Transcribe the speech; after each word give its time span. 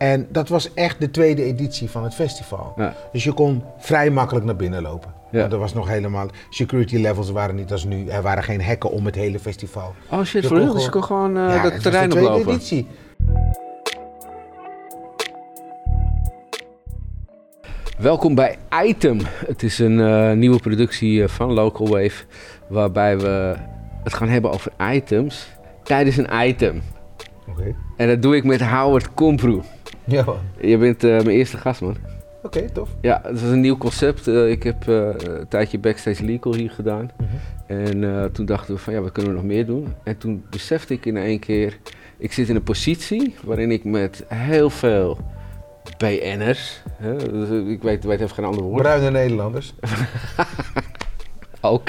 En 0.00 0.26
dat 0.30 0.48
was 0.48 0.74
echt 0.74 1.00
de 1.00 1.10
tweede 1.10 1.42
editie 1.42 1.90
van 1.90 2.04
het 2.04 2.14
festival. 2.14 2.72
Ja. 2.76 2.94
Dus 3.12 3.24
je 3.24 3.32
kon 3.32 3.62
vrij 3.78 4.10
makkelijk 4.10 4.46
naar 4.46 4.56
binnen 4.56 4.82
lopen. 4.82 5.14
Ja. 5.30 5.50
Er 5.50 5.58
was 5.58 5.74
nog 5.74 5.88
helemaal... 5.88 6.26
Security 6.50 6.96
levels 6.96 7.30
waren 7.30 7.54
niet 7.54 7.72
als 7.72 7.84
nu. 7.84 8.08
Er 8.08 8.22
waren 8.22 8.42
geen 8.42 8.60
hekken 8.60 8.90
om 8.90 9.06
het 9.06 9.14
hele 9.14 9.38
festival. 9.38 9.94
Oh 10.10 10.22
shit, 10.22 10.46
voor? 10.46 10.58
Dus 10.58 10.84
je 10.84 10.90
kon 10.90 11.04
gewoon 11.04 11.36
eh, 11.36 11.42
Ja, 11.42 11.54
dat 11.54 11.62
het 11.62 11.72
was 11.72 11.82
terrein 11.82 12.08
de 12.08 12.14
tweede 12.14 12.30
oplopen? 12.30 12.52
editie. 12.52 12.86
Welkom 17.98 18.34
bij 18.34 18.56
Item. 18.84 19.20
Het 19.46 19.62
is 19.62 19.78
een 19.78 20.00
eh, 20.00 20.32
nieuwe 20.32 20.58
productie 20.58 21.22
eh, 21.22 21.28
van 21.28 21.52
Local 21.52 21.88
Wave, 21.88 22.24
waarbij 22.68 23.18
we 23.18 23.56
het 24.04 24.14
gaan 24.14 24.28
hebben 24.28 24.52
over 24.52 24.72
items 24.92 25.48
tijdens 25.82 26.16
een 26.16 26.28
item. 26.46 26.82
Oké. 27.48 27.74
En 27.96 28.08
dat 28.08 28.22
doe 28.22 28.36
ik 28.36 28.44
met 28.44 28.62
Howard 28.62 29.14
Komproe. 29.14 29.62
Ja, 30.16 30.24
man. 30.24 30.38
Je 30.60 30.78
bent 30.78 31.04
eh, 31.04 31.10
mijn 31.10 31.28
eerste 31.28 31.56
gast, 31.56 31.80
man. 31.80 31.96
Oké, 32.42 32.70
tof. 32.70 32.88
Ja, 33.00 33.20
het 33.24 33.36
is 33.36 33.42
een 33.42 33.60
nieuw 33.60 33.76
concept. 33.76 34.28
Eh, 34.28 34.50
ik 34.50 34.62
heb 34.62 34.88
eh, 34.88 35.08
een 35.18 35.48
tijdje 35.48 35.78
Backstage 35.78 36.24
Legal 36.24 36.54
hier 36.54 36.70
gedaan. 36.70 37.10
En 37.66 38.04
eh, 38.04 38.24
toen 38.24 38.46
dachten 38.46 38.74
we 38.74 38.80
van 38.80 38.92
ja, 38.92 39.00
wat 39.00 39.12
kunnen 39.12 39.30
we 39.32 39.36
nog 39.38 39.46
meer 39.46 39.66
doen? 39.66 39.94
En 40.04 40.18
toen 40.18 40.44
besefte 40.50 40.94
ik 40.94 41.06
in 41.06 41.16
één 41.16 41.38
keer, 41.38 41.78
ik 42.18 42.32
zit 42.32 42.48
in 42.48 42.54
een 42.56 42.62
positie 42.62 43.34
waarin 43.44 43.70
ik 43.70 43.84
met 43.84 44.24
heel 44.28 44.70
veel 44.70 45.18
BN'ers, 45.98 46.82
dus 47.30 47.48
ik 47.68 47.82
weet, 47.82 48.04
weet 48.04 48.20
even 48.20 48.34
geen 48.34 48.44
ander 48.44 48.62
woord, 48.62 48.82
Bruine 48.82 49.10
Nederlanders. 49.10 49.74
ook 51.60 51.88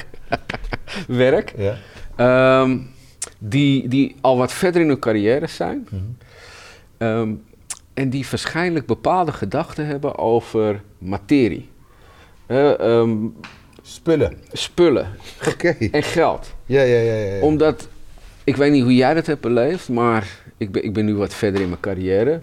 werk, 1.07 1.53
Ja. 1.57 1.75
ehm, 2.15 2.77
die, 3.39 3.87
die 3.87 4.15
al 4.21 4.37
wat 4.37 4.53
verder 4.53 4.81
in 4.81 4.87
hun 4.87 4.99
carrière 4.99 5.47
zijn. 5.47 5.87
Ehm, 6.97 7.33
en 7.93 8.09
die 8.09 8.25
waarschijnlijk 8.29 8.85
bepaalde 8.85 9.31
gedachten 9.31 9.85
hebben 9.85 10.17
over 10.17 10.81
materie. 10.97 11.69
Eh, 12.45 12.79
ehm, 12.79 13.17
Spullen. 13.81 14.37
spullen 14.51 15.07
Oké. 15.47 15.75
en 15.91 16.03
geld. 16.03 16.53
Ja, 16.65 16.81
ja, 16.81 16.99
ja, 16.99 17.13
ja. 17.13 17.35
ja. 17.35 17.41
Omdat, 17.41 17.87
ik 18.43 18.55
weet 18.55 18.71
niet 18.71 18.83
hoe 18.83 18.95
jij 18.95 19.13
dat 19.13 19.25
hebt 19.25 19.41
beleefd, 19.41 19.89
maar 19.89 20.27
ik 20.57 20.71
ben, 20.71 20.83
ik 20.83 20.93
ben 20.93 21.05
nu 21.05 21.15
wat 21.15 21.33
verder 21.33 21.61
in 21.61 21.67
mijn 21.67 21.79
carrière. 21.79 22.41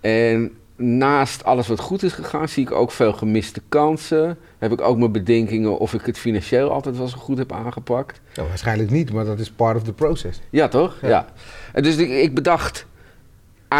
En 0.00 0.52
naast 0.76 1.44
alles 1.44 1.66
wat 1.66 1.80
goed 1.80 2.02
is 2.02 2.12
gegaan, 2.12 2.48
zie 2.48 2.62
ik 2.62 2.72
ook 2.72 2.90
veel 2.90 3.12
gemiste 3.12 3.60
kansen. 3.68 4.38
Heb 4.58 4.72
ik 4.72 4.80
ook 4.80 4.98
mijn 4.98 5.12
bedenkingen 5.12 5.78
of 5.78 5.94
ik 5.94 6.06
het 6.06 6.18
financieel 6.18 6.70
altijd 6.70 6.96
wel 6.96 7.08
zo 7.08 7.18
goed 7.18 7.38
heb 7.38 7.52
aangepakt. 7.52 8.20
Nou, 8.34 8.48
waarschijnlijk 8.48 8.90
niet, 8.90 9.12
maar 9.12 9.24
dat 9.24 9.38
is 9.38 9.50
part 9.50 9.76
of 9.76 9.82
the 9.82 9.92
process. 9.92 10.40
Ja, 10.50 10.68
toch? 10.68 10.98
Ja. 11.02 11.08
Ja. 11.08 11.26
En 11.72 11.82
dus 11.82 11.96
ik, 11.96 12.10
ik 12.10 12.34
bedacht, 12.34 12.86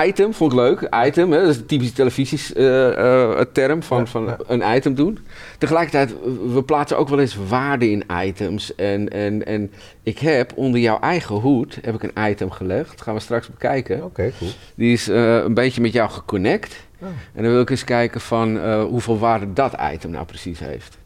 item, 0.04 0.34
vond 0.34 0.52
ik 0.52 0.58
leuk. 0.58 0.88
Item, 1.06 1.32
hè, 1.32 1.40
dat 1.40 1.48
is 1.48 1.56
een 1.56 1.66
typische 1.66 1.94
televisieterm 1.94 3.82
van, 3.82 3.98
Ja, 3.98 4.06
van 4.06 4.24
ja. 4.24 4.36
een 4.46 4.76
item 4.76 4.94
doen. 4.94 5.18
Tegelijkertijd, 5.58 6.14
we 6.52 6.62
plaatsen 6.62 6.98
ook 6.98 7.08
wel 7.08 7.18
eens 7.20 7.36
waarde 7.48 7.90
in 7.90 8.04
items. 8.24 8.74
En, 8.74 9.08
en, 9.08 9.46
en 9.46 9.72
ik 10.02 10.18
heb 10.18 10.52
onder 10.54 10.80
jouw 10.80 11.00
eigen 11.00 11.34
hoed 11.34 11.78
heb 11.82 11.94
ik 11.94 12.02
een 12.02 12.30
item 12.30 12.50
gelegd. 12.50 12.90
Dat 12.90 13.02
gaan 13.02 13.14
we 13.14 13.20
straks 13.20 13.48
bekijken. 13.50 14.04
Oké, 14.04 14.32
cool. 14.38 14.50
Die 14.74 14.92
is 14.92 15.08
eh, 15.08 15.36
een 15.36 15.54
beetje 15.54 15.80
met 15.80 15.92
jou 15.92 16.10
geconnect. 16.10 16.76
Oh. 16.98 17.08
En 17.34 17.42
dan 17.42 17.52
wil 17.52 17.60
ik 17.60 17.70
eens 17.70 17.84
kijken 17.84 18.20
van 18.20 18.60
eh, 18.60 18.82
hoeveel 18.84 19.18
waarde 19.18 19.52
dat 19.52 19.74
item 19.92 20.10
nou 20.10 20.24
precies 20.26 20.58
heeft. 20.58 20.96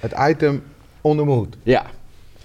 Het 0.00 0.12
item 0.28 0.62
onder 1.00 1.24
mijn 1.24 1.36
hoed. 1.38 1.56
Ja, 1.62 1.86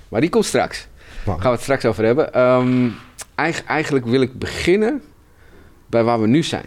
maar 0.09 0.22
die 0.22 0.30
komt 0.30 0.45
straks. 0.45 0.88
Daar 1.26 1.36
gaan 1.36 1.44
we 1.44 1.50
het 1.50 1.61
straks 1.61 1.86
over 1.86 2.06
hebben. 2.06 2.34
Ehm, 2.34 2.88
eig- 3.36 3.64
eigenlijk 3.64 4.06
wil 4.06 4.22
ik 4.22 4.39
beginnen 4.39 5.02
bij 5.90 6.04
waar 6.04 6.22
we 6.22 6.28
nu 6.28 6.44
zijn. 6.44 6.66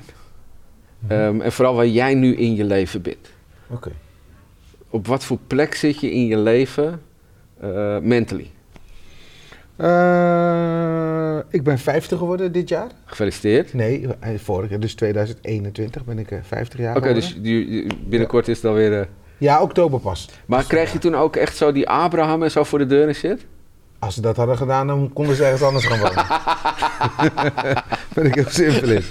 Ehm, 1.09 1.41
en 1.41 1.53
vooral 1.53 1.75
waar 1.75 1.87
jij 1.87 2.15
nu 2.15 2.37
in 2.37 2.55
je 2.55 2.65
leven 2.65 3.03
bent. 3.03 3.31
Oké. 3.71 3.91
Op 4.91 5.07
wat 5.07 5.25
voor 5.25 5.39
plek 5.47 5.75
zit 5.75 6.01
je 6.01 6.11
in 6.13 6.27
je 6.27 6.37
leven 6.39 7.01
eh, 7.61 7.99
mentally? 7.99 8.51
Eh, 9.77 11.39
ik 11.51 11.63
ben 11.63 11.79
50 11.79 12.19
geworden 12.19 12.53
dit 12.53 12.69
jaar. 12.69 12.89
Gefeliciteerd. 13.05 13.75
Nee, 13.75 14.07
eh, 14.21 14.39
vorig 14.39 14.71
jaar, 14.71 14.81
dus 14.81 14.95
2021 14.95 16.05
ben 16.05 16.19
ik 16.19 16.31
eh, 16.31 16.39
50 16.43 16.79
jaar 16.81 16.97
Oké, 16.97 17.15
dus 17.15 17.41
binnenkort 18.07 18.49
is 18.49 18.57
het 18.57 18.65
alweer... 18.67 19.01
eh, 19.01 19.07
Ja, 19.39 19.63
oktober 19.63 20.01
pas. 20.01 20.29
maar 20.47 20.59
Dus, 20.59 20.69
kreeg 20.69 20.93
je 20.93 20.99
toen 20.99 21.15
ook 21.15 21.37
echt 21.37 21.57
zo 21.57 21.73
die 21.73 21.89
Abraham 21.89 22.43
en 22.43 22.51
zo 22.51 22.65
voor 22.65 22.79
de 22.79 22.87
deur 22.87 23.09
en 23.09 23.15
shit? 23.15 23.47
Als 24.01 24.15
ze 24.15 24.21
dat 24.21 24.37
hadden 24.37 24.57
gedaan, 24.57 24.87
dan 24.87 25.11
konden 25.13 25.37
ze 25.37 25.45
ergens 25.45 25.63
anders 25.63 25.87
gaan 25.87 25.99
wonen. 25.99 26.27
ben 28.15 28.27
ik 28.27 28.35
heel 28.35 28.49
simpel 28.49 28.89
in. 28.89 29.03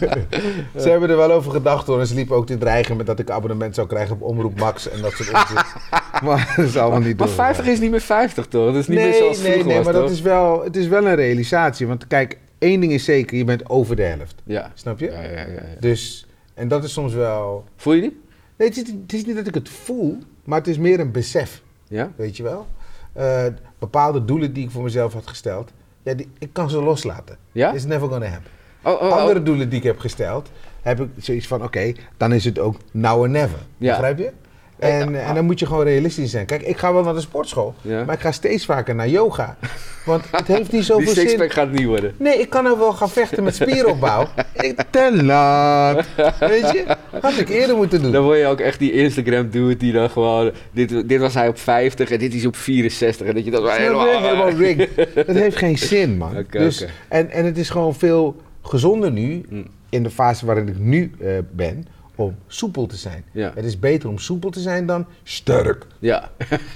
ze 0.82 0.88
hebben 0.88 1.10
er 1.10 1.16
wel 1.16 1.32
over 1.32 1.52
gedacht 1.52 1.86
hoor. 1.86 2.00
En 2.00 2.06
ze 2.06 2.14
liepen 2.14 2.36
ook 2.36 2.46
te 2.46 2.58
dreigen 2.58 2.96
met 2.96 3.06
dat 3.06 3.18
ik 3.18 3.30
abonnement 3.30 3.74
zou 3.74 3.86
krijgen 3.86 4.14
op 4.14 4.22
Omroep 4.22 4.58
Max 4.58 4.88
en 4.88 5.02
dat 5.02 5.12
soort 5.12 5.28
onzin. 5.34 5.56
maar 6.26 6.52
dat 6.56 6.64
is 6.64 6.76
allemaal 6.76 6.98
niet 6.98 7.18
Maar 7.18 7.26
doorgegaan. 7.26 7.54
50 7.54 7.66
is 7.66 7.80
niet 7.80 7.90
meer 7.90 8.00
50 8.00 8.46
toch? 8.46 8.66
Dat 8.66 8.74
is 8.74 8.88
niet 8.88 8.98
meer 8.98 9.08
nee, 9.08 9.18
zoals 9.18 9.38
nee, 9.38 9.52
vroeger 9.52 9.66
nee, 9.66 9.76
was, 9.76 9.84
maar 9.84 10.02
dat 10.02 10.10
is 10.10 10.20
wel, 10.20 10.64
het 10.64 10.76
is 10.76 10.88
wel 10.88 11.06
een 11.06 11.14
realisatie. 11.14 11.86
Want 11.86 12.06
kijk, 12.06 12.38
één 12.58 12.80
ding 12.80 12.92
is 12.92 13.04
zeker, 13.04 13.36
je 13.36 13.44
bent 13.44 13.68
over 13.68 13.96
de 13.96 14.02
helft. 14.02 14.34
Ja. 14.44 14.70
Snap 14.74 14.98
je? 14.98 15.10
Ja, 15.10 15.22
ja, 15.22 15.30
ja, 15.30 15.46
ja. 15.48 15.62
Dus, 15.80 16.26
en 16.54 16.68
dat 16.68 16.84
is 16.84 16.92
soms 16.92 17.14
wel... 17.14 17.64
Voel 17.76 17.92
je 17.92 18.00
die? 18.00 18.20
Nee, 18.56 18.68
het 18.68 18.76
is, 18.76 18.92
het 19.02 19.12
is 19.12 19.24
niet 19.24 19.36
dat 19.36 19.46
ik 19.46 19.54
het 19.54 19.68
voel, 19.68 20.18
maar 20.44 20.58
het 20.58 20.68
is 20.68 20.78
meer 20.78 21.00
een 21.00 21.12
besef. 21.12 21.62
Ja? 21.88 22.12
Weet 22.16 22.36
je 22.36 22.42
wel? 22.42 22.66
Eh, 23.12 23.44
bepaalde 23.78 24.24
doelen 24.24 24.52
die 24.52 24.64
ik 24.64 24.70
voor 24.70 24.82
mezelf 24.82 25.12
had 25.12 25.26
gesteld, 25.26 25.72
ja, 26.02 26.14
die, 26.14 26.28
ik 26.38 26.52
kan 26.52 26.70
ze 26.70 26.82
loslaten. 26.82 27.36
Ja? 27.52 27.72
It's 27.72 27.84
never 27.84 28.08
gonna 28.08 28.26
happen. 28.26 28.50
Oh, 28.82 28.92
oh, 28.92 29.08
oh. 29.08 29.16
Andere 29.16 29.42
doelen 29.42 29.68
die 29.68 29.78
ik 29.78 29.84
heb 29.84 29.98
gesteld, 29.98 30.50
heb 30.82 31.00
ik 31.00 31.08
zoiets 31.16 31.46
van, 31.46 31.62
oké, 31.62 31.92
dan 32.16 32.32
is 32.32 32.44
het 32.44 32.58
ook 32.58 32.76
now 32.90 33.20
or 33.20 33.28
never. 33.28 33.58
Ja. 33.76 33.90
Begrijp 33.90 34.18
je? 34.18 34.32
En, 34.78 35.24
en 35.26 35.34
dan 35.34 35.44
moet 35.44 35.58
je 35.58 35.66
gewoon 35.66 35.84
realistisch 35.84 36.30
zijn. 36.30 36.46
Kijk, 36.46 36.62
ik 36.62 36.76
ga 36.76 36.92
wel 36.92 37.02
naar 37.02 37.14
de 37.14 37.20
sportschool, 37.20 37.74
Ja. 37.80 38.04
maar 38.04 38.14
ik 38.14 38.20
ga 38.20 38.32
steeds 38.32 38.64
vaker 38.64 38.94
naar 38.94 39.08
yoga. 39.08 39.56
Want 40.04 40.24
het 40.30 40.46
heeft 40.46 40.72
niet 40.72 40.84
zoveel 40.84 41.04
Die 41.14 41.14
zin. 41.14 41.28
sixpack 41.28 41.52
gaat 41.52 41.70
niet 41.70 41.84
worden. 41.86 42.14
Nee, 42.18 42.38
ik 42.38 42.50
kan 42.50 42.64
nou 42.64 42.78
wel 42.78 42.92
gaan 42.92 43.10
vechten 43.10 43.42
met 43.42 43.54
spieropbouw. 43.54 44.26
ik, 44.54 44.82
te 44.90 45.22
laat. 45.24 46.06
Weet 46.40 46.70
je? 46.70 46.84
Had 47.20 47.38
ik 47.38 47.48
eerder 47.48 47.76
moeten 47.76 48.02
doen. 48.02 48.12
Dan 48.12 48.22
word 48.24 48.38
je 48.38 48.46
ook 48.46 48.60
echt 48.60 48.78
die 48.78 48.92
Instagram 48.92 49.50
dude 49.50 49.76
die 49.76 49.92
dan 49.92 50.10
gewoon... 50.10 50.50
Dit, 50.72 51.08
dit 51.08 51.20
was 51.20 51.34
hij 51.34 51.48
op 51.48 51.58
50 51.58 52.10
en 52.10 52.18
dit 52.18 52.34
is 52.34 52.46
op 52.46 52.56
64. 52.56 53.26
En 53.26 53.34
dat 53.34 53.44
je 53.44 53.50
dat 53.50 53.62
wel 53.62 53.70
helemaal... 53.70 54.48
rigged. 54.66 54.88
Dat 55.14 55.36
heeft 55.36 55.56
geen 55.56 55.78
zin, 55.78 56.16
man. 56.16 56.44
Dus. 56.50 56.86
En, 57.08 57.30
en 57.30 57.44
het 57.44 57.58
is 57.58 57.70
gewoon 57.70 57.94
veel 57.94 58.36
gezonder 58.62 59.10
nu, 59.12 59.44
Mm. 59.48 59.66
in 59.90 60.02
de 60.02 60.10
fase 60.10 60.46
waarin 60.46 60.68
ik 60.68 60.78
nu 60.78 61.10
eh, 61.20 61.28
ben, 61.50 61.86
om 62.18 62.36
soepel 62.46 62.86
te 62.86 62.96
zijn. 62.96 63.24
Ja. 63.32 63.52
Het 63.54 63.64
is 63.64 63.78
beter 63.78 64.08
om 64.08 64.18
soepel 64.18 64.50
te 64.50 64.60
zijn 64.60 64.86
dan 64.86 65.06
sterk. 65.22 65.86
Ja. 65.98 66.30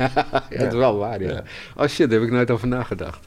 ja, 0.50 0.58
dat 0.58 0.72
is 0.72 0.78
wel 0.78 0.96
waar, 0.96 1.22
ja. 1.22 1.42
Oh 1.76 1.86
shit, 1.86 2.10
daar 2.10 2.18
heb 2.18 2.28
ik 2.28 2.34
nooit 2.34 2.50
over 2.50 2.68
nagedacht. 2.68 3.26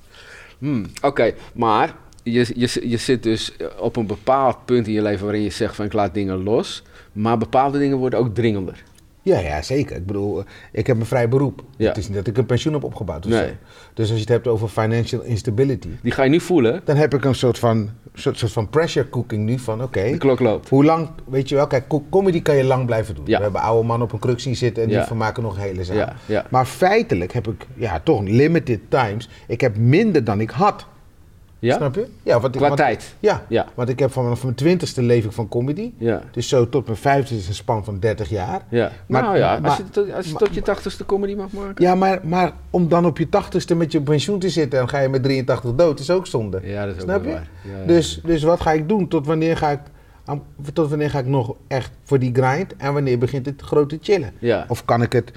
Hmm, 0.57 0.85
Oké, 1.01 1.33
maar 1.53 1.95
je, 2.23 2.51
je, 2.55 2.89
je 2.89 2.97
zit 2.97 3.23
dus 3.23 3.51
op 3.77 3.95
een 3.95 4.07
bepaald 4.07 4.65
punt 4.65 4.87
in 4.87 4.93
je 4.93 5.01
leven 5.01 5.23
waarin 5.23 5.43
je 5.43 5.49
zegt 5.49 5.75
van 5.75 5.85
ik 5.85 5.93
laat 5.93 6.13
dingen 6.13 6.43
los. 6.43 6.83
Maar 7.11 7.37
bepaalde 7.37 7.77
dingen 7.77 7.97
worden 7.97 8.19
ook 8.19 8.35
dringender. 8.35 8.83
Ja, 9.25 9.39
ja, 9.39 9.61
zeker. 9.61 9.95
Ik 9.95 10.05
bedoel, 10.05 10.39
eh, 10.39 10.45
ik 10.71 10.87
heb 10.87 10.99
een 10.99 11.05
vrij 11.05 11.29
beroep. 11.29 11.63
Ja. 11.77 11.87
Het 11.87 11.97
is 11.97 12.07
niet 12.07 12.17
dat 12.17 12.27
ik 12.27 12.37
een 12.37 12.45
pensioen 12.45 12.73
heb 12.73 12.83
opgebouwd 12.83 13.25
of 13.25 13.31
Nee. 13.31 13.47
zo. 13.47 13.53
Dus 13.93 14.05
als 14.07 14.15
je 14.15 14.19
het 14.23 14.29
hebt 14.33 14.47
over 14.47 14.67
financial 14.67 15.21
instability, 15.21 15.87
Die 16.01 16.11
ga 16.11 16.23
je 16.23 16.29
nu 16.29 16.39
voelen. 16.39 16.81
dan 16.83 16.95
heb 16.95 17.13
ik 17.13 17.25
een 17.25 17.35
soort 17.35 17.59
van, 17.59 17.89
soort, 18.13 18.37
soort 18.37 18.51
van 18.51 18.69
pressure 18.69 19.09
cooking 19.09 19.45
nu 19.45 19.59
van, 19.59 19.83
oké, 19.83 20.09
De 20.11 20.17
klok 20.17 20.39
loopt. 20.39 20.69
Hoe 20.69 20.85
lang, 20.85 21.09
weet 21.27 21.49
je 21.49 21.55
wel, 21.55 21.67
kijk, 21.67 21.87
co- 21.87 22.03
comedy 22.09 22.41
kan 22.41 22.55
je 22.55 22.63
lang 22.63 22.85
blijven 22.85 23.15
doen. 23.15 23.25
Ja. 23.27 23.37
We 23.37 23.43
hebben 23.43 23.61
oude 23.61 23.87
mannen 23.87 24.07
op 24.07 24.13
een 24.13 24.19
kruk 24.19 24.39
zien 24.39 24.55
zitten 24.55 24.83
en 24.83 24.89
die 24.89 25.01
vermaken 25.01 25.43
nog 25.43 25.57
hele 25.57 25.83
ja. 26.25 26.45
Maar 26.49 26.65
feitelijk 26.65 27.33
heb 27.33 27.47
ik, 27.47 27.65
ja, 27.75 27.99
toch 27.99 28.21
limited 28.21 28.79
times. 28.89 29.29
Ik 29.47 29.61
heb 29.61 29.77
minder 29.77 30.23
dan 30.23 30.41
ik 30.41 30.49
had. 30.49 30.85
Ja? 31.59 31.75
Snap 31.75 31.95
je? 31.95 32.07
Ja, 32.23 32.39
want 32.39 32.45
ik, 32.53 32.59
Qua 32.59 32.67
want- 32.67 32.79
tijd. 32.79 33.15
Ja, 33.19 33.45
Ja. 33.47 33.65
want 33.73 33.89
ik 33.89 33.99
heb 33.99 34.11
vanaf 34.11 34.43
mijn 34.43 34.55
twintigste 34.55 35.01
leef 35.01 35.25
ik 35.25 35.31
van 35.31 35.47
comedy. 35.47 35.91
Ja. 35.97 36.21
Dus 36.31 36.47
zo 36.49 36.69
tot 36.69 36.85
mijn 36.85 36.97
vijftigste 36.97 37.35
is 37.43 37.47
een 37.47 37.53
span 37.53 37.83
van 37.83 37.99
30 37.99 38.29
jaar. 38.29 38.61
Ja. 38.69 38.91
Maar- 39.07 39.21
nou 39.21 39.37
ja, 39.37 39.59
als 39.63 39.77
je, 39.77 39.89
tot- 39.89 40.13
als 40.13 40.25
je 40.25 40.31
maar- 40.31 40.41
tot 40.41 40.53
je 40.53 40.61
tachtigste 40.61 41.05
comedy 41.05 41.35
mag 41.35 41.51
maken. 41.51 41.83
Ja, 41.85 41.95
maar, 41.95 42.19
maar 42.23 42.51
om 42.69 42.87
dan 42.89 43.05
op 43.05 43.17
je 43.17 43.29
tachtigste 43.29 43.75
met 43.75 43.91
je 43.91 44.01
pensioen 44.01 44.39
te 44.39 44.49
zitten 44.49 44.79
en 44.79 44.89
ga 44.89 44.99
je 44.99 45.09
met 45.09 45.23
83 45.23 45.75
dood, 45.75 45.99
is 45.99 46.09
ook 46.09 46.27
zonde. 46.27 46.59
Ja, 46.63 46.85
dat 46.85 46.95
is 46.95 47.01
ook 47.01 47.07
Snap 47.09 47.21
wel 47.23 47.31
je? 47.31 47.37
waar. 47.37 47.47
Ja, 47.81 47.85
Dus, 47.87 48.21
dus 48.23 48.43
wat 48.43 48.61
ga 48.61 48.71
ik 48.71 48.89
doen? 48.89 49.07
Tot 49.07 49.25
wanneer 49.25 49.57
ga 49.57 49.69
ik, 49.71 49.79
tot 50.73 50.89
wanneer 50.89 51.09
ga 51.09 51.19
ik 51.19 51.25
nog 51.27 51.55
echt 51.67 51.91
voor 52.03 52.19
die 52.19 52.33
grind? 52.33 52.75
En 52.75 52.93
wanneer 52.93 53.17
begint 53.17 53.45
het 53.45 53.61
grote 53.61 53.97
chillen? 54.01 54.31
Ja. 54.39 54.65
Of 54.67 54.85
kan 54.85 55.01
ik, 55.01 55.11
het, 55.11 55.31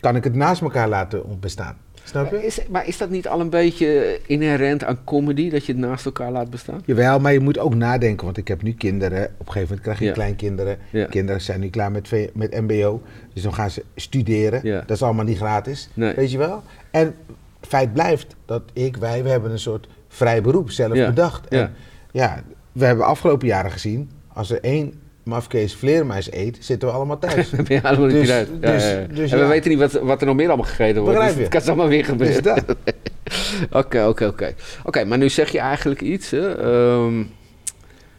kan 0.00 0.16
ik 0.16 0.24
het 0.24 0.34
naast 0.34 0.62
elkaar 0.62 0.88
laten 0.88 1.22
bestaan? 1.40 1.76
Snap 2.04 2.30
je? 2.30 2.36
Maar 2.36 2.44
is, 2.44 2.58
maar 2.70 2.86
is 2.86 2.98
dat 2.98 3.10
niet 3.10 3.28
al 3.28 3.40
een 3.40 3.50
beetje 3.50 4.18
inherent 4.26 4.84
aan 4.84 4.98
comedy, 5.04 5.50
dat 5.50 5.66
je 5.66 5.72
het 5.72 5.80
naast 5.80 6.04
elkaar 6.04 6.30
laat 6.30 6.50
bestaan? 6.50 6.82
Jawel, 6.84 7.20
maar 7.20 7.32
je 7.32 7.40
moet 7.40 7.58
ook 7.58 7.74
nadenken, 7.74 8.24
want 8.24 8.36
ik 8.36 8.48
heb 8.48 8.62
nu 8.62 8.72
kinderen. 8.72 9.24
Op 9.24 9.46
een 9.46 9.52
gegeven 9.52 9.60
moment 9.62 9.80
krijg 9.80 9.98
je 9.98 10.04
Ja. 10.04 10.12
kleinkinderen. 10.12 10.78
Ja. 10.90 11.06
Kinderen 11.06 11.40
zijn 11.40 11.60
nu 11.60 11.68
klaar 11.70 11.90
met, 11.92 12.10
met 12.34 12.60
MBO, 12.60 13.02
dus 13.32 13.42
dan 13.42 13.54
gaan 13.54 13.70
ze 13.70 13.84
studeren. 13.96 14.60
Ja. 14.62 14.80
Dat 14.86 14.96
is 14.96 15.02
allemaal 15.02 15.24
niet 15.24 15.36
gratis, 15.36 15.88
Nee. 15.94 16.14
weet 16.14 16.30
je 16.30 16.38
wel? 16.38 16.62
En 16.90 17.14
feit 17.60 17.92
blijft 17.92 18.36
dat 18.46 18.62
ik, 18.72 18.96
wij, 18.96 19.22
we 19.22 19.28
hebben 19.28 19.50
een 19.50 19.58
soort 19.58 19.88
vrij 20.08 20.42
beroep 20.42 20.70
zelf 20.70 20.92
bedacht. 20.92 21.48
En 21.48 21.72
ja, 22.12 22.42
we 22.72 22.84
hebben 22.84 23.06
afgelopen 23.06 23.46
jaren 23.46 23.70
gezien, 23.70 24.10
als 24.32 24.50
er 24.50 24.60
één 24.60 24.94
mafkees 25.22 25.74
vleermuis 25.74 26.32
eet, 26.32 26.56
zitten 26.60 26.88
we 26.88 26.94
allemaal 26.94 27.18
thuis. 27.18 27.50
Dan 27.56 27.64
ben 27.64 27.76
je 27.76 27.82
allemaal 27.82 28.06
niet 28.06 28.28
eruit. 28.28 28.48
Ja, 28.60 28.72
dus- 28.72 28.90
ja, 28.90 29.00
dus 29.14 29.32
en 29.32 29.38
we 29.38 29.46
weten 29.46 29.70
niet 29.70 29.78
wat, 29.78 29.92
wat 29.92 30.20
er 30.20 30.26
nog 30.26 30.36
meer 30.36 30.46
allemaal 30.48 30.66
gegeten 30.66 31.02
wordt. 31.02 31.16
Begrijp 31.18 31.28
Dus 31.28 31.36
je? 31.36 31.42
het 31.42 31.52
kan 31.52 31.60
zomaar 31.74 31.88
weer 31.88 32.04
gebeuren. 32.04 32.64
Oké, 33.70 34.04
oké, 34.06 34.26
oké. 34.26 34.54
Oké, 34.84 35.04
maar 35.04 35.18
nu 35.18 35.28
zeg 35.28 35.50
je 35.52 35.58
eigenlijk 35.58 36.00
iets. 36.00 36.30
Hè? 36.30 36.54
ehm, 36.56 37.24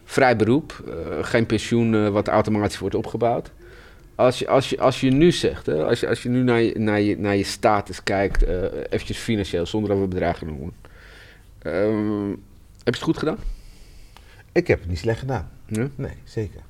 vrij 0.06 0.36
beroep, 0.36 0.84
eh, 0.88 1.24
geen 1.24 1.46
pensioen 1.46 1.94
eh, 1.96 2.08
wat 2.10 2.28
automatisch 2.28 2.80
wordt 2.80 2.96
opgebouwd. 2.96 3.52
Als 4.16 4.40
je, 4.40 4.48
als 4.48 4.70
je, 4.70 4.80
als 4.80 5.02
je 5.02 5.10
nu 5.12 5.32
zegt, 5.32 5.66
hè, 5.66 5.84
als, 5.86 6.00
je, 6.00 6.08
als 6.08 6.24
je 6.24 6.30
nu 6.30 6.44
naar 6.44 6.62
je, 6.62 6.80
naar 6.80 7.02
je, 7.02 7.18
naar 7.20 7.36
je 7.36 7.44
status 7.44 8.04
kijkt, 8.04 8.44
eh 8.44 8.56
eventjes 8.90 9.18
financieel, 9.18 9.66
zonder 9.66 9.90
dat 9.90 10.00
we 10.00 10.08
bedragen 10.08 10.48
noemen. 10.48 10.72
ehm, 11.62 12.30
heb 12.84 12.94
je 12.94 13.00
het 13.00 13.02
goed 13.02 13.18
gedaan? 13.18 13.38
Ik 14.52 14.68
heb 14.68 14.80
het 14.80 14.90
niet 14.90 14.98
slecht 15.00 15.20
gedaan. 15.20 15.50
Ja? 15.68 15.88
Nee, 15.96 16.14
zeker. 16.24 16.62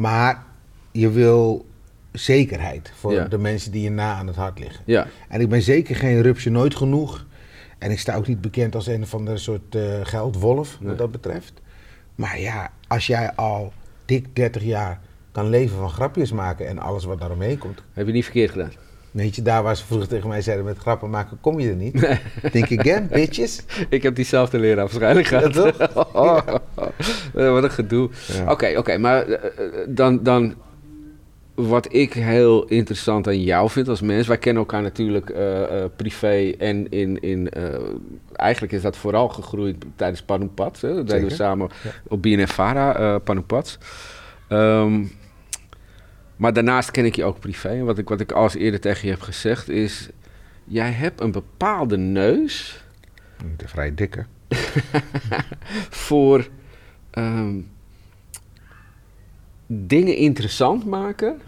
Maar 0.00 0.42
je 0.90 1.10
wil 1.10 1.66
zekerheid 2.12 2.92
voor 2.96 3.12
Ja. 3.12 3.24
de 3.24 3.38
mensen 3.38 3.72
die 3.72 3.82
je 3.82 3.90
na 3.90 4.14
aan 4.14 4.26
het 4.26 4.36
hart 4.36 4.58
liggen. 4.58 4.82
Ja, 4.86 5.06
En 5.28 5.40
ik 5.40 5.48
ben 5.48 5.62
zeker 5.62 5.96
geen 5.96 6.22
rupsje 6.22 6.50
nooit 6.50 6.74
genoeg. 6.76 7.26
En 7.78 7.90
ik 7.90 7.98
sta 7.98 8.14
ook 8.16 8.26
niet 8.26 8.40
bekend 8.40 8.74
als 8.74 8.86
een 8.86 9.02
of 9.02 9.14
andere 9.14 9.38
soort 9.38 9.74
eh, 9.74 9.82
geldwolf, 10.02 10.76
Nee. 10.80 10.88
wat 10.88 10.98
dat 10.98 11.10
betreft. 11.10 11.52
Maar 12.14 12.40
ja, 12.40 12.70
als 12.88 13.06
jij 13.06 13.32
al 13.34 13.72
dik 14.04 14.36
30 14.36 14.62
jaar 14.62 15.00
kan 15.32 15.48
leven 15.48 15.76
van 15.78 15.90
grapjes 15.90 16.32
maken 16.32 16.66
en 16.68 16.78
alles 16.78 17.04
wat 17.04 17.18
daaromheen 17.20 17.58
komt. 17.58 17.82
heb 17.92 18.06
je 18.06 18.12
niet 18.12 18.24
verkeerd 18.24 18.50
gedaan. 18.50 18.72
Weet 19.10 19.36
je, 19.36 19.42
daar 19.42 19.62
waar 19.62 19.76
ze 19.76 19.84
vroeger 19.86 20.08
tegen 20.08 20.28
mij 20.28 20.42
zeiden 20.42 20.64
met 20.64 20.78
grappen 20.78 21.10
maken, 21.10 21.38
kom 21.40 21.60
je 21.60 21.68
er 21.68 21.76
niet. 21.76 22.18
Think 22.52 22.78
again, 22.78 23.08
bitches. 23.12 23.62
Ik 23.88 24.02
heb 24.02 24.14
diezelfde 24.14 24.58
leraar 24.58 24.76
waarschijnlijk 24.84 25.26
gehad. 25.26 25.54
Ja, 25.54 25.70
toch? 25.70 26.14
Oh, 26.14 26.46
Wat 27.32 27.62
een 27.62 27.70
gedoe. 27.70 28.10
Ja. 28.32 28.50
Oké, 28.50 28.74
oké, 28.78 28.98
maar 28.98 29.22
eh, 29.26 29.34
eh, 29.44 29.72
dan, 29.88 30.22
dan 30.22 30.54
wat 31.54 31.92
ik 31.94 32.12
heel 32.12 32.64
interessant 32.64 33.26
aan 33.26 33.42
jou 33.42 33.70
vind 33.70 33.88
als 33.88 34.00
mens. 34.00 34.26
Wij 34.26 34.38
kennen 34.38 34.62
elkaar 34.62 34.82
natuurlijk 34.82 35.30
eh, 35.30 35.62
eh, 35.82 35.90
privé 35.96 36.52
en 36.58 36.90
in. 36.90 37.20
in 37.20 37.48
eh, 37.50 37.64
eigenlijk 38.32 38.72
is 38.72 38.82
dat 38.82 38.96
vooral 38.96 39.28
gegroeid 39.28 39.84
tijdens 39.96 40.22
Panoepat. 40.22 40.78
Dat 40.80 41.08
deden 41.08 41.28
we 41.28 41.34
samen 41.34 41.68
Ja. 41.82 41.90
op 42.08 42.26
eh 42.26 43.14
Panoepat. 43.24 43.78
Ehm, 44.48 45.02
maar 46.40 46.52
daarnaast 46.52 46.90
ken 46.90 47.04
ik 47.04 47.16
je 47.16 47.24
ook 47.24 47.40
privé. 47.40 47.68
En 47.68 47.84
wat 47.84 47.98
ik, 47.98 48.08
wat 48.08 48.20
ik 48.20 48.32
al 48.32 48.42
eens 48.42 48.54
eerder 48.54 48.80
tegen 48.80 49.04
je 49.04 49.12
heb 49.14 49.22
gezegd 49.22 49.68
is... 49.68 50.08
Jij 50.64 50.90
hebt 50.90 51.20
een 51.20 51.32
bepaalde 51.32 51.96
neus 51.96 52.84
De 53.56 53.68
vrij 53.68 53.94
dikke. 53.94 54.26
voor 56.08 56.48
ehm, 57.10 57.60
dingen 59.66 60.16
interessant 60.16 60.84
maken 60.84 61.40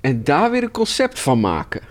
en 0.00 0.24
daar 0.24 0.50
weer 0.50 0.62
een 0.62 0.70
concept 0.70 1.20
van 1.20 1.40
maken. 1.40 1.82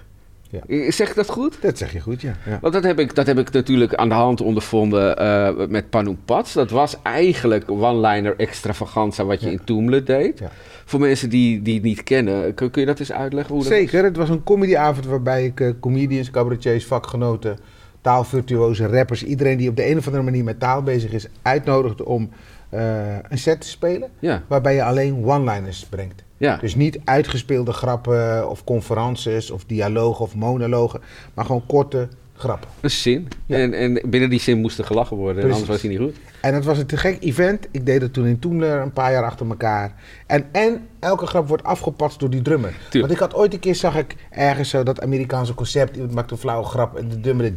Ja. 0.52 0.60
Eh, 0.68 0.92
Zeg 0.92 1.10
ik 1.10 1.16
dat 1.16 1.30
goed? 1.30 1.62
Dat 1.62 1.78
zeg 1.78 1.94
je 1.94 2.00
goed, 2.00 2.22
ja. 2.22 2.36
ja. 2.46 2.58
Want 2.62 2.74
dat 2.74 2.84
heb 2.84 3.00
ik, 3.00 3.16
dat 3.16 3.28
heb 3.28 3.40
ik 3.40 3.52
natuurlijk 3.52 3.96
aan 3.96 4.10
de 4.10 4.16
hand 4.16 4.42
ondervonden 4.42 5.18
eh, 5.18 5.68
met 5.68 5.90
Panoe 5.90 6.16
Pats. 6.26 6.54
Dat 6.54 6.70
was 6.70 6.96
eigenlijk 7.04 7.72
one-liner 7.72 8.36
extravaganza 8.38 9.26
wat 9.26 9.40
je 9.40 9.46
Ja. 9.46 9.52
in 9.52 9.64
Toemler 9.64 10.06
deed. 10.06 10.40
Ja. 10.40 10.52
Voor 10.86 11.00
mensen 11.00 11.30
die, 11.30 11.62
die 11.62 11.74
het 11.74 11.84
niet 11.84 12.04
kennen, 12.04 12.54
kun, 12.54 12.70
kun 12.72 12.82
je 12.82 12.88
dat 12.88 13.00
eens 13.00 13.12
uitleggen? 13.12 13.54
Hoe 13.54 13.64
dat 13.64 13.72
Zeker, 13.74 14.04
het 14.04 14.18
was 14.18 14.30
een 14.30 14.44
comedyavond 14.44 15.06
waarbij 15.06 15.46
ik 15.46 15.60
eh, 15.60 15.70
comedians, 15.80 16.32
cabaretiers, 16.32 16.86
vakgenoten, 16.86 17.58
taalvirtuozen, 18.02 18.92
rappers, 18.92 19.24
iedereen 19.24 19.58
die 19.58 19.70
op 19.70 19.76
de 19.76 19.90
een 19.90 19.98
of 19.98 20.06
andere 20.06 20.24
manier 20.24 20.44
met 20.44 20.60
taal 20.60 20.84
bezig 20.84 21.12
is, 21.12 21.28
uitnodigde 21.42 22.06
om 22.06 22.30
eh, 22.70 23.16
een 23.30 23.38
set 23.38 23.62
te 23.62 23.68
spelen. 23.68 24.10
Ja, 24.20 24.44
Waarbij 24.48 24.76
je 24.76 24.84
alleen 24.84 25.26
one-liners 25.26 25.86
brengt. 25.86 26.24
ja. 26.38 26.58
Dus 26.58 26.76
niet 26.76 27.00
uitgespeelde 27.04 27.72
grappen 27.74 28.50
of 28.50 28.64
conferences 28.64 29.52
of 29.52 29.64
dialogen 29.66 30.26
of 30.26 30.36
monologen, 30.36 31.02
maar 31.34 31.46
gewoon 31.46 31.64
korte 31.68 32.08
grappen. 32.36 32.70
een 32.82 32.90
zin. 32.92 33.28
Ja. 33.46 33.58
En, 33.58 33.74
en 33.74 34.02
binnen 34.06 34.30
die 34.30 34.40
zin 34.40 34.60
moest 34.60 34.78
er 34.80 34.86
gelachen 34.86 35.18
worden, 35.18 35.36
Precies. 35.36 35.52
anders 35.54 35.70
was 35.72 35.82
hij 35.82 35.90
niet 35.90 36.00
goed. 36.10 36.16
En 36.42 36.54
het 36.54 36.66
was 36.66 36.78
een 36.78 36.86
te 36.86 36.98
gek 36.98 37.18
event. 37.24 37.68
Ik 37.72 37.86
deed 37.86 38.02
het 38.02 38.14
toen 38.14 38.26
in 38.26 38.40
Toemler 38.40 38.82
een 38.82 38.94
paar 38.94 39.12
jaar 39.12 39.24
achter 39.24 39.48
elkaar. 39.50 39.94
En, 40.28 40.46
en 40.52 40.88
elke 41.00 41.26
grap 41.26 41.48
wordt 41.48 41.64
afgepatst 41.64 42.20
door 42.20 42.30
die 42.30 42.42
drummer. 42.42 42.74
Want 42.92 43.12
ik 43.12 43.18
had 43.18 43.34
ooit 43.36 43.54
een 43.54 43.60
keer, 43.60 43.76
zag 43.76 43.96
ik 43.96 44.16
ergens 44.30 44.70
zo 44.70 44.84
dat 44.84 45.02
Amerikaanse 45.02 45.54
concept. 45.54 45.96
Iemand 45.96 46.14
maakte 46.14 46.34
een 46.34 46.40
flauwe 46.40 46.66
grap 46.66 46.96
en 46.98 47.10
de 47.10 47.20
drummer. 47.20 47.52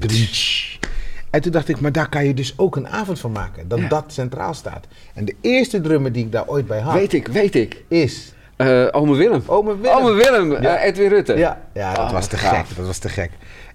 En 1.33 1.41
toen 1.41 1.53
dacht 1.53 1.69
ik, 1.69 1.81
maar 1.81 1.93
daar 1.93 2.09
kan 2.09 2.25
je 2.25 2.35
dus 2.35 2.55
ook 2.59 2.77
een 2.77 2.89
avond 2.89 3.19
van 3.21 3.33
maken. 3.33 3.69
Dat 3.69 3.79
Ja. 3.79 3.89
dat 3.89 4.05
centraal 4.07 4.55
staat. 4.55 4.87
En 5.15 5.25
de 5.25 5.35
eerste 5.41 5.81
drummer 5.81 6.13
die 6.13 6.25
ik 6.25 6.33
daar 6.33 6.47
ooit 6.49 6.67
bij 6.67 6.81
had, 6.81 6.95
Weet 6.95 7.13
ik, 7.13 7.27
weet 7.27 7.55
ik. 7.55 7.85
is... 7.89 8.35
Eh 8.57 8.89
ome 8.91 9.15
Willem. 9.17 9.43
Ome 9.47 9.77
Willem. 9.77 9.97
Ome 9.97 10.13
Willem, 10.13 10.63
Ja. 10.63 10.77
eh, 10.77 10.89
Edwin 10.89 11.09
Rutte. 11.09 11.35
Ja, 11.37 11.63
ja 11.75 11.95
dat 11.95 12.05
Oh, 12.07 12.13
was 12.13 12.27
te 12.27 12.37
gaaf. 12.37 12.67
gek. 12.69 12.77
Dat 12.77 12.87
was 12.87 12.99
te 12.99 13.09
gek. 13.09 13.31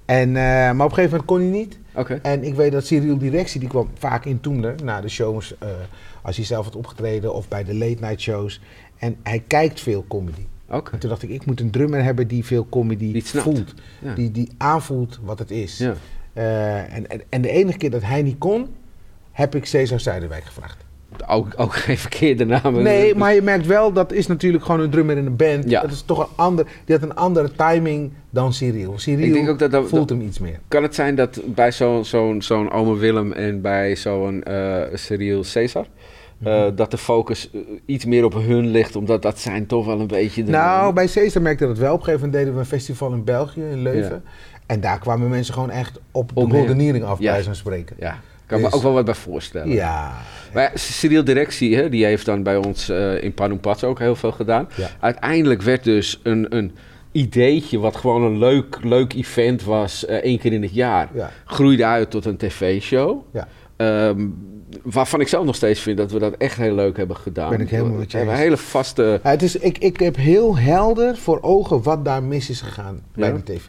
En, 0.06 0.27
eh, 0.27 0.33
maar 0.44 0.71
op 0.71 0.80
een 0.80 0.94
gegeven 0.94 1.04
moment 1.09 1.25
kon 1.25 1.39
hij 1.39 1.48
niet. 1.50 1.77
Oké. 1.95 2.19
En 2.21 2.44
ik 2.44 2.56
weet 2.56 2.71
dat 2.71 2.86
Cyril 2.86 3.18
Directie, 3.18 3.60
die 3.60 3.69
kwam 3.69 3.89
vaak 3.98 4.25
in 4.25 4.39
Toemler 4.39 4.75
na 4.83 5.01
de 5.01 5.10
shows, 5.10 5.53
als 6.21 6.36
hij 6.36 6.45
zelf 6.45 6.65
had 6.65 6.75
opgetreden 6.75 7.33
of 7.33 7.48
bij 7.48 7.63
de 7.63 7.74
late 7.75 7.98
night 8.00 8.21
shows. 8.21 8.62
En 8.98 9.15
hij 9.24 9.44
kijkt 9.48 9.80
veel 9.80 10.06
comedy. 10.07 10.45
Oké. 10.69 10.92
En 10.92 11.00
toen 11.00 11.10
dacht 11.10 11.24
ik, 11.24 11.30
ik 11.30 11.45
moet 11.45 11.60
een 11.60 11.71
drummer 11.71 12.03
hebben 12.03 12.27
die 12.27 12.45
veel 12.45 12.68
comedy 12.69 13.12
Die 13.12 13.24
voelt. 13.25 13.74
Ja. 14.00 14.13
Die, 14.13 14.31
die 14.31 14.50
aanvoelt 14.57 15.19
wat 15.24 15.39
het 15.39 15.51
is. 15.51 15.77
Ja. 15.77 15.94
Eh, 16.38 16.94
en, 16.95 17.10
en, 17.10 17.22
en 17.30 17.42
de 17.42 17.50
enige 17.50 17.78
keer 17.78 17.89
dat 17.92 18.01
hij 18.04 18.22
niet 18.22 18.38
kon, 18.38 18.68
heb 19.31 19.56
ik 19.56 19.66
Cesar 19.66 20.00
Zuiderwijk 20.00 20.44
gevraagd. 20.44 20.86
Ook, 21.28 21.48
ook 21.56 21.75
geen 21.86 21.98
verkeerde 21.98 22.45
namen. 22.45 22.84
Nee, 22.84 23.16
maar 23.16 23.34
je 23.34 23.42
merkt 23.42 23.66
wel, 23.66 23.92
dat 23.94 24.12
is 24.12 24.28
natuurlijk 24.28 24.63
gewoon 24.66 24.80
een 24.81 24.89
drummer 24.89 25.18
in 25.18 25.25
een 25.25 25.36
band. 25.36 25.69
Ja. 25.69 25.81
Dat 25.81 25.92
is 25.92 26.01
toch 26.01 26.19
een 26.19 26.36
ander, 26.36 26.66
die 26.86 26.95
had 26.95 27.10
een 27.10 27.16
andere 27.16 27.51
timing 27.56 28.12
dan 28.30 28.54
Cyril. 28.54 29.00
Cyril 29.00 29.25
Ik 29.25 29.34
denk 29.34 29.50
ook 29.50 29.60
dat 29.60 29.72
dat- 29.72 29.88
voelt 29.89 30.07
dat- 30.07 30.18
hem 30.18 30.28
iets 30.28 30.39
meer. 30.39 30.60
Kan 30.68 30.84
het 30.84 30.95
zijn 30.95 31.16
dat 31.16 31.42
bij 31.45 31.72
zo'n 31.72 32.06
zo'n 32.06 32.42
zo'n 32.42 32.72
ome 32.72 32.95
Willem 32.98 33.31
en 33.31 33.62
bij 33.62 33.95
zo'n 33.95 34.44
eh 34.44 34.81
Cyril 34.94 35.44
Caesar... 35.54 35.86
eh, 36.44 36.63
Mhm. 36.66 36.75
dat 36.75 36.92
de 36.92 36.98
focus 36.98 37.50
eh, 37.54 37.60
iets 37.86 38.06
meer 38.06 38.25
op 38.25 38.34
hun 38.34 38.68
ligt, 38.68 38.95
omdat 38.95 39.22
dat 39.22 39.39
zijn 39.39 39.66
toch 39.66 39.86
wel 39.86 40.00
een 40.00 40.07
beetje 40.07 40.44
de... 40.44 40.51
Nou, 40.51 40.94
bij 40.94 41.07
Cesar 41.07 41.42
merkte 41.42 41.63
ik 41.63 41.69
dat 41.69 41.80
wel. 41.80 41.94
Op 41.94 42.00
een 42.00 42.04
gegeven 42.06 42.25
moment 42.25 42.39
deden 42.44 42.54
we 42.54 42.60
een 42.60 42.80
festival 42.80 43.12
in 43.13 43.24
België, 43.24 43.62
in 43.72 43.81
Leuven. 43.81 44.24
En 44.66 44.80
daar 44.80 45.00
kwamen 45.00 45.30
mensen 45.30 45.54
gewoon 45.54 45.69
echt 45.69 46.00
op 46.12 46.30
de 46.30 46.36
Omheen. 46.36 46.57
goldeniering 46.60 47.04
af, 47.04 47.19
Ja. 47.19 47.31
bij 47.34 47.44
zo'n 47.44 47.56
spreken. 47.56 47.95
Ja, 48.00 48.19
kan 48.45 48.57
me 48.60 48.66
Dus- 48.66 48.74
ook 48.74 48.81
wel 48.81 48.94
wat 48.94 49.06
bij 49.06 49.13
voorstellen. 49.13 49.69
Ja. 49.74 50.13
Maar 50.54 50.63
ja, 50.63 50.72
Cyril 50.74 51.24
Directie, 51.24 51.75
hè, 51.75 51.89
die 51.89 52.06
heeft 52.06 52.25
dan 52.25 52.44
bij 52.44 52.56
ons 52.56 52.89
eh, 52.89 53.24
in 53.24 53.34
Panoepat 53.34 53.84
ook 53.84 54.00
heel 54.00 54.16
veel 54.16 54.31
gedaan. 54.31 54.68
Ja. 54.75 54.88
Uiteindelijk 55.00 55.62
werd 55.62 55.84
dus 55.84 56.20
een, 56.24 56.56
een 56.56 56.72
ideetje, 57.12 57.79
wat 57.79 57.96
gewoon 57.96 58.24
een 58.24 58.38
leuk, 58.38 58.77
leuk 58.84 59.13
event 59.13 59.63
was, 59.63 60.06
eh, 60.06 60.15
één 60.15 60.39
keer 60.39 60.53
in 60.53 60.62
het 60.62 60.74
jaar, 60.74 61.10
Ja. 61.13 61.29
groeide 61.46 61.86
uit 61.86 62.12
tot 62.12 62.25
een 62.25 62.38
tv-show. 62.38 63.22
Ja. 63.34 63.48
Ehm, 63.77 64.27
waarvan 64.84 65.19
ik 65.19 65.27
zelf 65.27 65.46
nog 65.46 65.55
steeds 65.55 65.79
vind 65.79 65.98
dat 65.98 66.12
we 66.12 66.19
dat 66.19 66.34
echt 66.34 66.57
heel 66.57 66.75
leuk 66.75 66.98
hebben 66.98 67.15
gedaan. 67.15 67.50
Ben 67.50 67.62
ik 67.62 67.69
helemaal 67.69 67.98
met 67.98 68.12
je 68.12 68.19
eens. 68.19 68.29
een 68.29 68.36
hele 68.36 68.57
vaste... 68.57 69.19
Ja, 69.24 69.29
het 69.29 69.41
is, 69.41 69.55
ik, 69.55 69.77
ik 69.77 70.00
heb 70.00 70.15
heel 70.15 70.57
helder 70.57 71.17
voor 71.17 71.41
ogen 71.41 71.84
wat 71.84 72.05
daar 72.05 72.24
mis 72.24 72.50
is 72.50 72.62
gegaan 72.62 73.01
bij 73.15 73.34
de 73.34 73.43
tv. 73.43 73.67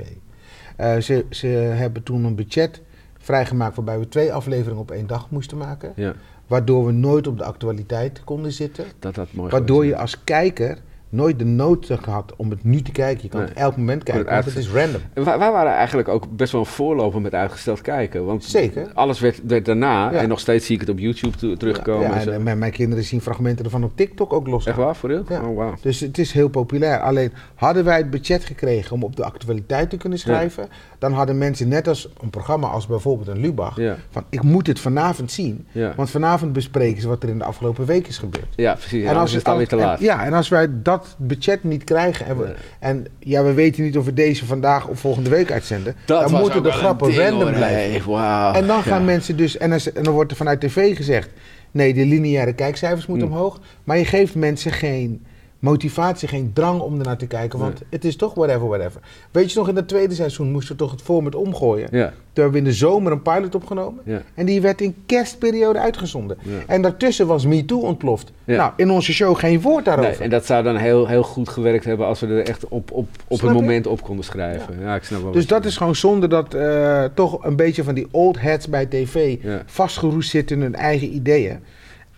Eh, 0.77 0.97
ze, 0.97 1.25
ze 1.31 1.47
hebben 1.47 2.03
toen 2.03 2.25
een 2.25 2.35
budget 2.35 2.81
vrijgemaakt 3.19 3.77
waarbij 3.77 3.99
we 3.99 4.09
twee 4.09 4.33
afleveringen 4.33 4.81
op 4.81 4.91
één 4.91 5.07
dag 5.07 5.31
moesten 5.31 5.59
maken. 5.59 5.93
Ja, 5.97 6.15
Waardoor 6.47 6.87
we 6.87 6.93
nooit 6.93 7.27
op 7.27 7.39
de 7.39 7.45
actualiteit 7.45 8.25
konden 8.25 8.53
zitten. 8.53 8.85
dat 8.99 9.15
dat 9.15 9.33
mooi 9.33 9.51
Waardoor 9.51 9.87
je 9.87 9.97
als 9.97 10.25
kijker 10.25 10.79
nooit 11.11 11.39
de 11.39 11.45
nood 11.45 11.89
had 12.05 12.35
om 12.37 12.51
het 12.51 12.65
nu 12.65 12.83
te 12.83 12.93
kijken. 12.93 13.23
Je 13.23 13.29
kan 13.29 13.41
Nee. 13.41 13.49
het 13.49 13.59
elk 13.59 13.77
moment 13.77 14.03
kijken, 14.03 14.33
want 14.33 14.45
het 14.45 14.57
is 14.57 14.71
random. 14.71 15.01
En 15.15 15.25
wij, 15.25 15.39
wij 15.39 15.51
waren 15.53 15.73
eigenlijk 15.73 16.09
ook 16.09 16.37
best 16.37 16.53
wel 16.53 16.61
een 16.61 16.67
voorloper 16.67 17.21
met 17.21 17.35
uitgesteld 17.35 17.81
kijken. 17.81 18.25
Want 18.25 18.45
Zeker. 18.45 18.91
alles 18.95 19.21
werd, 19.21 19.41
werd 19.47 19.65
daarna, 19.65 20.11
Ja. 20.13 20.19
en 20.19 20.29
nog 20.29 20.41
steeds 20.41 20.67
zie 20.67 20.75
ik 20.75 20.81
het 20.81 20.91
op 20.91 20.99
YouTube 20.99 21.57
terugkomen. 21.57 22.09
Ja, 22.09 22.15
en 22.15 22.23
zo. 22.23 22.31
en 22.31 22.43
mijn, 22.43 22.59
mijn 22.59 22.73
kinderen 22.73 23.05
zien 23.05 23.21
fragmenten 23.21 23.65
ervan 23.65 23.85
op 23.85 23.93
TikTok 23.95 24.33
ook 24.33 24.47
los. 24.47 24.67
Echt 24.67 24.77
waar, 24.77 24.97
voor? 24.97 25.11
Ja. 25.11 25.23
Oh. 25.43 25.73
Dus 25.83 26.01
het 26.01 26.19
is 26.19 26.33
heel 26.33 26.49
populair. 26.49 27.01
Alleen 27.01 27.33
hadden 27.55 27.85
wij 27.85 27.97
het 27.97 28.11
budget 28.11 28.45
gekregen 28.45 28.93
om 28.93 29.03
op 29.03 29.17
de 29.17 29.25
actualiteit 29.25 29.91
te 29.91 29.97
kunnen 29.97 30.19
schrijven, 30.19 30.69
dan 30.99 31.13
hadden 31.13 31.39
mensen 31.39 31.69
net 31.69 31.89
als 31.89 32.09
een 32.23 32.31
programma 32.31 32.67
als 32.69 32.87
bijvoorbeeld 32.87 33.29
een 33.29 33.39
Lubach, 33.41 33.77
Ja. 33.77 33.97
van 34.11 34.25
ik 34.31 34.43
moet 34.43 34.67
het 34.67 34.81
vanavond 34.81 35.33
zien, 35.33 35.67
Ja. 35.73 35.93
want 35.97 36.11
vanavond 36.11 36.53
bespreken 36.53 37.01
ze 37.03 37.09
wat 37.09 37.23
er 37.23 37.29
in 37.29 37.39
de 37.39 37.45
afgelopen 37.45 37.85
week 37.87 38.07
is 38.07 38.19
gebeurd. 38.19 38.47
Ja, 38.57 38.75
precies. 38.75 39.05
En 39.05 39.17
als 39.17 39.33
het 39.33 39.49
alweer 39.49 39.69
te 39.69 39.77
en- 39.77 39.83
laat. 39.83 40.01
ja, 40.01 40.25
en 40.25 40.33
als 40.33 40.49
wij 40.49 40.69
dat 40.83 40.98
budget 41.17 41.65
niet 41.65 41.85
krijgen 41.85 42.27
en, 42.27 42.39
we, 42.39 42.45
Nee. 42.45 42.55
en 42.79 43.07
ja, 43.19 43.43
we 43.43 43.53
weten 43.53 43.83
niet 43.83 43.99
of 43.99 44.05
we 44.05 44.13
deze 44.13 44.47
vandaag 44.47 44.87
of 44.89 45.01
volgende 45.01 45.31
week 45.31 45.51
uitzenden, 45.53 45.95
dan 46.05 46.31
was 46.31 46.41
moeten 46.41 46.63
de 46.63 46.73
grappen 46.73 47.09
ding, 47.09 47.21
random 47.21 47.41
hoor. 47.43 47.53
blijven. 47.53 48.55
En 48.55 48.67
dan 48.67 48.83
gaan 48.83 48.99
Ja. 48.99 49.05
mensen 49.05 49.37
dus, 49.37 49.57
en, 49.57 49.73
als- 49.73 49.93
en 49.93 50.03
dan 50.03 50.13
wordt 50.13 50.31
er 50.31 50.37
vanuit 50.37 50.61
tv 50.61 50.97
gezegd, 50.97 51.31
nee, 51.71 51.95
de 51.95 52.05
lineaire 52.07 52.53
kijkcijfers 52.53 53.07
moeten 53.07 53.27
Mm. 53.29 53.33
omhoog. 53.33 53.61
Maar 53.85 53.99
je 53.99 54.05
geeft 54.05 54.35
mensen 54.35 54.73
geen 54.73 55.25
motivatie, 55.59 56.29
geen 56.29 56.51
drang 56.53 56.81
om 56.81 56.99
ernaar 56.99 57.17
te 57.17 57.27
kijken. 57.27 57.59
Want 57.59 57.81
het 57.91 58.05
is 58.05 58.17
toch 58.17 58.35
whatever, 58.35 58.69
whatever. 58.69 59.01
Weet 59.31 59.53
je 59.53 59.59
nog, 59.59 59.69
in 59.69 59.77
het 59.77 59.89
tweede 59.89 60.15
seizoen 60.15 60.51
moesten 60.51 60.77
we 60.77 60.83
toch 60.83 60.91
het 60.91 61.03
format 61.03 61.35
omgooien. 61.35 61.89
Ja. 61.91 62.07
Toen 62.07 62.45
hebben 62.45 62.53
we 62.53 62.59
in 62.59 62.65
de 62.65 62.73
zomer 62.73 63.13
een 63.13 63.23
pilot 63.23 63.55
opgenomen. 63.55 64.03
Ja. 64.05 64.23
En 64.35 64.47
die 64.47 64.61
werd 64.61 64.81
in 64.81 64.95
kerstperiode 65.07 65.79
uitgezonden. 65.79 66.39
Ja. 66.43 66.53
En 66.67 66.83
daartussen 66.83 67.27
was 67.27 67.47
MeToo 67.47 67.81
ontploft. 67.81 68.33
Nou, 68.45 68.73
in 68.77 68.91
onze 68.91 69.13
show 69.13 69.37
geen 69.39 69.61
woord 69.61 69.85
daarover. 69.85 70.11
Nee, 70.11 70.21
en 70.21 70.31
dat 70.31 70.47
zou 70.47 70.63
dan 70.63 70.77
heel, 70.77 71.07
heel 71.07 71.23
goed 71.23 71.49
gewerkt 71.49 71.85
hebben 71.85 72.07
als 72.07 72.21
we 72.21 72.27
er 72.27 72.49
echt 72.49 72.69
op, 72.69 72.91
op, 72.91 73.09
op 73.29 73.39
Snap 73.39 73.49
het 73.51 73.59
je? 73.59 73.65
moment 73.65 73.87
op 73.87 74.03
konden 74.03 74.25
schrijven. 74.25 74.81
Ja, 74.81 74.95
ik 74.95 75.03
snap 75.03 75.23
wel 75.23 75.33
Dus 75.33 75.47
dat 75.47 75.65
is 75.65 75.77
gewoon 75.77 75.97
zonde 75.97 76.29
dat 76.29 76.55
eh, 76.55 77.05
toch 77.15 77.45
een 77.45 77.57
beetje 77.57 77.85
van 77.85 77.95
die 77.95 78.07
old 78.11 78.41
heads 78.41 78.69
bij 78.69 78.87
tv 78.87 79.39
vastgeroest 79.67 80.31
zitten 80.31 80.57
in 80.57 80.63
hun 80.63 80.75
eigen 80.75 81.15
ideeën. 81.15 81.59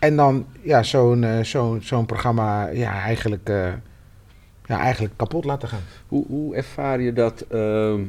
En 0.00 0.16
dan 0.16 0.46
ja, 0.62 0.82
zo'n 0.82 1.24
eh, 1.24 1.44
zo'n 1.80 2.06
programma 2.06 2.68
ja, 2.68 2.92
eigenlijk, 2.92 3.48
eh, 3.48 3.72
ja, 4.64 4.78
eigenlijk 4.78 5.14
kapot 5.16 5.44
laten 5.44 5.68
gaan. 5.68 5.82
Hoe, 6.08 6.24
hoe 6.26 6.54
ervaar 6.54 7.00
je 7.00 7.12
dat? 7.12 7.40
ehm, 7.48 8.00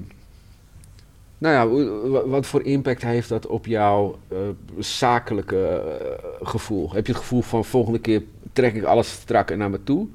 nou 1.37 1.53
ja, 1.53 1.67
wat 2.27 2.45
voor 2.45 2.63
impact 2.63 3.01
heeft 3.01 3.29
dat 3.29 3.47
op 3.47 3.65
jouw 3.65 4.19
eh, 4.27 4.37
zakelijke 4.77 5.83
gevoel? 6.41 6.93
Heb 6.93 7.05
je 7.05 7.11
het 7.11 7.21
gevoel 7.21 7.41
van 7.41 7.65
volgende 7.65 7.99
keer 7.99 8.23
trek 8.53 8.75
ik 8.75 8.83
alles 8.83 9.11
strak 9.11 9.55
naar 9.55 9.69
me 9.69 9.83
toe? 9.83 10.07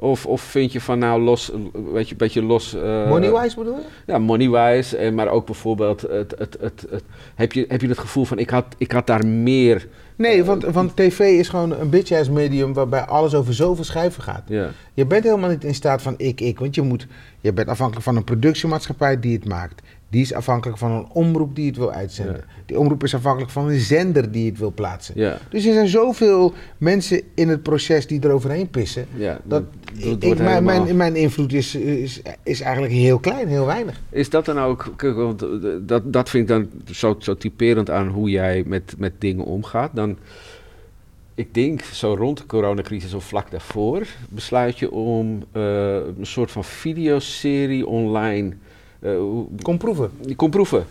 Of, 0.00 0.26
of 0.26 0.40
vind 0.40 0.72
je 0.72 0.80
van 0.80 0.98
nou 0.98 1.20
los, 1.22 1.52
weet 1.92 2.04
je, 2.06 2.12
een 2.12 2.16
beetje 2.18 2.42
los... 2.42 2.74
eh, 2.74 3.08
Moneywise 3.08 3.56
bedoel 3.56 3.74
je? 3.76 3.82
Ja, 4.06 4.18
money-wise, 4.18 4.96
en 4.96 5.14
maar 5.14 5.28
ook 5.28 5.46
bijvoorbeeld, 5.46 6.00
het, 6.00 6.34
het, 6.38 6.56
het, 6.60 6.86
het- 6.90 7.02
heb, 7.34 7.52
je, 7.52 7.64
heb 7.68 7.80
je 7.80 7.88
het 7.88 7.98
gevoel 7.98 8.24
van 8.24 8.38
ik 8.38 8.50
had, 8.50 8.64
ik 8.78 8.92
had 8.92 9.06
daar 9.06 9.26
meer... 9.26 9.88
Nee, 10.16 10.44
want, 10.44 10.64
want 10.64 10.96
tv 10.96 11.18
is 11.20 11.48
gewoon 11.48 11.72
een 11.80 11.90
bitch-ass 11.90 12.30
medium 12.30 12.72
waarbij 12.72 13.00
alles 13.00 13.34
over 13.34 13.54
zoveel 13.54 13.84
schijven 13.84 14.22
gaat. 14.22 14.42
Ja, 14.46 14.70
Je 14.94 15.06
bent 15.06 15.24
helemaal 15.24 15.50
niet 15.50 15.64
in 15.64 15.74
staat 15.74 16.02
van 16.02 16.14
ik, 16.16 16.40
ik. 16.40 16.58
Want 16.58 16.74
je, 16.74 16.82
moet, 16.82 17.06
je 17.40 17.52
bent 17.52 17.68
afhankelijk 17.68 18.04
van 18.04 18.16
een 18.16 18.24
productiemaatschappij 18.24 19.20
die 19.20 19.36
het 19.36 19.48
maakt. 19.48 19.82
Die 20.10 20.20
is 20.20 20.34
afhankelijk 20.34 20.78
van 20.78 20.90
een 20.90 21.06
omroep 21.12 21.54
die 21.56 21.66
het 21.66 21.76
wil 21.76 21.92
uitzenden. 21.92 22.34
Ja. 22.36 22.62
Die 22.66 22.78
omroep 22.78 23.02
is 23.04 23.14
afhankelijk 23.14 23.50
van 23.52 23.68
een 23.68 23.78
zender 23.80 24.30
die 24.32 24.50
het 24.50 24.58
wil 24.58 24.72
plaatsen. 24.72 25.14
ja, 25.16 25.38
Dus 25.50 25.66
er 25.66 25.72
zijn 25.72 25.88
zoveel 25.88 26.52
mensen 26.78 27.20
in 27.34 27.48
het 27.48 27.62
proces 27.62 28.06
die 28.06 28.24
eroverheen 28.24 28.68
pissen. 28.70 29.06
ja. 29.16 29.40
Dat, 29.44 29.62
dat 29.94 30.22
ik, 30.22 30.38
mijn, 30.38 30.38
helemaal- 30.38 30.82
mijn, 30.82 30.96
mijn 30.96 31.16
invloed 31.16 31.52
is, 31.52 31.74
is, 31.74 32.22
is 32.42 32.60
eigenlijk 32.60 32.92
heel 32.92 33.18
klein, 33.18 33.48
heel 33.48 33.66
weinig. 33.66 34.00
Is 34.10 34.30
dat 34.30 34.44
dan 34.44 34.58
ook, 34.58 34.92
kijk, 34.96 35.14
want 35.16 35.42
eh, 35.42 35.48
dat, 35.80 36.12
dat 36.12 36.28
vind 36.30 36.42
ik 36.42 36.56
dan 36.56 36.68
zo, 36.94 37.16
zo 37.18 37.36
typerend 37.36 37.90
aan 37.90 38.08
hoe 38.08 38.30
jij 38.30 38.62
met, 38.66 38.94
met 38.98 39.12
dingen 39.18 39.44
omgaat. 39.44 39.90
Dan, 39.94 40.16
ik 41.34 41.54
denk 41.54 41.80
zo 41.82 42.14
rond 42.14 42.38
de 42.38 42.46
coronacrisis 42.46 43.14
of 43.14 43.24
vlak 43.24 43.50
daarvoor, 43.50 44.06
besluit 44.28 44.78
je 44.78 44.90
om 44.90 45.42
eh, 45.52 45.94
een 45.94 46.16
soort 46.26 46.50
van 46.50 46.64
videoserie 46.64 47.86
online. 47.86 48.52
Eh 49.00 49.10
Kom 49.62 49.78
proeven. 49.78 50.10
kon 50.36 50.50
proeven. 50.50 50.86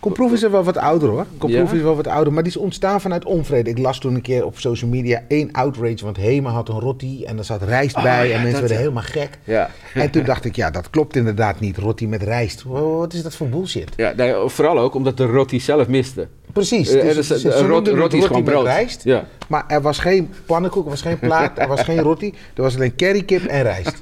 Komproef 0.00 0.32
is 0.32 0.42
er 0.42 0.50
wel 0.50 0.64
wat 0.64 0.76
ouder 0.76 1.08
hoor. 1.08 1.26
Komproef 1.38 1.70
Ja? 1.70 1.76
is 1.76 1.82
wel 1.82 1.96
wat 1.96 2.06
ouder, 2.06 2.32
maar 2.32 2.42
die 2.42 2.52
is 2.52 2.58
ontstaan 2.58 3.00
vanuit 3.00 3.24
onvrede. 3.24 3.70
Ik 3.70 3.78
las 3.78 3.98
toen 3.98 4.14
een 4.14 4.20
keer 4.20 4.44
op 4.44 4.58
social 4.58 4.90
media 4.90 5.22
één 5.28 5.52
outrage, 5.52 6.04
want 6.04 6.16
Hema 6.16 6.50
had 6.50 6.68
een 6.68 6.80
rotti 6.80 7.24
en 7.24 7.38
er 7.38 7.44
zat 7.44 7.62
rijst 7.62 7.96
Oh, 7.96 8.02
bij 8.02 8.28
ja, 8.28 8.34
en 8.34 8.40
mensen 8.42 8.58
werden 8.60 8.76
ja. 8.76 8.82
helemaal 8.82 9.02
gek. 9.02 9.38
Ja, 9.44 9.70
En 9.94 10.10
toen 10.10 10.24
dacht 10.24 10.44
ik, 10.44 10.56
ja, 10.56 10.70
dat 10.70 10.90
klopt 10.90 11.16
inderdaad 11.16 11.60
niet. 11.60 11.76
Rotti 11.78 12.08
met 12.08 12.22
rijst. 12.22 12.62
Wa- 12.62 12.80
Wat 12.80 13.12
is 13.12 13.22
dat 13.22 13.34
voor 13.34 13.48
bullshit? 13.48 13.90
ja 13.96 14.12
nee, 14.16 14.34
vooral 14.46 14.78
ook 14.78 14.94
omdat 14.94 15.16
de 15.16 15.26
roti 15.26 15.60
zelf 15.60 15.88
miste. 15.88 16.28
Precies. 16.52 16.90
Eh, 16.94 17.02
Dus 17.14 17.26
dus, 17.28 17.42
ze 17.42 17.66
rot- 17.66 18.12
is 18.14 18.24
gewoon 18.24 18.42
met 18.42 18.52
brood. 18.52 18.64
rijst. 18.64 19.04
Ja. 19.04 19.24
Maar 19.48 19.64
er 19.68 19.80
was 19.82 19.98
geen 19.98 20.30
pannenkoek, 20.46 20.84
er 20.84 20.90
was 20.90 21.02
geen 21.02 21.18
plaat, 21.18 21.58
er 21.58 21.68
was 21.68 21.82
geen 21.82 22.00
rotti. 22.00 22.34
Er 22.54 22.62
was 22.62 22.74
alleen 22.74 22.96
currykip 22.96 23.44
en 23.44 23.62
rijst. 23.62 24.00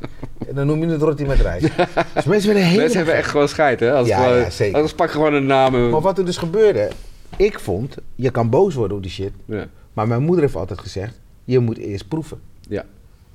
En 0.48 0.54
dan 0.54 0.66
noem 0.66 0.80
je 0.80 0.86
het 0.88 1.02
rotti 1.02 1.26
met 1.26 1.40
rijst. 1.40 1.68
Dus 2.14 2.24
mensen 2.24 2.30
werden 2.46 2.54
helemaal 2.54 2.76
Mensen 2.76 2.96
hebben 2.96 3.14
echt 3.14 3.28
gewoon 3.30 3.48
scheid, 3.48 3.80
hè? 3.80 3.92
Als 3.92 4.08
Ja, 4.08 4.22
gewoon- 4.22 4.38
ja, 4.38 4.50
zeker. 4.50 4.74
Anders 4.74 4.94
pak 4.94 5.10
gewoon 5.10 5.34
een 5.34 5.46
naam. 5.46 5.90
Maar 5.90 6.00
wat 6.00 6.18
er 6.18 6.24
dus 6.24 6.36
gebeurde, 6.36 6.88
ik 7.36 7.60
vond, 7.60 7.96
je 8.14 8.30
kan 8.30 8.50
boos 8.50 8.74
worden 8.74 8.96
op 8.96 9.02
die 9.02 9.12
shit. 9.12 9.32
Ja, 9.44 9.66
Maar 9.92 10.08
mijn 10.08 10.22
moeder 10.22 10.44
heeft 10.44 10.56
altijd 10.56 10.78
gezegd, 10.80 11.20
je 11.44 11.58
moet 11.58 11.78
eerst 11.78 12.08
proeven. 12.08 12.38
ja, 12.68 12.84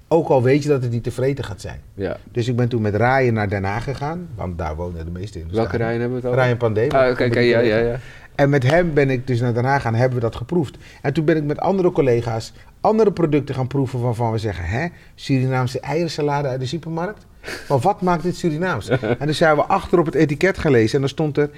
Ook 0.07 0.27
al 0.27 0.43
weet 0.43 0.63
je 0.63 0.69
dat 0.69 0.81
het 0.81 0.91
niet 0.91 1.03
tevreden 1.03 1.43
gaat 1.45 1.61
zijn. 1.61 1.81
ja. 1.93 2.17
Dus 2.31 2.47
ik 2.47 2.55
ben 2.55 2.67
toen 2.67 2.81
met 2.81 2.95
Ryan 2.95 3.33
naar 3.33 3.49
Den 3.49 3.63
Haag 3.63 3.83
gegaan, 3.83 4.27
want 4.35 4.57
daar 4.57 4.75
wonen 4.75 5.05
de 5.05 5.11
meeste 5.11 5.39
in. 5.39 5.47
Welke 5.51 5.77
Ryan 5.77 5.89
hebben 5.89 6.09
we 6.09 6.15
het 6.15 6.25
over? 6.25 6.43
Ryan 6.43 6.57
Pandey. 6.57 6.89
Ah, 6.89 7.11
oké, 7.11 7.23
oké, 7.25 7.39
ja, 7.39 7.59
ja, 7.59 7.77
ja. 7.77 7.99
En 8.35 8.49
met 8.49 8.63
hem 8.63 8.93
ben 8.93 9.09
ik 9.09 9.27
dus 9.27 9.39
naar 9.39 9.53
Den 9.53 9.65
Haag 9.65 9.81
gaan, 9.81 9.95
hebben 9.95 10.15
we 10.15 10.23
dat 10.23 10.35
geproefd. 10.35 10.77
En 11.01 11.13
toen 11.13 11.25
ben 11.25 11.37
ik 11.37 11.43
met 11.43 11.59
andere 11.59 11.91
collega's 11.91 12.53
andere 12.81 13.11
producten 13.11 13.55
gaan 13.55 13.67
proeven 13.67 14.01
waarvan 14.01 14.31
we 14.31 14.37
zeggen, 14.37 14.65
hè, 14.65 14.87
Surinaamse 15.15 15.79
eiersalade 15.79 16.47
uit 16.47 16.59
de 16.59 16.65
supermarkt? 16.65 17.25
Maar 17.69 17.79
wat 17.79 18.01
maakt 18.01 18.23
dit 18.23 18.35
Surinaams? 18.35 18.89
en 19.19 19.27
dus 19.27 19.37
zijn 19.37 19.55
we 19.55 19.63
achter 19.63 19.99
op 19.99 20.05
het 20.05 20.15
etiket 20.15 20.57
gelezen 20.57 20.93
en 20.95 20.99
dan 20.99 21.09
stond 21.09 21.37
er 21.37 21.49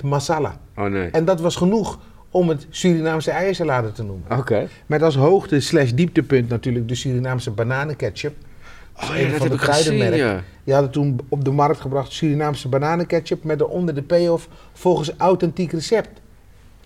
1% 0.00 0.04
masala. 0.04 0.56
Oh 0.76 0.84
nee. 0.84 1.10
En 1.10 1.24
dat 1.24 1.40
was 1.40 1.56
genoeg 1.56 1.98
om 2.30 2.48
het 2.48 2.66
Surinaamse 2.70 3.30
eiersalade 3.30 3.92
te 3.92 4.02
noemen. 4.02 4.38
Oké. 4.38 4.68
Met 4.86 5.02
als 5.02 5.16
hoogte 5.16 5.60
slash 5.60 5.90
dieptepunt 5.90 6.48
natuurlijk 6.48 6.88
de 6.88 6.94
Surinaamse 6.94 7.50
bananenketchup. 7.50 8.34
Oh 9.02 9.16
ja, 9.16 9.30
dat 9.30 9.40
heb 9.40 9.48
de 9.48 9.54
ik 9.54 9.60
gezien, 9.60 10.16
ja. 10.16 10.42
Die 10.64 10.74
hadden 10.74 10.92
toen 10.92 11.20
op 11.28 11.44
de 11.44 11.50
markt 11.50 11.80
gebracht 11.80 12.12
Surinaamse 12.12 12.68
bananenketchup 12.68 13.44
met 13.44 13.58
daaronder 13.58 13.94
de 13.94 14.02
payoff 14.02 14.48
volgens 14.72 15.12
authentiek 15.16 15.72
recept. 15.72 16.20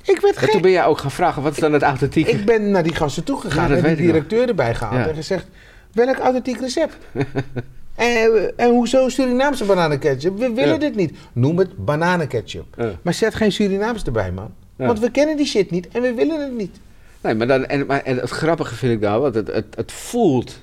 Ik 0.05 0.21
werd 0.21 0.35
En 0.35 0.41
gek. 0.43 0.51
toen 0.51 0.61
ben 0.61 0.71
jij 0.71 0.85
ook 0.85 0.99
gaan 0.99 1.11
vragen, 1.11 1.43
wat 1.43 1.53
is 1.53 1.59
dan 1.59 1.73
het 1.73 1.83
authentieke? 1.83 2.31
Ik 2.31 2.45
ben 2.45 2.71
naar 2.71 2.83
die 2.83 2.95
gasten 2.95 3.25
toegegaan 3.25 3.69
Ja, 3.69 3.75
dat 3.75 3.85
en 3.85 3.91
nog. 3.91 3.99
directeur 3.99 4.49
erbij 4.49 4.75
gehaald 4.75 5.09
en 5.09 5.15
gezegd, 5.15 5.47
welk 5.93 6.19
authentiek 6.19 6.61
recept? 6.61 6.97
en, 7.95 8.53
en 8.57 8.71
hoezo 8.71 9.09
Surinaamse 9.09 9.65
bananenketchup? 9.65 10.39
We 10.39 10.53
willen 10.53 10.81
dit 10.81 10.95
niet. 10.97 11.19
Noem 11.33 11.59
het 11.59 11.85
bananenketchup. 11.85 12.97
Maar 13.03 13.15
zet 13.15 13.35
geen 13.35 13.53
Surinaams 13.53 14.05
erbij, 14.05 14.33
man. 14.33 14.51
Want 14.77 15.01
we 15.01 15.11
kennen 15.11 15.37
die 15.37 15.47
shit 15.47 15.71
niet 15.71 15.89
en 15.89 16.03
we 16.03 16.15
willen 16.15 16.41
het 16.41 16.57
niet. 16.57 16.77
Nee, 17.21 17.35
maar, 17.35 17.47
dan, 17.47 17.67
en, 17.67 17.87
maar 17.87 18.03
en 18.03 18.17
het 18.17 18.31
grappige 18.31 18.75
vind 18.75 18.93
ik 18.93 19.01
nou, 19.01 19.21
want 19.21 19.35
het, 19.35 19.53
het, 19.53 19.67
het 19.77 19.93
voelt... 19.93 20.61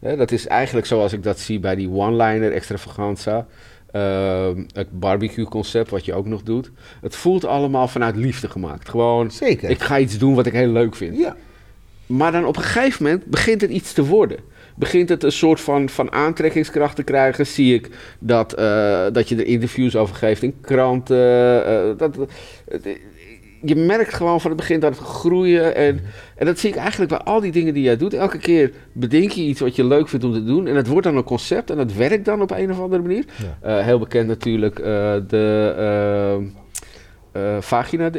Hè, 0.00 0.16
dat 0.16 0.32
is 0.32 0.46
eigenlijk 0.46 0.86
zoals 0.86 1.12
ik 1.12 1.22
dat 1.22 1.38
zie 1.38 1.60
bij 1.60 1.74
die 1.74 1.90
one-liner 1.90 2.52
extravaganza. 2.52 3.46
ehm, 3.90 4.64
het 4.72 5.00
barbecue-concept, 5.00 5.90
wat 5.90 6.04
je 6.04 6.14
ook 6.14 6.26
nog 6.26 6.42
doet. 6.42 6.70
Het 7.00 7.16
voelt 7.16 7.44
allemaal 7.44 7.88
vanuit 7.88 8.16
liefde 8.16 8.48
gemaakt. 8.48 8.88
Gewoon, 8.88 9.30
Zeker. 9.30 9.70
ik 9.70 9.80
ga 9.82 9.98
iets 9.98 10.18
doen 10.18 10.34
wat 10.34 10.46
ik 10.46 10.52
heel 10.52 10.68
leuk 10.72 10.94
vind. 10.94 11.18
Ja. 11.18 11.36
Maar 12.06 12.32
dan 12.32 12.44
op 12.46 12.56
een 12.56 12.62
gegeven 12.62 13.04
moment 13.04 13.24
begint 13.26 13.60
het 13.60 13.70
iets 13.70 13.92
te 13.92 14.04
worden. 14.04 14.38
Begint 14.76 15.08
het 15.08 15.22
een 15.22 15.32
soort 15.32 15.60
van, 15.60 15.88
van 15.88 16.12
aantrekkingskracht 16.12 16.96
te 16.96 17.02
krijgen. 17.02 17.46
Zie 17.46 17.74
ik 17.74 17.90
dat, 18.18 18.52
eh, 18.52 19.06
dat 19.12 19.28
je 19.28 19.36
er 19.36 19.46
interviews 19.46 19.96
over 19.96 20.14
geeft 20.14 20.42
in 20.42 20.54
kranten. 20.60 21.64
eh, 21.66 21.98
dat, 21.98 22.16
eh, 22.68 22.96
je 23.62 23.76
merkt 23.76 24.14
gewoon 24.14 24.40
van 24.40 24.50
het 24.50 24.60
begin 24.60 24.80
dat 24.80 24.98
het 24.98 25.06
groeien. 25.06 25.74
En, 25.74 26.00
en 26.40 26.46
dat 26.46 26.58
zie 26.58 26.70
ik 26.70 26.76
eigenlijk 26.76 27.10
bij 27.10 27.20
al 27.20 27.40
die 27.40 27.52
dingen 27.52 27.74
die 27.74 27.82
jij 27.82 27.96
doet. 27.96 28.14
Elke 28.14 28.38
keer 28.38 28.72
bedenk 28.92 29.30
je 29.30 29.42
iets 29.42 29.60
wat 29.60 29.76
je 29.76 29.84
leuk 29.84 30.08
vindt 30.08 30.24
om 30.24 30.32
te 30.32 30.44
doen. 30.44 30.66
En 30.66 30.76
het 30.76 30.86
wordt 30.86 31.06
dan 31.06 31.16
een 31.16 31.24
concept. 31.24 31.70
En 31.70 31.76
dat 31.76 31.92
werkt 31.92 32.24
dan 32.24 32.42
op 32.42 32.50
een 32.50 32.70
of 32.70 32.80
andere 32.80 33.02
manier. 33.02 33.24
Ja. 33.60 33.78
Eh, 33.78 33.84
heel 33.84 33.98
bekend 33.98 34.26
natuurlijk 34.28 34.78
eh, 34.78 34.84
de... 35.28 35.74
eh, 37.32 37.56
vagina, 37.60 38.10
de, 38.10 38.18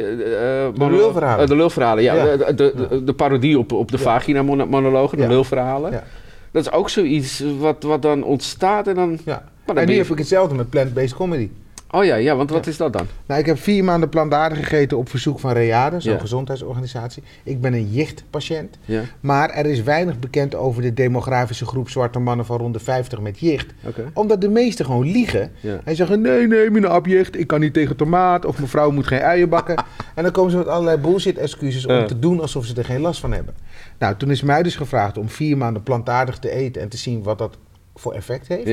de, 0.74 0.90
lulverhalen. 0.90 1.46
de 1.46 1.56
lulverhalen, 1.56 2.02
ja. 2.02 2.14
Ja. 2.14 2.36
De, 2.36 2.54
de, 2.54 3.04
de, 3.04 3.12
parodie 3.12 3.58
op, 3.58 3.72
op 3.72 3.90
de 3.90 3.96
Ja. 3.96 4.02
vagina-monologen, 4.02 5.16
de 5.16 5.22
Ja. 5.22 5.28
lulverhalen. 5.28 6.02
Dat 6.50 6.62
is 6.66 6.72
ook 6.72 6.88
zoiets 6.88 7.44
wat, 7.58 7.82
wat 7.82 8.02
dan 8.02 8.22
ontstaat 8.22 8.86
en 8.86 8.94
dan... 8.94 9.18
Ja. 9.24 9.42
Maar 9.66 9.74
dan 9.74 9.84
en 9.84 9.90
nu 9.90 9.96
heb 9.96 10.06
ik 10.06 10.18
hetzelfde 10.18 10.54
met 10.54 10.70
plant-based 10.70 11.14
comedy. 11.16 11.48
Oh 11.94 12.04
ja, 12.04 12.14
ja, 12.14 12.36
want 12.36 12.50
wat 12.50 12.66
is 12.66 12.76
dat 12.76 12.92
dan? 12.92 13.06
Nou, 13.26 13.40
ik 13.40 13.46
heb 13.46 13.58
vier 13.58 13.84
maanden 13.84 14.08
plantaardig 14.08 14.58
gegeten 14.58 14.98
op 14.98 15.08
verzoek 15.08 15.40
van 15.40 15.52
Reade, 15.52 16.00
zo'n 16.00 16.12
Ja. 16.12 16.18
gezondheidsorganisatie. 16.18 17.22
Ik 17.42 17.60
ben 17.60 17.72
een 17.72 17.90
jichtpatiënt. 17.90 18.78
Ja, 18.84 19.02
Maar 19.20 19.50
er 19.50 19.66
is 19.66 19.82
weinig 19.82 20.18
bekend 20.18 20.54
over 20.54 20.82
de 20.82 20.94
demografische 20.94 21.66
groep 21.66 21.88
zwarte 21.88 22.18
mannen 22.18 22.46
van 22.46 22.58
rond 22.58 22.74
de 22.74 22.80
50 22.80 23.20
met 23.20 23.38
jicht. 23.38 23.72
Omdat 24.14 24.40
de 24.40 24.48
meesten 24.48 24.84
gewoon 24.84 25.10
liegen. 25.10 25.52
En 25.84 25.96
zeggen, 25.96 26.20
nee, 26.20 26.46
nee, 26.46 26.70
mijn 26.70 26.86
abjicht, 26.88 27.38
ik 27.38 27.46
kan 27.46 27.60
niet 27.60 27.72
tegen 27.74 27.96
tomaat. 27.96 28.44
Of 28.44 28.60
mevrouw 28.60 28.90
moet 28.90 29.06
geen 29.06 29.20
uien 29.22 29.48
bakken. 29.48 29.76
en 30.14 30.22
dan 30.22 30.32
komen 30.32 30.50
ze 30.50 30.56
met 30.56 30.66
allerlei 30.68 30.96
bullshit 30.98 31.38
excuses 31.38 31.86
om 31.86 32.06
te 32.06 32.18
doen 32.18 32.40
alsof 32.40 32.64
ze 32.64 32.74
er 32.74 32.84
geen 32.84 33.00
last 33.00 33.20
van 33.20 33.32
hebben. 33.32 33.54
Nou, 33.98 34.16
toen 34.16 34.30
is 34.30 34.42
mij 34.42 34.62
dus 34.62 34.76
gevraagd 34.76 35.18
om 35.18 35.28
vier 35.28 35.56
maanden 35.56 35.82
plantaardig 35.82 36.38
te 36.38 36.50
eten 36.50 36.82
en 36.82 36.88
te 36.88 36.96
zien 36.96 37.22
wat 37.22 37.38
dat 37.38 37.56
voor 37.94 38.12
effect 38.12 38.48
heeft. 38.48 38.66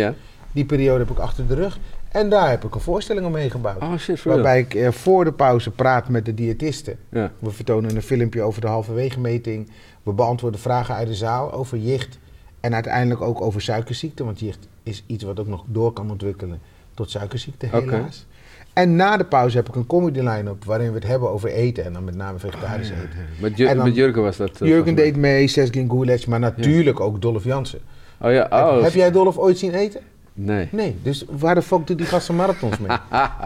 Die 0.52 0.66
periode 0.66 1.00
heb 1.00 1.10
ik 1.10 1.18
achter 1.20 1.48
de 1.48 1.54
rug. 1.56 1.80
En 2.12 2.30
daar 2.30 2.50
heb 2.50 2.64
ik 2.64 2.76
een 2.76 2.82
voorstelling 2.82 3.26
omheen 3.26 3.52
gebouwd. 3.52 3.82
Oh 3.82 3.98
shit, 3.98 4.22
real. 4.22 4.36
Waarbij 4.36 4.60
ik 4.60 4.74
eh, 4.74 4.92
voor 4.92 5.24
de 5.24 5.32
pauze 5.32 5.72
praat 5.72 6.10
met 6.10 6.26
de 6.26 6.34
diëtisten. 6.34 6.98
Ja, 7.10 7.32
We 7.40 7.50
vertonen 7.52 7.96
een 7.96 8.02
filmpje 8.02 8.42
over 8.42 8.62
de 8.62 8.68
halverwege 8.68 9.20
meting. 9.20 9.70
We 10.04 10.12
beantwoorden 10.12 10.60
vragen 10.60 10.96
uit 10.96 11.08
de 11.08 11.16
zaal 11.16 11.54
over 11.54 11.78
jicht. 11.78 12.20
En 12.60 12.74
uiteindelijk 12.74 13.22
ook 13.22 13.42
over 13.42 13.62
suikerziekte. 13.62 14.24
Want 14.24 14.40
jicht 14.40 14.68
is 14.84 15.04
iets 15.08 15.24
wat 15.24 15.40
ook 15.40 15.48
nog 15.48 15.64
door 15.68 15.94
kan 15.94 16.12
ontwikkelen 16.12 16.60
tot 16.94 17.10
suikerziekte, 17.10 17.66
Oké. 17.74 17.96
helaas. 17.96 18.26
En 18.74 18.96
na 18.96 19.18
de 19.18 19.24
pauze 19.24 19.58
heb 19.58 19.68
ik 19.68 19.76
een 19.76 19.88
comedy 19.88 20.20
line-up 20.20 20.64
waarin 20.66 20.88
we 20.90 20.96
het 20.96 21.08
hebben 21.08 21.30
over 21.30 21.50
eten. 21.50 21.86
En 21.86 21.94
dan 21.94 22.04
met 22.04 22.16
name 22.16 22.40
vegetarisch 22.40 22.90
Ah, 22.92 22.96
ja, 22.98 23.02
eten. 23.04 23.18
Met, 23.42 23.58
Jur- 23.58 23.76
dan- 23.76 23.86
met 23.86 23.96
Jurgen 23.96 24.22
was 24.22 24.38
dat. 24.38 24.62
eh, 24.62 24.68
Jurgen 24.68 24.96
deed 24.96 25.16
mee, 25.16 25.48
Seskin 25.48 25.90
Gulec, 25.90 26.28
maar 26.28 26.40
natuurlijk 26.40 27.00
ook 27.00 27.22
Dolph 27.22 27.44
Jansen. 27.44 27.80
Oh 28.22 28.32
ja, 28.32 28.48
oh. 28.52 28.84
heb 28.84 28.94
jij 28.94 29.12
Dolph 29.12 29.38
ooit 29.38 29.58
zien 29.58 29.74
eten? 29.74 30.02
Nee. 30.34 30.68
Nee, 30.72 30.96
dus 31.04 31.26
waar 31.30 31.56
de 31.56 31.62
fuck 31.62 31.88
doet 31.88 31.98
die 31.98 32.06
gasten 32.08 32.36
marathons 32.36 32.78
mee? 32.80 32.88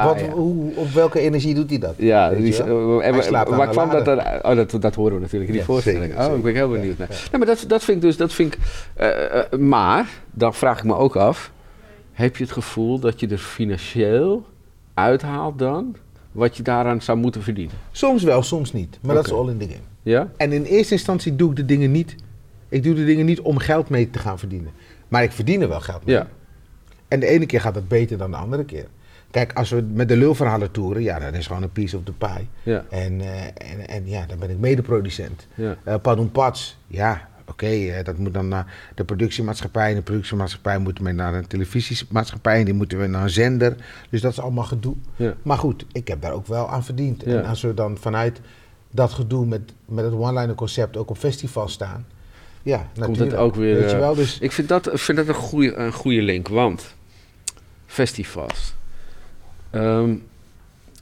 Wat, 0.05 0.19
ja. 0.19 0.29
hoe, 0.29 0.75
op 0.75 0.89
welke 0.89 1.19
energie 1.19 1.53
doet 1.55 1.69
hij 1.69 1.79
dat? 1.79 1.93
Ja, 1.97 2.29
die, 2.29 2.63
eh, 2.63 3.07
en- 3.07 3.31
waar 3.31 3.65
de 3.67 3.67
kwam 3.71 3.89
dat 3.89 4.05
dan? 4.05 4.19
Oh, 4.41 4.55
dat, 4.55 4.81
dat 4.81 4.95
horen 4.95 5.13
we 5.13 5.19
natuurlijk 5.19 5.45
in 5.45 5.51
die 5.51 5.59
Ja, 5.61 5.65
voorstelling. 5.65 6.01
zeker, 6.03 6.17
oh, 6.17 6.21
zeker. 6.23 6.37
ik 6.37 6.43
ben 6.43 6.53
heel 6.53 6.69
benieuwd. 6.69 6.97
naar. 6.97 7.07
Nee, 7.31 7.37
maar 7.37 7.47
dat, 7.47 7.65
dat 7.67 7.83
vind 7.83 7.97
ik 7.97 8.03
dus, 8.03 8.17
dat 8.17 8.33
vind 8.33 8.53
ik, 8.53 8.59
eh, 8.93 9.39
eh, 9.39 9.59
maar, 9.59 10.09
dan 10.31 10.53
vraag 10.53 10.77
ik 10.77 10.83
me 10.83 10.95
ook 10.95 11.15
af, 11.15 11.51
heb 12.11 12.37
je 12.37 12.43
het 12.43 12.53
gevoel 12.53 12.99
dat 12.99 13.19
je 13.19 13.27
er 13.27 13.37
financieel 13.37 14.45
uithaalt 14.93 15.59
dan, 15.59 15.95
wat 16.31 16.57
je 16.57 16.63
daaraan 16.63 17.01
zou 17.01 17.17
moeten 17.17 17.41
verdienen? 17.43 17.75
Soms 17.91 18.23
wel, 18.23 18.43
soms 18.43 18.73
niet. 18.73 18.99
Maar 19.01 19.15
dat 19.15 19.25
is 19.25 19.31
all 19.33 19.49
in 19.49 19.57
the 19.57 19.65
game. 19.65 19.81
Ja? 20.03 20.27
En 20.37 20.51
in 20.51 20.63
eerste 20.63 20.93
instantie 20.93 21.35
doe 21.35 21.49
ik 21.49 21.55
de 21.55 21.65
dingen 21.65 21.91
niet. 21.91 22.15
Ik 22.69 22.83
doe 22.83 22.93
de 22.93 23.05
dingen 23.05 23.25
niet 23.25 23.41
om 23.41 23.57
geld 23.57 23.89
mee 23.89 24.09
te 24.09 24.19
gaan 24.19 24.39
verdienen. 24.39 24.71
Maar 25.07 25.23
ik 25.23 25.31
verdien 25.31 25.61
er 25.61 25.67
wel 25.69 25.79
geld 25.81 26.05
mee. 26.05 26.15
Ja. 26.15 26.27
En 27.13 27.19
de 27.19 27.27
ene 27.27 27.45
keer 27.45 27.61
gaat 27.61 27.75
het 27.75 27.87
beter 27.87 28.17
dan 28.17 28.31
de 28.31 28.37
andere 28.37 28.65
keer. 28.65 28.85
Kijk, 29.31 29.53
als 29.53 29.69
we 29.69 29.81
met 29.93 30.07
de 30.07 30.17
lulverhalen 30.17 30.71
toeren, 30.71 31.01
ja, 31.01 31.19
dat 31.19 31.33
is 31.33 31.47
gewoon 31.47 31.63
een 31.63 31.71
piece 31.71 31.97
of 31.97 32.03
the 32.03 32.11
pie. 32.11 32.47
Ja. 32.63 32.85
En, 32.89 33.21
eh, 33.21 33.43
en, 33.45 33.87
en 33.87 34.07
ja, 34.07 34.25
dan 34.25 34.39
ben 34.39 34.49
ik 34.49 34.57
medeproducent. 34.57 35.47
Ja. 35.55 35.77
Eh 35.83 35.95
Padon 36.01 36.31
Pats, 36.31 36.77
ja, 36.87 37.29
oké, 37.47 37.65
eh, 37.65 38.03
dat 38.03 38.17
moet 38.17 38.33
dan 38.33 38.47
naar 38.47 38.91
de 38.95 39.03
productiemaatschappij. 39.03 39.89
En 39.89 39.95
de 39.95 40.01
productiemaatschappij 40.01 40.77
moeten 40.77 41.03
we 41.03 41.11
naar 41.11 41.33
een 41.33 41.47
televisiemaatschappij. 41.47 42.59
En 42.59 42.65
die 42.65 42.73
moeten 42.73 42.99
we 42.99 43.07
naar 43.07 43.23
een 43.23 43.29
zender. 43.29 43.75
Dus 44.09 44.21
dat 44.21 44.31
is 44.31 44.39
allemaal 44.39 44.63
gedoe. 44.63 44.95
Ja. 45.15 45.33
Maar 45.41 45.57
goed, 45.57 45.85
ik 45.91 46.07
heb 46.07 46.21
daar 46.21 46.33
ook 46.33 46.47
wel 46.47 46.69
aan 46.69 46.83
verdiend. 46.83 47.23
En 47.23 47.45
als 47.45 47.61
we 47.61 47.73
dan 47.73 47.97
vanuit 47.97 48.41
dat 48.91 49.11
gedoe 49.11 49.45
met, 49.45 49.61
met 49.85 50.05
het 50.05 50.13
one-liner 50.13 50.55
concept 50.55 50.97
ook 50.97 51.09
op 51.09 51.17
festival 51.17 51.67
staan. 51.67 52.05
Ja, 52.61 52.77
Komt 52.77 52.97
natuurlijk. 52.97 53.31
het 53.31 53.39
ook 53.39 53.55
weer... 53.55 53.75
Weet 53.75 53.91
je 53.91 53.97
wel, 53.97 54.15
dus 54.15 54.39
Ik 54.39 54.51
vind 54.51 54.67
dat, 54.67 54.89
vind 54.93 55.17
dat 55.17 55.27
een, 55.27 55.33
goede, 55.33 55.75
een 55.75 55.93
goede 55.93 56.21
link, 56.21 56.47
want 56.47 56.95
festivals. 57.93 58.73
Ehm, 59.69 60.11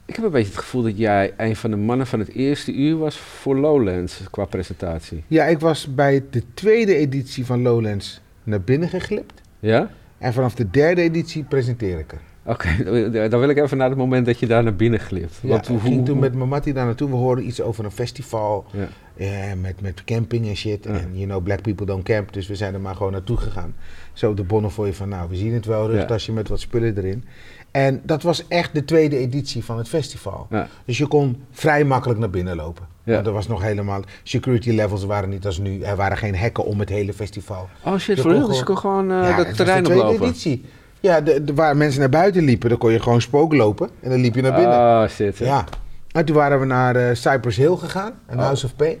ik 0.06 0.16
heb 0.16 0.24
een 0.24 0.30
beetje 0.30 0.52
het 0.52 0.60
gevoel 0.60 0.82
dat 0.82 0.98
jij 0.98 1.32
een 1.36 1.56
van 1.56 1.70
de 1.70 1.76
mannen 1.76 2.06
van 2.06 2.18
het 2.18 2.28
eerste 2.34 2.72
uur 2.72 2.98
was 2.98 3.16
voor 3.18 3.56
Lowlands 3.56 4.20
qua 4.30 4.44
presentatie. 4.44 5.24
ja, 5.26 5.44
ik 5.44 5.58
was 5.60 5.94
bij 5.94 6.24
de 6.30 6.42
tweede 6.54 6.94
editie 6.94 7.46
van 7.46 7.62
Lowlands 7.62 8.20
naar 8.44 8.60
binnen 8.60 8.88
geglipt. 8.88 9.40
Ja? 9.60 9.90
En 10.18 10.32
vanaf 10.32 10.54
de 10.54 10.70
derde 10.70 11.02
editie 11.02 11.42
presenteer 11.44 11.98
ik 11.98 12.12
er. 12.12 12.20
Oké, 12.44 12.68
dan 13.30 13.40
wil 13.40 13.48
ik 13.48 13.56
even 13.58 13.76
naar 13.76 13.88
het 13.88 13.98
moment 13.98 14.26
dat 14.26 14.38
je 14.38 14.46
daar 14.46 14.62
naar 14.62 14.76
binnen 14.76 15.00
glipt. 15.00 15.38
Ja, 15.42 15.48
Want 15.48 15.68
ik 15.68 15.80
ging 15.80 16.04
toen 16.06 16.18
met 16.18 16.34
mijn 16.34 16.48
mattie 16.48 16.72
daar 16.72 16.84
naartoe. 16.84 17.08
We 17.08 17.14
hoorden 17.16 17.46
iets 17.46 17.60
over 17.60 17.84
een 17.84 17.90
festival. 17.90 18.64
Ja. 18.72 18.88
eh, 19.16 19.52
met, 19.60 19.80
met 19.80 20.04
camping 20.04 20.48
en 20.48 20.56
shit. 20.56 20.84
Ja. 20.84 20.90
En 20.90 21.10
you 21.12 21.26
know, 21.26 21.42
black 21.42 21.62
people 21.62 21.86
don't 21.86 22.04
camp. 22.04 22.32
Dus 22.32 22.46
we 22.46 22.54
zijn 22.56 22.74
er 22.74 22.80
maar 22.80 22.94
gewoon 22.96 23.12
naartoe 23.12 23.36
gegaan. 23.36 23.74
Zo 24.12 24.30
op 24.30 24.36
de 24.36 24.42
Bonnefoy 24.42 24.92
van, 24.94 25.08
nou, 25.08 25.28
we 25.28 25.36
zien 25.36 25.54
het 25.54 25.64
wel. 25.66 25.90
Rugtasje 25.90 26.32
met 26.32 26.48
wat 26.48 26.60
spullen 26.60 26.96
erin. 26.96 27.24
En 27.70 28.00
dat 28.04 28.22
was 28.22 28.48
echt 28.48 28.74
de 28.74 28.84
tweede 28.84 29.16
editie 29.16 29.64
van 29.64 29.78
het 29.78 29.88
festival. 29.88 30.46
Ja. 30.50 30.68
Dus 30.84 30.98
je 30.98 31.06
kon 31.06 31.42
vrij 31.50 31.84
makkelijk 31.84 32.18
naar 32.20 32.30
binnen 32.30 32.56
lopen. 32.56 32.86
Ja. 33.04 33.14
Want 33.14 33.26
er 33.26 33.32
was 33.32 33.48
nog 33.48 33.62
helemaal... 33.62 34.00
Security 34.22 34.70
levels 34.70 35.04
waren 35.04 35.28
niet 35.28 35.46
als 35.46 35.58
nu. 35.58 35.80
Er 35.82 35.96
waren 35.96 36.16
geen 36.16 36.34
hekken 36.34 36.64
om 36.64 36.78
het 36.80 36.88
hele 36.88 37.12
festival. 37.12 37.68
Oh 37.84 37.96
shit, 37.98 38.16
Je 38.16 38.22
voor 38.22 38.30
real? 38.32 38.48
Dus 38.48 38.58
je 38.58 38.64
kon 38.64 38.78
gewoon 38.78 39.08
Ja, 39.08 39.36
dat 39.36 39.46
het 39.46 39.56
terrein 39.56 39.78
was 39.82 39.88
de 39.88 39.94
tweede 39.94 40.02
oplopen? 40.14 40.26
editie. 40.26 40.64
Ja, 41.00 41.20
de, 41.20 41.44
de- 41.44 41.54
waar 41.54 41.76
mensen 41.76 42.00
naar 42.00 42.08
buiten 42.08 42.44
liepen, 42.44 42.68
dan 42.68 42.78
kon 42.78 42.92
je 42.92 43.00
gewoon 43.00 43.20
spook 43.20 43.52
lopen. 43.52 43.90
En 44.00 44.10
dan 44.10 44.20
liep 44.20 44.34
je 44.34 44.42
naar 44.42 44.54
binnen. 44.54 44.78
Oh 44.78 45.08
shit. 45.08 45.38
ja. 45.38 45.64
En 46.10 46.24
toen 46.24 46.36
waren 46.36 46.60
we 46.60 46.66
naar 46.66 46.96
eh, 46.96 47.14
Cypress 47.14 47.56
Hill 47.56 47.76
gegaan, 47.76 48.12
een 48.26 48.36
Oh. 48.38 48.42
House 48.44 48.66
of 48.66 48.76
Pain. 48.76 48.98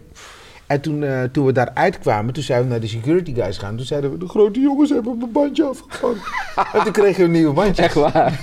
En 0.72 0.80
toen, 0.80 1.02
eh, 1.02 1.22
toen 1.32 1.46
we 1.46 1.52
daar 1.52 1.70
uitkwamen, 1.74 2.34
toen 2.34 2.42
zijn 2.42 2.62
we 2.62 2.68
naar 2.68 2.80
de 2.80 2.86
security 2.86 3.34
guys 3.34 3.58
gaan. 3.58 3.76
Toen 3.76 3.86
zeiden 3.86 4.12
we, 4.12 4.18
de 4.18 4.28
grote 4.28 4.60
jongens 4.60 4.90
hebben 4.90 5.18
mijn 5.18 5.32
bandje 5.32 5.64
afgevangen. 5.64 6.18
en 6.74 6.82
toen 6.82 6.92
kregen 6.92 7.18
we 7.18 7.24
een 7.24 7.30
nieuw 7.30 7.52
bandje. 7.52 7.82
Echt 7.82 7.94
waar? 7.94 8.38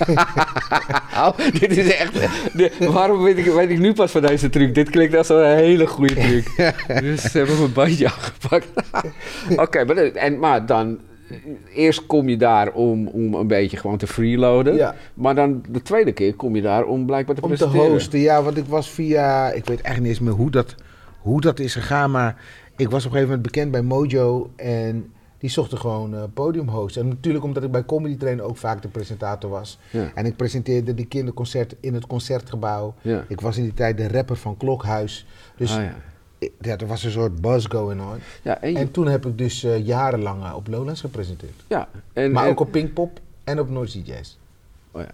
oh, 1.26 1.36
dit 1.60 1.76
is 1.76 1.94
echt... 1.96 2.12
de- 2.52 2.90
waarom 2.92 3.22
weet 3.22 3.38
ik, 3.38 3.44
weet 3.44 3.70
ik 3.70 3.78
nu 3.78 3.92
pas 3.92 4.10
van 4.10 4.22
deze 4.22 4.48
truc? 4.50 4.74
Dit 4.74 4.90
klinkt 4.90 5.14
als 5.16 5.28
een 5.28 5.56
hele 5.56 5.86
goede 5.86 6.14
truc. 6.14 6.74
dus 7.00 7.22
ze 7.22 7.38
hebben 7.38 7.58
mijn 7.58 7.72
bandje 7.72 8.06
afgepakt. 8.06 8.66
Oké, 9.56 9.84
maar, 9.84 9.96
en, 9.96 10.38
maar 10.38 10.66
dan... 10.66 10.98
Eerst 11.74 12.06
kom 12.06 12.28
je 12.28 12.36
daar 12.36 12.72
om, 12.72 13.06
om 13.06 13.34
een 13.34 13.46
beetje 13.46 13.76
gewoon 13.76 13.96
te 13.96 14.06
freeloaden. 14.06 14.74
Ja. 14.74 14.94
Maar 15.14 15.34
dan 15.34 15.64
de 15.68 15.82
tweede 15.82 16.12
keer 16.12 16.34
kom 16.34 16.56
je 16.56 16.62
daar 16.62 16.84
om 16.84 17.06
blijkbaar 17.06 17.34
te 17.34 17.42
Om 17.42 17.50
te 17.50 17.56
presenteren. 17.56 17.90
hosten, 17.92 18.18
ja, 18.18 18.42
want 18.42 18.56
ik 18.56 18.64
was 18.66 18.90
via, 18.90 19.50
ik 19.50 19.64
weet 19.66 19.80
echt 19.80 19.98
niet 19.98 20.08
eens 20.08 20.20
meer 20.20 20.32
hoe 20.32 20.50
dat, 20.50 20.74
hoe 21.20 21.40
dat 21.40 21.58
is 21.58 21.74
gegaan, 21.74 22.10
maar 22.10 22.36
ik 22.76 22.90
was 22.90 23.04
op 23.06 23.12
een 23.12 23.16
gegeven 23.18 23.28
moment 23.28 23.42
bekend 23.42 23.70
bij 23.70 23.82
Mojo 23.82 24.50
en 24.56 25.12
die 25.38 25.50
zochten 25.50 25.78
gewoon 25.78 26.14
eh 26.14 26.22
podiumhost. 26.34 26.96
En 26.96 27.08
natuurlijk 27.08 27.44
omdat 27.44 27.62
ik 27.62 27.70
bij 27.70 27.84
Comedy 27.84 28.16
Train 28.16 28.42
ook 28.42 28.56
vaak 28.56 28.82
de 28.82 28.88
presentator 28.88 29.50
was. 29.50 29.78
Ja. 29.90 30.10
En 30.14 30.26
ik 30.26 30.36
presenteerde 30.36 30.94
die 30.94 31.06
kinderconcert 31.06 31.74
in 31.80 31.94
het 31.94 32.06
concertgebouw. 32.06 32.94
Ja. 33.00 33.24
Ik 33.28 33.40
was 33.40 33.56
in 33.56 33.62
die 33.62 33.74
tijd 33.74 33.96
de 33.96 34.08
rapper 34.08 34.36
van 34.36 34.56
Klokhuis. 34.56 35.26
Dus 35.56 35.76
Ah, 35.76 35.82
ja. 35.82 35.94
ik- 36.38 36.52
ja, 36.60 36.76
er 36.76 36.86
was 36.86 37.04
een 37.04 37.10
soort 37.10 37.40
buzz 37.40 37.66
going 37.68 38.00
on. 38.00 38.18
Ja, 38.42 38.60
en, 38.60 38.72
je- 38.72 38.78
En 38.78 38.90
toen 38.90 39.06
heb 39.06 39.26
ik 39.26 39.38
dus 39.38 39.64
eh, 39.64 39.86
jarenlang 39.86 40.44
eh, 40.44 40.54
op 40.56 40.66
Lowlands 40.68 41.00
gepresenteerd. 41.00 41.64
ja, 41.66 41.88
en, 42.12 42.32
maar 42.32 42.44
en- 42.44 42.50
ook 42.50 42.60
op 42.60 42.70
Pinkpop 42.70 43.20
en 43.44 43.60
op 43.60 43.70
Noord 43.70 43.90
Sea 43.90 44.02
Jazz. 44.04 44.36
Oh 44.90 45.02
ja. 45.02 45.08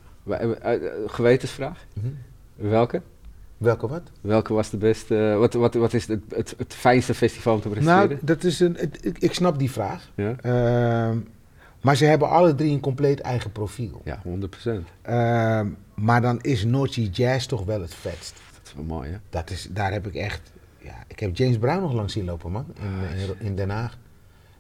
Gewetensvraag? 1.07 1.85
Mhm. 1.93 2.07
Welke? 2.55 3.03
Welke 3.59 3.89
wat? 3.89 4.03
Welke 4.21 4.53
was 4.55 4.71
de 4.71 4.77
beste... 4.77 5.35
Wat, 5.39 5.55
wat, 5.55 5.75
wat 5.75 5.93
is 5.95 6.07
het, 6.07 6.21
het, 6.35 6.55
het 6.59 6.75
fijnste 6.75 7.15
festival 7.15 7.55
om 7.55 7.61
te 7.61 7.69
presenteren? 7.69 8.09
Nou, 8.09 8.21
dat 8.23 8.45
is 8.45 8.61
een, 8.61 8.75
het- 8.79 9.05
ik, 9.05 9.19
ik 9.19 9.35
snap 9.35 9.59
die 9.59 9.71
vraag. 9.71 10.11
ja? 10.15 10.37
Ehm, 10.41 11.19
maar 11.81 11.97
ze 11.97 12.05
hebben 12.05 12.29
alle 12.29 12.55
drie 12.55 12.73
een 12.73 12.81
compleet 12.81 13.21
eigen 13.21 13.53
profiel. 13.53 14.01
ja, 14.05 14.23
100%. 14.23 14.71
Ehm, 15.03 15.67
maar 15.95 16.21
dan 16.21 16.41
is 16.41 16.65
Noord 16.65 16.93
Sea 16.93 17.09
Jazz 17.13 17.47
toch 17.47 17.65
wel 17.65 17.81
het 17.81 17.95
vetst. 17.95 18.35
Dat 18.53 18.61
is 18.67 18.75
wel 18.75 18.85
mooi, 18.85 19.11
hè? 19.11 19.17
Dat 19.31 19.51
is, 19.51 19.69
daar 19.71 19.93
heb 19.93 20.07
ik 20.07 20.15
echt... 20.15 20.41
Ja, 20.79 20.95
ik 21.07 21.19
heb 21.19 21.37
James 21.37 21.59
Brown 21.59 21.81
nog 21.81 21.93
lang 21.93 22.11
zien 22.11 22.25
lopen, 22.25 22.53
man. 22.53 22.67
In, 22.81 23.19
in, 23.19 23.47
in 23.47 23.57
Den 23.57 23.71
Haag. 23.71 23.99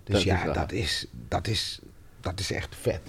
Dus 0.05 0.15
Dat 0.15 0.23
ja, 0.23 0.53
dat, 0.53 0.73
is, 0.73 1.07
dat, 1.29 1.47
is, 1.47 1.81
dat 2.21 2.41
is 2.41 2.53
echt 2.53 2.75
vet. 2.81 3.01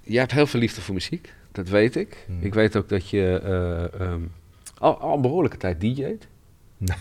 Jij 0.00 0.20
hebt 0.20 0.32
heel 0.32 0.46
veel 0.46 0.60
liefde 0.60 0.80
voor 0.80 0.94
muziek, 0.94 1.32
dat 1.52 1.68
weet 1.68 1.96
ik. 1.96 2.24
Hmm. 2.26 2.40
Ik 2.42 2.54
weet 2.54 2.76
ook 2.76 2.88
dat 2.88 3.08
je 3.10 3.40
eh, 3.44 4.00
ehm, 4.00 4.20
al, 4.78 4.98
al 4.98 5.14
een 5.14 5.20
behoorlijke 5.20 5.56
tijd 5.56 5.80
DJ't. 5.80 6.26
Nou, 6.78 7.00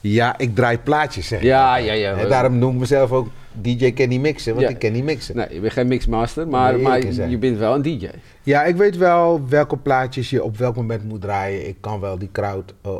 ja, 0.00 0.38
ik 0.38 0.54
draai 0.54 0.78
plaatjes, 0.78 1.26
zeg 1.28 1.42
Ja, 1.42 1.76
ja, 1.76 1.92
ja. 1.92 2.16
En 2.16 2.28
daarom 2.28 2.58
noem 2.58 2.72
ik 2.74 2.80
mezelf 2.80 3.12
ook 3.12 3.28
DJ 3.52 3.92
ken 3.92 4.08
niet 4.08 4.20
mixen, 4.20 4.54
want 4.54 4.66
Ja. 4.66 4.72
ik 4.72 4.78
ken 4.78 4.92
niet 4.92 5.04
mixen. 5.04 5.36
Nee, 5.36 5.54
je 5.54 5.60
bent 5.60 5.72
geen 5.72 5.88
mixmaster, 5.88 6.48
maar, 6.48 6.72
Nee, 6.72 6.82
maar 6.82 7.28
je 7.28 7.38
bent 7.38 7.58
wel 7.58 7.74
een 7.74 7.82
DJ. 7.82 8.08
Ja, 8.42 8.64
ik 8.64 8.76
weet 8.76 8.96
wel 8.96 9.48
welke 9.48 9.76
plaatjes 9.76 10.30
je 10.30 10.42
op 10.42 10.56
welk 10.56 10.76
moment 10.76 11.04
moet 11.04 11.20
draaien. 11.20 11.68
Ik 11.68 11.76
kan 11.80 12.00
wel 12.00 12.18
die 12.18 12.28
crowd 12.32 12.74
eh, 12.82 12.98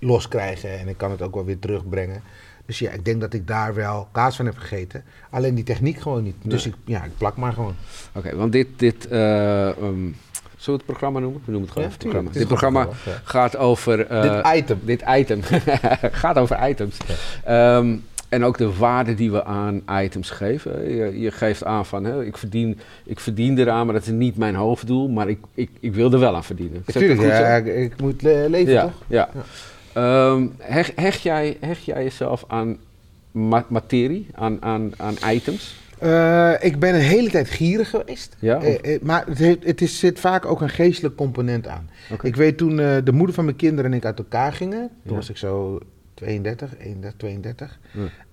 loskrijgen 0.00 0.78
en 0.78 0.88
ik 0.88 0.96
kan 0.96 1.10
het 1.10 1.22
ook 1.22 1.34
wel 1.34 1.44
weer 1.44 1.58
terugbrengen. 1.58 2.22
Dus 2.66 2.78
ja, 2.78 2.90
ik 2.90 3.04
denk 3.04 3.20
dat 3.20 3.34
ik 3.34 3.46
daar 3.46 3.74
wel 3.74 4.08
kaas 4.12 4.36
van 4.36 4.46
heb 4.46 4.56
gegeten. 4.56 5.04
Alleen 5.30 5.54
die 5.54 5.64
techniek 5.64 6.00
gewoon 6.00 6.22
niet. 6.22 6.36
Dus 6.42 6.66
ik, 6.66 6.74
ja, 6.84 7.04
ik 7.04 7.16
plak 7.18 7.36
maar 7.36 7.52
gewoon. 7.52 7.74
Oké, 8.14 8.36
want 8.36 8.52
dit, 8.52 8.66
dit 8.76 9.08
eh, 9.08 9.68
ehm, 9.68 10.08
zullen 10.62 10.80
we 10.80 10.84
het 10.86 10.96
programma 10.98 11.18
noemen? 11.18 11.42
We 11.44 11.50
noemen 11.50 11.68
het 11.68 11.76
gewoon 11.78 11.90
Ja, 11.90 11.96
programma. 11.98 12.30
Dit 12.32 12.46
programma 12.46 12.88
gaat 13.24 13.56
over... 13.56 14.06
eh, 14.06 14.22
Dit 14.22 14.54
item. 14.56 14.78
Dit 14.84 15.02
item 15.08 15.40
gaat 16.22 16.38
over 16.38 16.68
items. 16.68 16.96
Ehm, 17.44 17.94
en 18.28 18.44
ook 18.44 18.58
de 18.58 18.72
waarde 18.76 19.14
die 19.14 19.30
we 19.32 19.44
aan 19.44 19.82
items 20.02 20.30
geven. 20.30 20.94
Je, 20.94 21.20
je 21.20 21.30
geeft 21.30 21.64
aan 21.64 21.86
van, 21.86 22.04
hè, 22.04 22.24
ik, 22.24 22.36
verdien, 22.36 22.78
ik 23.04 23.20
verdien 23.20 23.58
eraan, 23.58 23.84
maar 23.86 23.94
dat 23.94 24.02
is 24.04 24.08
niet 24.12 24.36
mijn 24.36 24.54
hoofddoel. 24.54 25.08
Maar 25.08 25.28
ik, 25.28 25.38
ik, 25.54 25.70
ik 25.80 25.94
wil 25.94 26.12
er 26.12 26.18
wel 26.18 26.34
aan 26.34 26.44
verdienen. 26.44 26.82
Natuurlijk, 26.86 27.20
ja, 27.20 27.56
ik, 27.56 27.66
ik 27.66 28.00
moet 28.00 28.22
le- 28.22 28.46
leven 28.48 28.80
toch? 28.80 28.92
Ja. 29.06 29.28
Ehm, 29.92 30.46
hecht, 30.58 30.92
hecht, 30.94 31.20
jij, 31.22 31.56
hecht 31.60 31.84
jij 31.84 32.02
jezelf 32.02 32.44
aan 32.48 32.76
ma- 33.30 33.64
materie, 33.68 34.26
aan, 34.34 34.62
aan, 34.62 34.92
aan 34.96 35.14
items? 35.30 35.80
Eh, 36.02 36.52
ik 36.60 36.78
ben 36.78 36.94
een 36.94 37.00
hele 37.00 37.30
tijd 37.30 37.50
gierig 37.50 37.90
geweest. 37.90 38.36
Ja, 38.38 38.56
of- 38.56 38.62
Eh, 38.64 38.94
eh, 38.94 39.02
maar 39.02 39.26
het, 39.26 39.38
heeft, 39.38 39.64
het 39.64 39.80
is, 39.80 39.98
zit 39.98 40.20
vaak 40.20 40.44
ook 40.46 40.60
een 40.60 40.68
geestelijk 40.68 41.16
component 41.16 41.66
aan. 41.66 41.90
Oké. 42.12 42.26
Ik 42.26 42.36
weet 42.36 42.56
toen 42.56 42.76
de 42.76 43.12
moeder 43.12 43.34
van 43.34 43.44
mijn 43.44 43.56
kinderen 43.56 43.90
en 43.90 43.96
ik 43.96 44.04
uit 44.04 44.18
elkaar 44.18 44.52
gingen. 44.52 44.88
Toen 44.88 45.10
Ja. 45.10 45.14
was 45.14 45.30
ik 45.30 45.36
zo 45.36 45.78
32, 46.14 46.76
31, 46.78 47.14
32. 47.16 47.78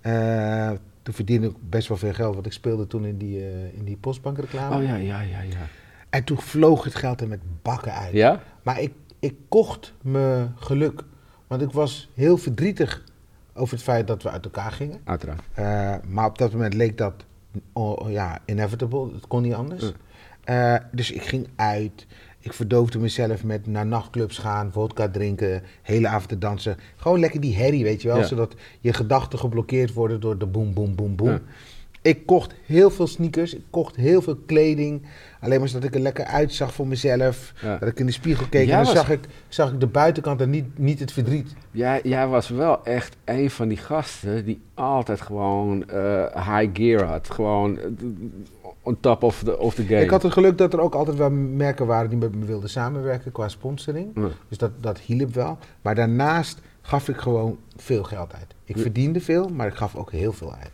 Ja. 0.02 0.78
Toen 1.02 1.14
verdiende 1.14 1.46
ik 1.46 1.54
best 1.70 1.88
wel 1.88 1.96
veel 1.96 2.12
geld, 2.12 2.34
want 2.34 2.46
ik 2.46 2.52
speelde 2.52 2.86
toen 2.86 3.04
in 3.04 3.16
die, 3.16 3.38
in 3.72 3.84
die 3.84 3.96
postbankreclame. 3.96 4.76
Oh 4.76 4.82
ja, 4.82 4.94
ja, 4.96 5.20
ja, 5.20 5.40
ja. 5.40 5.66
En 6.10 6.24
toen 6.24 6.40
vloog 6.40 6.84
het 6.84 6.94
geld 6.94 7.20
er 7.20 7.28
met 7.28 7.40
bakken 7.62 7.92
uit. 7.94 8.12
Ja? 8.12 8.42
Maar 8.62 8.80
ik, 8.80 8.92
ik 9.18 9.34
kocht 9.48 9.92
me 10.02 10.46
geluk. 10.56 11.02
Want 11.46 11.62
ik 11.62 11.70
was 11.72 12.10
heel 12.14 12.36
verdrietig 12.38 13.04
over 13.54 13.74
het 13.74 13.82
feit 13.82 14.06
dat 14.06 14.22
we 14.22 14.30
uit 14.30 14.44
elkaar 14.44 14.72
gingen. 14.72 15.00
Uiteraard. 15.04 15.42
Maar 16.08 16.26
op 16.26 16.38
dat 16.38 16.52
moment 16.52 16.74
leek 16.74 16.98
dat 16.98 17.24
oh, 17.72 18.10
ja, 18.10 18.38
inevitable. 18.46 19.12
Het 19.14 19.26
kon 19.26 19.42
niet 19.42 19.54
anders. 19.54 19.92
Eh, 20.44 20.76
dus 20.92 21.10
ik 21.10 21.22
ging 21.22 21.48
uit. 21.56 22.06
Ik 22.38 22.52
verdoofde 22.52 22.98
mezelf 22.98 23.44
met 23.44 23.66
naar 23.66 23.86
nachtclubs 23.86 24.38
gaan, 24.38 24.72
vodka 24.72 25.08
drinken, 25.08 25.62
hele 25.82 26.08
avond 26.08 26.40
dansen. 26.40 26.76
Gewoon 26.96 27.20
lekker 27.20 27.40
die 27.40 27.56
herrie, 27.56 27.84
weet 27.84 28.02
je 28.02 28.08
wel. 28.08 28.18
Ja. 28.18 28.24
Zodat 28.24 28.54
je 28.80 28.92
gedachten 28.92 29.38
geblokkeerd 29.38 29.92
worden 29.92 30.20
door 30.20 30.38
de 30.38 30.46
boem, 30.46 30.74
boem, 30.74 30.94
boem, 30.94 31.16
boem. 31.16 31.30
Ja. 31.30 31.40
Ik 32.02 32.26
kocht 32.26 32.54
heel 32.66 32.90
veel 32.90 33.06
sneakers, 33.06 33.54
ik 33.54 33.62
kocht 33.70 33.96
heel 33.96 34.22
veel 34.22 34.36
kleding. 34.46 35.02
Alleen 35.40 35.58
maar 35.58 35.68
zodat 35.68 35.84
ik 35.88 35.94
er 35.94 36.00
lekker 36.00 36.24
uitzag 36.24 36.74
voor 36.74 36.86
mezelf. 36.86 37.52
Ja. 37.62 37.78
Dat 37.78 37.88
ik 37.88 37.98
in 38.00 38.06
de 38.06 38.12
spiegel 38.12 38.46
keek 38.50 38.66
Jij 38.66 38.78
en 38.78 38.84
dan 38.84 38.94
was- 38.94 39.02
zag 39.02 39.10
ik, 39.10 39.20
zag 39.48 39.72
ik 39.72 39.80
de 39.80 39.86
buitenkant 39.86 40.40
en 40.40 40.50
niet, 40.50 40.78
niet 40.78 41.00
het 41.00 41.12
verdriet. 41.12 41.54
Jij, 41.70 42.00
jij 42.04 42.26
was 42.26 42.48
wel 42.48 42.84
echt 42.84 43.16
een 43.24 43.50
van 43.50 43.68
die 43.68 43.76
gasten 43.76 44.44
die 44.44 44.60
altijd 44.74 45.20
gewoon 45.20 45.88
eh, 45.88 46.24
high 46.56 46.68
gear 46.72 47.04
had. 47.04 47.30
Gewoon 47.30 47.78
eh, 47.78 47.84
on 48.82 48.96
top 49.00 49.22
of 49.22 49.42
the, 49.42 49.58
of 49.58 49.74
the 49.74 49.84
game. 49.84 50.00
Ik 50.02 50.10
had 50.10 50.22
het 50.22 50.32
geluk 50.32 50.58
dat 50.58 50.72
er 50.72 50.80
ook 50.80 50.94
altijd 50.94 51.16
wel 51.16 51.30
merken 51.30 51.86
waren 51.86 52.08
die 52.10 52.18
met 52.18 52.34
me 52.34 52.44
wilden 52.44 52.70
samenwerken 52.70 53.32
qua 53.32 53.48
sponsoring. 53.48 54.14
Dus 54.48 54.58
dat, 54.58 54.70
dat 54.80 54.98
hielp 54.98 55.34
wel. 55.34 55.58
Maar 55.82 55.94
daarnaast 55.94 56.60
gaf 56.82 57.08
ik 57.08 57.16
gewoon 57.16 57.58
veel 57.76 58.02
geld 58.02 58.34
uit. 58.34 58.54
Ik 58.64 58.78
verdiende 58.78 59.20
veel, 59.20 59.48
maar 59.48 59.66
ik 59.66 59.74
gaf 59.74 59.96
ook 59.96 60.10
heel 60.12 60.32
veel 60.32 60.54
uit. 60.54 60.70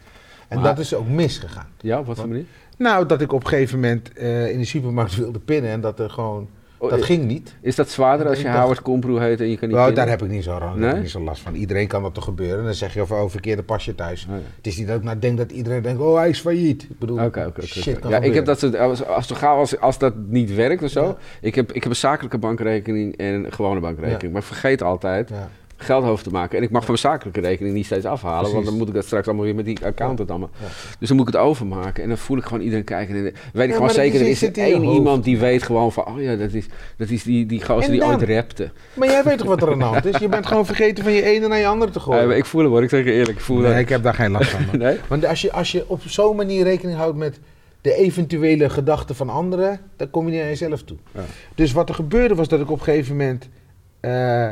En 0.49 0.57
Maar- 0.61 0.65
dat 0.75 0.79
is 0.79 0.95
ook 0.95 1.09
misgegaan. 1.09 1.67
Ja, 1.81 1.99
op 1.99 2.07
wat 2.07 2.17
voor 2.19 2.29
manier? 2.29 2.45
Nou, 2.79 3.07
dat 3.07 3.21
ik 3.21 3.33
op 3.33 3.43
een 3.43 3.49
gegeven 3.49 3.81
moment 3.81 4.13
eh, 4.13 4.51
in 4.51 4.59
de 4.59 4.65
supermarkt 4.65 5.17
wilde 5.25 5.39
pinnen 5.39 5.71
en 5.71 5.81
dat 5.81 5.99
er 6.01 6.11
gewoon... 6.11 6.49
Oh, 6.79 6.91
dat 6.91 7.03
ging 7.05 7.25
niet. 7.25 7.55
Is 7.61 7.75
dat 7.75 7.89
zwaarder 7.89 8.27
als 8.27 8.37
Ik 8.39 8.43
je 8.45 8.49
dacht- 8.51 8.61
Howard 8.61 8.83
Komproe 8.83 9.21
heet 9.21 9.41
en 9.41 9.49
je 9.51 9.57
kan 9.57 9.69
niet 9.69 9.77
Nou, 9.77 9.93
daar 9.93 10.09
heb 10.09 10.23
ik 10.23 10.29
niet 10.29 10.45
zo, 10.45 10.59
daar 10.59 10.69
heb 10.69 10.79
Nee? 10.79 10.91
ik 10.91 11.01
niet 11.01 11.11
zo 11.11 11.21
last 11.21 11.43
van. 11.43 11.55
Iedereen 11.55 11.87
kan 11.87 12.03
dat 12.03 12.15
toch 12.15 12.25
gebeuren. 12.25 12.65
Dan 12.65 12.75
zeg 12.75 12.95
je 12.95 13.01
over 13.01 13.17
oh, 13.23 13.31
verkeerde 13.31 13.63
pasje 13.63 13.95
thuis. 13.95 14.27
Oh. 14.31 14.35
Het 14.57 14.67
is 14.67 14.77
niet 14.77 14.87
dat 14.87 14.97
ik 14.97 15.03
nou 15.03 15.19
denk 15.19 15.39
dat 15.39 15.53
iedereen 15.53 15.83
denkt, 15.83 16.01
oh 16.01 16.17
hij 16.17 16.29
is 16.29 16.41
failliet. 16.41 16.83
Ik 16.83 16.99
bedoel, 16.99 17.17
Oké, 17.17 17.27
oké, 17.27 17.47
oké, 17.47 17.63
shit 17.67 17.99
kan 17.99 18.11
Ja, 18.11 18.19
ik 18.21 18.35
heb 18.35 18.45
dat 18.45 18.59
soort, 18.59 18.77
als, 18.77 19.05
als, 19.07 19.43
als, 19.43 19.81
als 19.81 19.99
dat 19.99 20.15
niet 20.29 20.55
werkt 20.55 20.83
of 20.83 20.91
zo. 20.91 21.05
Ja. 21.05 21.17
Ik, 21.41 21.55
heb, 21.55 21.73
ik 21.73 21.83
heb 21.83 21.93
een 21.93 21.99
zakelijke 21.99 22.39
bankrekening 22.39 23.17
en 23.17 23.45
een 23.45 23.53
gewone 23.53 23.81
bankrekening. 23.81 24.23
Ja. 24.23 24.29
Maar 24.29 24.41
ik 24.41 24.47
vergeet 24.47 24.83
altijd 24.83 25.29
Ja. 25.29 25.49
Geld 25.77 26.05
over 26.05 26.25
te 26.25 26.31
maken. 26.31 26.59
En 26.59 26.65
ik 26.65 26.71
mag 26.71 26.85
van 26.85 26.95
mijn 27.03 27.15
zakelijke 27.15 27.41
rekening 27.41 27.75
niet 27.75 27.85
steeds 27.87 28.05
afhalen. 28.05 28.53
Want 28.53 28.65
dan 28.65 28.77
moet 28.77 28.89
ik 28.89 28.95
dat 28.95 29.05
straks 29.05 29.27
allemaal 29.27 29.45
weer 29.45 29.55
met 29.55 29.65
die 29.65 29.79
accountant 29.85 30.31
allemaal. 30.31 30.51
Ja. 30.61 30.67
Dus 30.99 31.09
dan 31.09 31.17
moet 31.17 31.29
ik 31.29 31.35
het 31.35 31.43
overmaken. 31.43 32.03
En 32.03 32.09
dan 32.09 32.19
voel 32.19 32.37
ik 32.37 32.45
gewoon 32.45 32.61
iedereen 32.61 32.85
kijken. 32.85 33.17
En 33.17 33.23
dan 33.23 33.33
weet 33.53 33.69
ik 33.69 33.75
gewoon 33.75 33.91
zeker, 33.91 34.21
er 34.21 34.29
is 34.29 34.43
er 34.43 34.59
één 34.59 34.83
hoofd. 34.83 34.97
iemand 34.97 35.25
die 35.25 35.39
weet 35.39 35.62
gewoon 35.62 35.93
van... 35.93 36.07
Oh 36.07 36.21
ja, 36.21 36.37
dat 36.37 36.53
is, 36.53 36.67
dat 36.97 37.09
is 37.11 37.23
die, 37.23 37.47
die 37.47 37.65
gozer 37.65 37.91
die 37.91 38.05
ooit 38.05 38.23
rapte. 38.23 38.71
Maar 38.95 39.09
jij 39.09 39.23
weet 39.25 39.39
toch 39.39 39.47
wat 39.47 39.62
er 39.62 39.73
aan 39.73 39.79
de 39.79 39.85
hand 39.85 40.05
is? 40.05 40.17
Je 40.17 40.29
bent 40.29 40.47
gewoon 40.47 40.67
vergeten 40.67 41.05
van 41.05 41.12
je 41.12 41.23
ene 41.23 41.49
naar 41.49 41.59
je 41.59 41.67
andere 41.67 41.91
te 41.91 42.01
gooien. 42.01 42.37
Ik 42.37 42.45
voel 42.45 42.62
hem 42.62 42.71
hoor, 42.71 42.83
ik 42.83 42.89
zeg 42.89 43.05
je 43.05 43.12
eerlijk. 43.12 43.39
Ik 43.39 43.45
voel 43.45 43.59
nee, 43.59 43.71
dat. 43.71 43.81
ik 43.81 43.89
heb 43.89 44.03
daar 44.03 44.15
geen 44.15 44.31
last 44.31 44.51
van. 44.51 44.65
Nee? 44.79 44.99
Want 45.09 45.27
als 45.27 45.41
je, 45.41 45.53
als 45.53 45.73
je 45.73 45.85
op 45.89 46.01
zo'n 46.07 46.37
manier 46.37 46.65
rekening 46.65 46.99
houdt 46.99 47.17
met 47.17 47.41
de 47.81 47.95
eventuele 47.95 48.69
gedachten 48.71 49.15
van 49.15 49.29
anderen, 49.29 49.81
dan 49.97 50.11
kom 50.11 50.25
je 50.27 50.33
niet 50.33 50.41
aan 50.41 50.47
jezelf 50.47 50.83
toe. 50.83 50.97
Ja. 51.15 51.21
Dus 51.55 51.73
wat 51.73 51.89
er 51.89 51.95
gebeurde 51.95 52.35
was 52.35 52.49
dat 52.49 52.61
ik 52.61 52.71
op 52.71 52.79
een 52.79 52.85
gegeven 52.85 53.17
moment. 53.17 53.49
eh, 54.01 54.51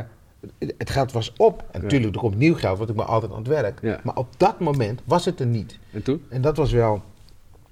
het 0.77 0.89
geld 0.89 1.11
was 1.11 1.33
op. 1.37 1.59
En 1.71 1.79
Ja. 1.79 1.83
natuurlijk, 1.83 2.13
er 2.15 2.21
komt 2.21 2.37
nieuw 2.37 2.55
geld, 2.55 2.77
want 2.77 2.89
ik 2.89 2.95
ben 2.95 3.07
altijd 3.07 3.31
aan 3.31 3.37
het 3.37 3.47
werk. 3.47 3.79
Ja. 3.81 3.99
Maar 4.03 4.15
op 4.15 4.27
dat 4.37 4.59
moment 4.59 5.01
was 5.05 5.25
het 5.25 5.39
er 5.39 5.45
niet. 5.45 5.79
En 5.91 6.03
toen? 6.03 6.21
En 6.29 6.41
dat 6.41 6.57
was 6.57 6.71
wel. 6.71 7.01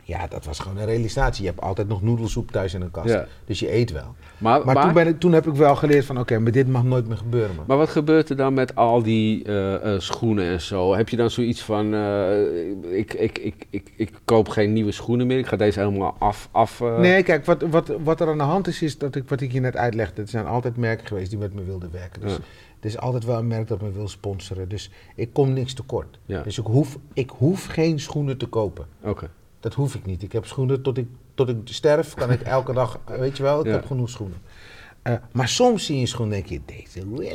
Ja, 0.05 0.27
dat 0.27 0.45
was 0.45 0.59
gewoon 0.59 0.77
een 0.77 0.85
realisatie. 0.85 1.43
Je 1.43 1.49
hebt 1.49 1.61
altijd 1.61 1.87
nog 1.87 2.01
noedelsoep 2.01 2.51
thuis 2.51 2.73
in 2.73 2.81
een 2.81 2.91
kast. 2.91 3.09
Ja. 3.09 3.25
Dus 3.45 3.59
je 3.59 3.73
eet 3.73 3.91
wel. 3.91 4.15
Maar, 4.37 4.65
Maar, 4.65 4.75
maar, 4.75 4.83
toen, 4.83 4.93
ben 4.93 5.07
ik, 5.07 5.19
toen 5.19 5.31
heb 5.33 5.47
ik 5.47 5.53
wel 5.53 5.75
geleerd 5.75 6.05
van... 6.05 6.19
Oké, 6.19 6.39
maar 6.39 6.51
dit 6.51 6.67
mag 6.67 6.83
nooit 6.83 7.07
meer 7.07 7.17
gebeuren, 7.17 7.55
man. 7.55 7.65
maar 7.67 7.77
wat 7.77 7.89
gebeurt 7.89 8.29
er 8.29 8.35
dan 8.35 8.53
met 8.53 8.75
al 8.75 9.03
die 9.03 9.43
eh, 9.43 9.93
eh, 9.93 9.99
schoenen 9.99 10.45
en 10.45 10.61
zo? 10.61 10.95
Heb 10.95 11.09
je 11.09 11.15
dan 11.15 11.29
zoiets 11.29 11.61
van... 11.61 11.93
eh, 11.93 12.97
ik, 12.97 13.13
ik, 13.13 13.37
ik, 13.37 13.65
ik, 13.69 13.91
ik 13.95 14.11
koop 14.25 14.49
geen 14.49 14.73
nieuwe 14.73 14.91
schoenen 14.91 15.27
meer. 15.27 15.37
Ik 15.37 15.47
ga 15.47 15.55
deze 15.57 15.79
helemaal 15.79 16.15
af... 16.19 16.49
af 16.51 16.81
eh, 16.81 16.97
Nee, 16.99 17.23
kijk, 17.23 17.45
wat, 17.45 17.61
wat, 17.61 17.91
wat 18.03 18.21
er 18.21 18.27
aan 18.27 18.37
de 18.37 18.43
hand 18.43 18.67
is, 18.67 18.81
is 18.81 18.97
dat 18.97 19.15
ik, 19.15 19.29
wat 19.29 19.41
ik 19.41 19.51
je 19.51 19.59
net 19.59 19.77
uitlegde. 19.77 20.21
Er 20.21 20.27
zijn 20.27 20.45
altijd 20.45 20.77
merken 20.77 21.07
geweest 21.07 21.29
die 21.29 21.39
met 21.39 21.53
me 21.53 21.63
wilden 21.63 21.91
werken. 21.91 22.21
Dus 22.21 22.31
Ja. 22.31 22.37
er 22.79 22.85
is 22.89 22.97
altijd 22.97 23.25
wel 23.25 23.37
een 23.37 23.47
merk 23.47 23.67
dat 23.67 23.81
me 23.81 23.91
wil 23.91 24.07
sponsoren. 24.07 24.69
Dus 24.69 24.89
ik 25.15 25.33
kom 25.33 25.53
niks 25.53 25.73
tekort. 25.73 26.19
Ja. 26.25 26.41
Dus 26.41 26.57
ik 26.57 26.65
hoef, 26.65 26.97
ik 27.13 27.29
hoef 27.29 27.65
geen 27.65 27.99
schoenen 27.99 28.37
te 28.37 28.45
kopen. 28.45 28.85
Oké. 29.03 29.29
Dat 29.63 29.73
hoef 29.73 29.95
ik 29.95 30.05
niet. 30.05 30.23
Ik 30.23 30.31
heb 30.31 30.45
schoenen 30.45 30.81
tot 30.81 30.97
ik, 30.97 31.07
tot 31.35 31.49
ik 31.49 31.57
sterf. 31.63 32.13
Kan 32.13 32.31
ik 32.31 32.41
elke 32.41 32.73
dag, 32.73 32.99
weet 33.19 33.37
je 33.37 33.43
wel, 33.43 33.59
ik 33.59 33.65
Ja. 33.65 33.71
heb 33.71 33.85
genoeg 33.85 34.09
schoenen. 34.09 34.37
Eh, 35.01 35.13
maar 35.31 35.47
soms 35.47 35.85
zie 35.85 35.95
je 35.95 36.01
een 36.01 36.07
schoen 36.07 36.25
en 36.25 36.31
denk 36.31 36.45
je, 36.45 36.59
deze 36.65 37.09
wil 37.09 37.21
ik. 37.21 37.31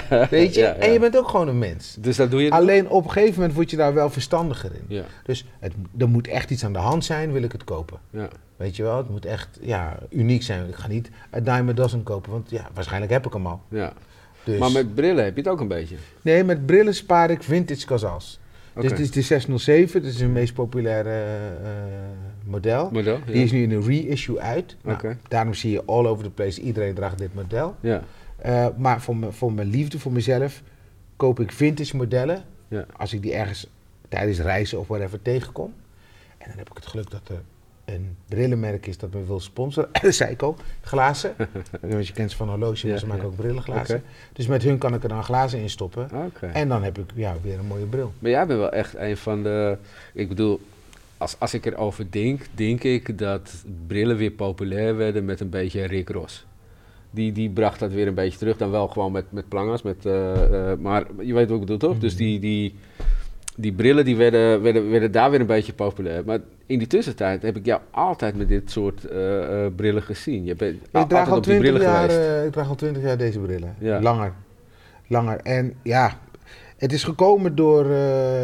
Weet 0.30 0.54
je? 0.54 0.60
Ja, 0.60 0.66
ja. 0.66 0.74
En 0.74 0.90
je 0.92 0.98
bent 0.98 1.16
ook 1.18 1.28
gewoon 1.28 1.48
een 1.48 1.58
mens. 1.58 1.96
Dus 2.00 2.16
dat 2.16 2.30
doe 2.30 2.42
je? 2.42 2.50
Alleen 2.50 2.88
op 2.88 3.04
een 3.04 3.10
gegeven 3.10 3.34
moment 3.34 3.54
word 3.54 3.70
je 3.70 3.76
daar 3.76 3.94
wel 3.94 4.10
verstandiger 4.10 4.70
in. 4.74 4.84
Ja, 4.88 5.02
Dus 5.24 5.44
het, 5.58 5.72
er 5.98 6.08
moet 6.08 6.28
echt 6.28 6.50
iets 6.50 6.64
aan 6.64 6.72
de 6.72 6.78
hand 6.78 7.04
zijn, 7.04 7.32
wil 7.32 7.42
ik 7.42 7.52
het 7.52 7.64
kopen. 7.64 7.98
ja. 8.10 8.28
Weet 8.56 8.76
je 8.76 8.82
wel, 8.82 8.96
het 8.96 9.08
moet 9.10 9.24
echt 9.24 9.58
ja, 9.60 9.98
uniek 10.10 10.42
zijn. 10.42 10.68
Ik 10.68 10.74
ga 10.74 10.88
niet 10.88 11.10
een 11.30 11.48
a 11.48 11.62
dozen 11.72 12.02
kopen, 12.02 12.30
want 12.32 12.50
ja, 12.50 12.68
waarschijnlijk 12.74 13.12
heb 13.12 13.26
ik 13.26 13.32
hem 13.32 13.46
al. 13.46 13.60
ja. 13.68 13.92
Dus, 14.44 14.58
Maar 14.58 14.72
met 14.72 14.94
brillen 14.94 15.24
heb 15.24 15.34
je 15.36 15.42
het 15.42 15.50
ook 15.50 15.60
een 15.60 15.68
beetje. 15.68 15.96
Nee, 16.22 16.44
met 16.44 16.66
brillen 16.66 16.94
spaar 16.94 17.30
ik 17.30 17.42
vintage 17.42 17.86
Casals. 17.86 18.40
Dus 18.82 18.90
dit 18.90 19.00
is 19.00 19.10
de 19.10 19.22
607, 19.22 20.02
dat 20.02 20.10
is 20.12 20.20
een 20.20 20.32
meest 20.32 20.54
populaire 20.54 21.10
eh, 21.62 21.70
model. 22.44 22.90
Model? 22.92 23.16
Ja. 23.16 23.32
Die 23.32 23.42
is 23.42 23.52
nu 23.52 23.62
in 23.62 23.70
een 23.70 23.82
reissue 23.82 24.40
uit. 24.40 24.76
Nou. 24.82 25.16
Daarom 25.28 25.54
zie 25.54 25.70
je 25.70 25.84
all 25.84 26.06
over 26.06 26.24
the 26.24 26.30
place, 26.30 26.60
iedereen 26.60 26.94
draagt 26.94 27.18
dit 27.18 27.34
model. 27.34 27.76
Ja, 27.80 28.02
Eh, 28.38 28.66
maar 28.76 29.00
voor, 29.00 29.16
me, 29.16 29.32
voor 29.32 29.52
mijn 29.52 29.68
liefde, 29.68 29.98
voor 29.98 30.12
mezelf, 30.12 30.62
koop 31.16 31.40
ik 31.40 31.52
vintage 31.52 31.96
modellen. 31.96 32.42
ja. 32.68 32.86
Als 32.96 33.12
ik 33.12 33.22
die 33.22 33.32
ergens 33.34 33.66
tijdens 34.08 34.40
reizen 34.40 34.78
of 34.78 34.86
whatever 34.88 35.22
tegenkom. 35.22 35.74
En 36.38 36.48
dan 36.48 36.58
heb 36.58 36.70
ik 36.70 36.76
het 36.76 36.86
geluk 36.86 37.10
dat 37.10 37.28
er 37.28 37.40
een 37.94 38.16
brillenmerk 38.28 38.86
is 38.86 38.98
dat 38.98 39.12
me 39.12 39.24
wil 39.26 39.40
sponsoren. 39.40 39.88
Seiko, 40.12 40.56
glazen. 40.80 41.34
Want 41.80 42.06
je 42.06 42.12
kent 42.12 42.30
ze 42.30 42.36
van 42.36 42.48
horloge, 42.48 42.86
maar 42.86 42.94
Ja, 42.94 43.00
ze 43.00 43.06
maken 43.06 43.22
ja. 43.22 43.28
ook 43.28 43.36
brillenglazen. 43.36 44.02
Dus 44.32 44.46
met 44.46 44.62
hun 44.62 44.78
kan 44.78 44.94
ik 44.94 45.02
er 45.02 45.08
dan 45.08 45.24
glazen 45.24 45.58
in 45.60 45.70
stoppen. 45.70 46.08
En 46.52 46.68
dan 46.68 46.82
heb 46.82 46.98
ik 46.98 47.04
ja, 47.14 47.34
weer 47.42 47.58
een 47.58 47.66
mooie 47.66 47.84
bril. 47.84 48.12
Maar 48.18 48.30
jij 48.30 48.46
bent 48.46 48.58
wel 48.58 48.70
echt 48.72 48.96
een 48.96 49.16
van 49.16 49.42
de... 49.42 49.76
Ik 50.14 50.28
bedoel, 50.28 50.60
als, 51.16 51.36
als 51.38 51.54
ik 51.54 51.66
erover 51.66 52.10
denk, 52.10 52.40
denk 52.54 52.82
ik 52.84 53.18
dat 53.18 53.64
brillen 53.86 54.16
weer 54.16 54.30
populair 54.30 54.96
werden 54.96 55.24
met 55.24 55.40
een 55.40 55.50
beetje 55.50 55.84
Rick 55.84 56.08
Ross. 56.08 56.46
Die, 57.10 57.32
die 57.32 57.50
bracht 57.50 57.78
dat 57.80 57.92
weer 57.92 58.06
een 58.06 58.14
beetje 58.14 58.38
terug. 58.38 58.56
Dan 58.56 58.70
wel 58.70 58.88
gewoon 58.88 59.12
met, 59.12 59.24
met 59.32 59.48
plangas. 59.48 59.82
Met, 59.82 60.06
eh, 60.06 60.70
eh, 60.72 60.78
maar 60.78 61.04
je 61.20 61.34
weet 61.34 61.48
wat 61.48 61.60
ik 61.60 61.66
bedoel, 61.66 61.78
toch? 61.90 61.98
Dus 61.98 62.12
Mhm. 62.14 62.22
die, 62.22 62.40
die, 62.40 62.74
die 63.60 63.72
brillen 63.72 64.04
die 64.04 64.16
werden, 64.16 64.62
werden, 64.62 64.90
werden 64.90 65.12
daar 65.12 65.30
weer 65.30 65.40
een 65.40 65.46
beetje 65.46 65.72
populair. 65.72 66.24
Maar 66.24 66.38
in 66.66 66.78
die 66.78 66.86
tussentijd 66.86 67.42
heb 67.42 67.56
ik 67.56 67.64
jou 67.66 67.80
altijd 67.90 68.36
met 68.36 68.48
dit 68.48 68.70
soort 68.70 69.04
eh, 69.04 69.64
eh, 69.64 69.72
brillen 69.76 70.02
gezien. 70.02 70.44
Je 70.44 70.54
bent 70.54 70.74
Ik 70.74 70.88
draag, 70.90 71.02
altijd 71.02 71.28
al 71.28 71.36
op 71.36 71.44
die 71.44 71.52
20 71.52 71.70
brillen 71.70 71.92
jaar, 71.92 72.10
geweest. 72.10 72.28
eh, 72.28 72.44
ik 72.44 72.52
draag 72.52 72.68
al 72.68 72.74
20 72.74 73.02
jaar 73.02 73.16
deze 73.18 73.38
brillen. 73.38 73.74
Ja. 73.78 74.00
Langer. 74.00 74.32
Langer. 75.06 75.40
En 75.42 75.74
ja, 75.82 76.18
het 76.76 76.92
is 76.92 77.04
gekomen 77.04 77.54
door 77.54 77.86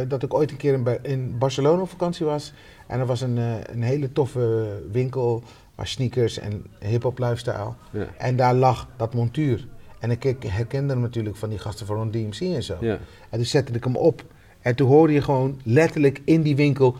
dat 0.08 0.22
ik 0.22 0.34
ooit 0.34 0.50
een 0.50 0.56
keer 0.56 0.72
in, 0.72 0.98
in 1.02 1.38
Barcelona 1.38 1.82
op 1.82 1.88
vakantie 1.88 2.26
was. 2.26 2.52
En 2.86 3.00
er 3.00 3.06
was 3.06 3.20
een, 3.20 3.36
een 3.72 3.82
hele 3.82 4.12
toffe 4.12 4.66
winkel 4.92 5.42
waar 5.74 5.86
sneakers 5.86 6.38
en 6.38 6.66
hip-hop 6.80 7.18
lifestyle. 7.18 7.72
Ja. 7.90 8.06
En 8.18 8.36
daar 8.36 8.54
lag 8.54 8.88
dat 8.96 9.14
montuur. 9.14 9.66
En 9.98 10.10
ik, 10.10 10.36
herkende 10.46 10.92
hem 10.92 11.02
natuurlijk 11.02 11.36
van 11.36 11.48
die 11.48 11.58
gasten 11.58 11.86
van 11.86 12.10
DMC 12.10 12.40
en 12.40 12.62
zo. 12.62 12.76
Ja. 12.80 12.98
En 13.30 13.38
toen 13.38 13.44
zette 13.44 13.72
ik 13.72 13.84
hem 13.84 13.96
op. 13.96 14.24
En 14.64 14.74
toen 14.74 14.88
hoorde 14.88 15.12
je 15.12 15.22
gewoon 15.22 15.60
letterlijk 15.62 16.20
in 16.24 16.42
die 16.42 16.56
winkel. 16.56 16.96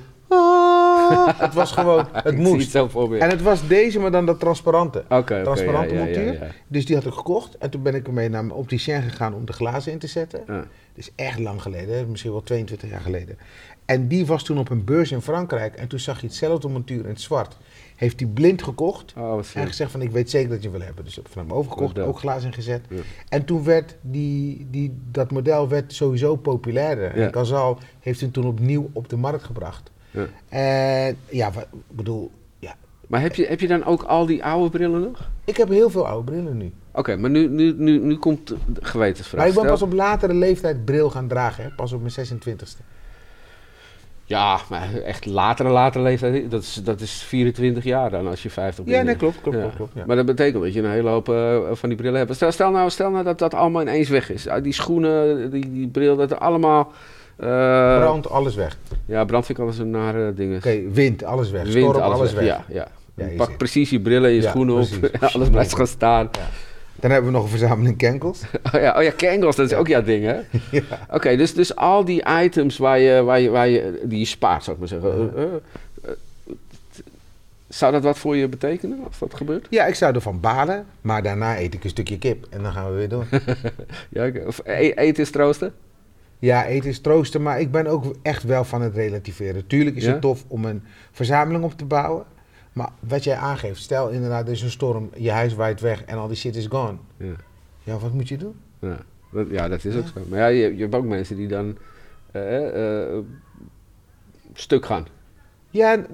"Ah." 1.11 1.39
het 1.47 1.55
was 1.55 1.73
gewoon, 1.73 2.07
het 2.13 2.37
moest. 2.37 2.73
het. 2.73 2.95
En 3.19 3.31
het 3.31 3.43
was 3.43 3.67
deze, 3.69 3.99
maar 4.01 4.11
dan 4.11 4.27
dat 4.27 4.41
transparante. 4.41 5.05
Oké, 5.09 5.43
transparante 5.43 5.95
ja, 5.95 6.05
montuur. 6.05 6.33
ja, 6.33 6.33
ja. 6.33 6.51
Dus 6.67 6.87
die 6.87 6.97
had 6.97 7.07
ik 7.07 7.13
gekocht. 7.13 7.59
En 7.59 7.71
toen 7.71 7.83
ben 7.83 7.95
ik 7.95 8.07
ermee 8.07 8.29
naar 8.29 8.45
mijn 8.45 8.59
opticien 8.59 9.03
gegaan 9.03 9.35
om 9.35 9.45
de 9.45 9.53
glazen 9.53 9.93
in 9.93 9.99
te 9.99 10.07
zetten. 10.07 10.43
Ja. 10.47 10.57
Dat 10.95 11.05
is 11.05 11.11
echt 11.17 11.39
lang 11.39 11.63
geleden, 11.63 12.11
misschien 12.11 12.31
wel 12.31 12.43
22 12.43 12.91
jaar 12.91 13.01
geleden. 13.01 13.39
En 13.85 14.09
die 14.09 14.27
was 14.27 14.45
toen 14.45 14.59
op 14.59 14.71
een 14.71 14.85
beurs 14.85 15.13
in 15.13 15.21
Frankrijk. 15.21 15.75
En 15.75 15.89
toen 15.89 15.99
zag 15.99 16.21
je 16.21 16.27
hetzelfde 16.27 16.69
montuur 16.69 17.03
in 17.03 17.09
het 17.09 17.21
zwart. 17.21 17.57
Heeft 17.97 18.21
hij 18.21 18.29
blind 18.29 18.63
gekocht. 18.63 19.13
Oh, 19.17 19.41
En 19.55 19.67
gezegd 19.67 19.91
van 19.91 20.03
ik 20.03 20.11
weet 20.11 20.31
zeker 20.31 20.49
dat 20.51 20.63
je 20.63 20.71
wil 20.71 20.81
hebben. 20.81 21.05
Dus 21.05 21.17
ik 21.17 21.23
heb 21.23 21.33
van 21.33 21.43
hem 21.43 21.53
overgekocht, 21.53 21.99
ook 21.99 22.19
glazen 22.19 22.47
ingezet. 22.49 22.81
Ja. 22.89 22.97
En 23.29 23.45
toen 23.45 23.65
werd 23.65 23.97
die, 24.01 24.67
die, 24.71 24.97
dat 25.11 25.31
model 25.31 25.69
werd 25.69 25.93
sowieso 25.93 26.37
populairder. 26.37 27.19
Ja. 27.19 27.25
En 27.25 27.31
Casal 27.31 27.79
heeft 28.01 28.21
hem 28.21 28.33
toen 28.33 28.47
opnieuw 28.47 28.91
op 28.93 29.09
de 29.09 29.17
markt 29.17 29.45
gebracht. 29.45 29.91
Ja. 30.15 30.27
En 30.49 31.17
ja, 31.31 31.51
wa- 31.53 31.61
ik 31.61 31.97
bedoel, 31.97 32.31
ja, 32.59 32.75
Maar 33.07 33.21
heb 33.21 33.35
je, 33.35 33.47
heb 33.47 33.61
je 33.61 33.69
dan 33.69 33.85
ook 33.85 34.03
al 34.03 34.27
die 34.27 34.45
oude 34.45 34.71
brillen 34.71 35.01
nog? 35.01 35.29
ik 35.45 35.57
heb 35.57 35.69
heel 35.69 35.91
veel 35.91 36.07
oude 36.07 36.31
brillen 36.33 36.57
nu. 36.57 36.73
Oké, 36.93 37.17
maar 37.17 37.31
nu, 37.31 37.49
nu, 37.49 37.75
nu, 37.77 37.99
nu 37.99 38.17
komt 38.17 38.47
de 38.49 38.55
gewetensvraag. 38.81 39.41
Maar 39.41 39.49
ik 39.49 39.55
ben 39.55 39.67
pas 39.67 39.83
op 39.83 39.93
latere 39.93 40.35
leeftijd 40.35 40.85
bril 40.85 41.11
gaan 41.11 41.29
dragen, 41.29 41.65
hè? 41.65 41.71
pas 41.71 41.93
op 41.93 42.01
mijn 42.03 42.29
26e. 42.29 42.85
Ja, 44.27 44.61
maar 44.71 44.95
echt 44.95 45.27
latere, 45.27 45.69
latere 45.69 46.05
leeftijd, 46.05 46.51
dat 46.51 46.63
is, 46.63 46.75
dat 46.85 47.01
is 47.01 47.13
24 47.23 47.85
jaar 47.85 48.11
dan 48.11 48.27
als 48.27 48.43
je 48.43 48.51
50 48.51 48.85
bent. 48.85 48.97
Ja, 48.97 49.03
nee, 49.03 49.17
klopt, 49.17 49.41
klopt, 49.41 49.57
Ja. 49.57 49.63
klopt. 49.63 49.77
klopt 49.77 49.93
ja. 49.95 50.05
Maar 50.07 50.17
dat 50.17 50.27
betekent 50.27 50.63
dat 50.63 50.75
je 50.75 50.83
een 50.83 50.91
hele 50.91 51.09
hoop 51.09 51.29
eh, 51.29 51.59
van 51.73 51.89
die 51.89 51.99
brillen 51.99 52.19
hebt. 52.19 52.35
Stel, 52.35 52.53
stel, 52.53 52.71
nou, 52.71 52.91
stel 52.91 53.11
nou 53.11 53.25
dat 53.25 53.39
dat 53.39 53.55
allemaal 53.55 53.83
ineens 53.83 54.09
weg 54.09 54.31
is. 54.31 54.49
Ah, 54.49 54.63
Die 54.63 54.73
schoenen, 54.73 55.51
die, 55.51 55.73
die 55.73 55.89
bril, 55.89 56.17
dat 56.17 56.31
er 56.31 56.39
allemaal... 56.39 56.93
eh, 57.37 57.47
Brand, 57.99 58.31
alles 58.31 58.55
weg. 58.55 58.77
Ja, 59.07 59.25
brand 59.25 59.47
vind 59.47 59.59
ik 59.59 59.65
altijd 59.65 59.83
zo'n 59.83 59.91
nare 59.91 60.35
ding. 60.35 60.57
Oké, 60.57 60.91
wind, 60.91 61.25
alles 61.25 61.51
weg. 61.51 61.63
Wind, 61.63 61.91
Storm, 61.91 62.13
alles, 62.13 62.33
weg. 62.33 62.45
Ja, 62.45 62.65
ja. 62.69 62.89
Pak 63.37 63.57
precies 63.57 63.91
je 63.91 64.01
brillen 64.01 64.31
en 64.31 64.35
je 64.35 64.43
schoenen 64.43 64.75
op. 64.75 64.89
Alles 65.35 65.49
blijft 65.49 65.71
gewoon 65.71 65.87
staan. 65.87 66.29
Ja. 66.33 66.49
Dan 66.95 67.11
hebben 67.11 67.31
we 67.31 67.37
nog 67.37 67.45
een 67.45 67.59
verzameling 67.59 67.97
kenkels. 67.97 68.41
Oh 68.75 68.81
ja, 68.81 68.97
oh 68.97 69.03
ja 69.03 69.11
Kangles, 69.11 69.57
dat 69.57 69.71
is 69.71 69.77
ook 69.77 69.87
jouw 69.87 70.03
ding, 70.03 70.25
hè? 70.25 70.35
ja. 70.79 71.07
Oké, 71.11 71.37
dus, 71.37 71.55
dus 71.55 71.77
al 71.77 72.05
die 72.05 72.25
items 72.43 72.79
waar 72.79 72.99
je, 72.99 73.23
waar 73.23 73.41
je, 73.41 73.51
waar 73.51 73.69
je, 73.69 74.03
die 74.05 74.19
je 74.19 74.25
spaart, 74.25 74.65
zou 74.65 74.77
ik 74.77 74.91
maar 74.91 75.01
zeggen. 75.01 75.33
Eh, 75.37 75.43
eh, 75.43 76.11
zou 77.69 77.93
dat 77.93 78.03
wat 78.03 78.19
voor 78.19 78.37
je 78.37 78.49
betekenen 78.49 78.99
als 79.07 79.19
dat 79.19 79.35
gebeurt? 79.35 79.67
ja, 79.71 79.87
ik 79.87 79.95
zou 79.95 80.15
ervan 80.15 80.41
balen, 80.41 80.87
maar 81.01 81.23
daarna 81.23 81.59
eet 81.59 81.75
ik 81.75 81.85
een 81.85 81.91
stukje 81.91 82.19
kip 82.19 82.47
en 82.51 82.63
dan 82.63 82.73
gaan 82.73 82.91
we 82.91 82.97
weer 82.97 83.09
door. 83.09 83.27
Ja, 84.09 84.31
of 84.47 84.61
e- 84.65 84.93
eten 84.95 85.23
is 85.23 85.31
troosten? 85.31 85.75
Ja, 86.45 86.67
eten 86.67 86.89
is 86.91 87.01
troosten, 87.01 87.43
maar 87.43 87.61
ik 87.61 87.71
ben 87.71 87.87
ook 87.87 88.15
echt 88.23 88.43
wel 88.43 88.65
van 88.65 88.83
het 88.83 88.95
relativeren. 88.95 89.67
Tuurlijk 89.67 89.97
is 89.97 90.05
Ja? 90.05 90.11
het 90.13 90.21
tof 90.21 90.45
om 90.49 90.65
een 90.65 90.83
verzameling 91.13 91.65
op 91.65 91.73
te 91.73 91.85
bouwen. 91.85 92.25
Maar 92.73 92.89
wat 93.01 93.25
jij 93.25 93.37
aangeeft, 93.37 93.81
stel 93.83 94.09
inderdaad, 94.09 94.47
er 94.47 94.53
is 94.53 94.63
een 94.63 94.71
storm, 94.71 95.11
je 95.17 95.31
huis 95.31 95.55
waait 95.55 95.81
weg 95.81 96.05
en 96.05 96.17
al 96.19 96.27
die 96.29 96.37
shit 96.37 96.57
is 96.57 96.67
gone. 96.67 96.97
Ja. 97.17 97.33
Ja, 97.83 97.99
wat 97.99 98.13
moet 98.13 98.29
je 98.29 98.37
doen? 98.37 98.55
Ja, 98.79 98.99
dat, 99.33 99.47
ja, 99.51 99.69
dat 99.69 99.85
is 99.85 99.97
ook 99.97 100.07
zo. 100.07 100.21
Maar 100.29 100.39
ja, 100.39 100.47
je, 100.47 100.75
je 100.77 100.83
hebt 100.83 100.95
ook 100.95 101.05
mensen 101.05 101.37
die 101.37 101.49
dan 101.49 101.77
eh, 102.33 103.03
eh, 103.03 103.19
stuk 104.53 104.87
gaan. 104.87 105.07
Ja, 105.71 106.05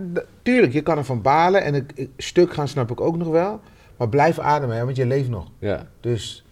tuurlijk, 0.42 0.72
je 0.72 0.80
kan 0.82 0.98
ervan 0.98 1.22
balen 1.22 1.62
en 1.62 1.74
ik, 1.74 1.92
ik- 1.94 2.10
stuk 2.16 2.52
gaan 2.52 2.68
snap 2.68 2.90
ik 2.90 3.00
ook 3.00 3.16
nog 3.16 3.28
wel. 3.28 3.60
Maar 3.96 4.08
blijf 4.08 4.38
ademen, 4.38 4.76
hè, 4.76 4.84
want 4.84 4.96
je 4.96 5.06
leeft 5.06 5.28
nog. 5.28 5.46
Ja. 5.58 5.86
Dus 6.00 6.44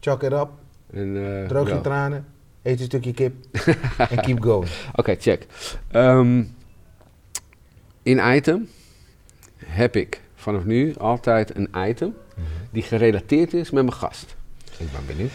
chalk 0.00 0.22
it 0.22 0.32
up, 0.32 0.48
En, 0.92 1.40
eh, 1.42 1.48
droog 1.48 1.68
je 1.68 1.80
tranen, 1.80 2.26
eet 2.62 2.78
een 2.80 2.84
stukje 2.86 3.12
kip 3.14 3.34
en 4.10 4.20
keep 4.20 4.42
going. 4.42 4.70
Oké, 4.96 5.14
check. 5.18 5.46
Ehm, 5.90 6.42
in 8.02 8.20
item 8.34 8.68
heb 9.64 9.96
ik 9.96 10.20
vanaf 10.34 10.64
nu 10.64 10.94
altijd 10.98 11.56
een 11.56 11.68
item 11.88 12.14
die 12.70 12.82
gerelateerd 12.82 13.54
is 13.54 13.70
met 13.70 13.82
mijn 13.84 13.96
gast. 13.96 14.36
Ik 14.78 14.92
ben 14.92 15.00
benieuwd. 15.06 15.30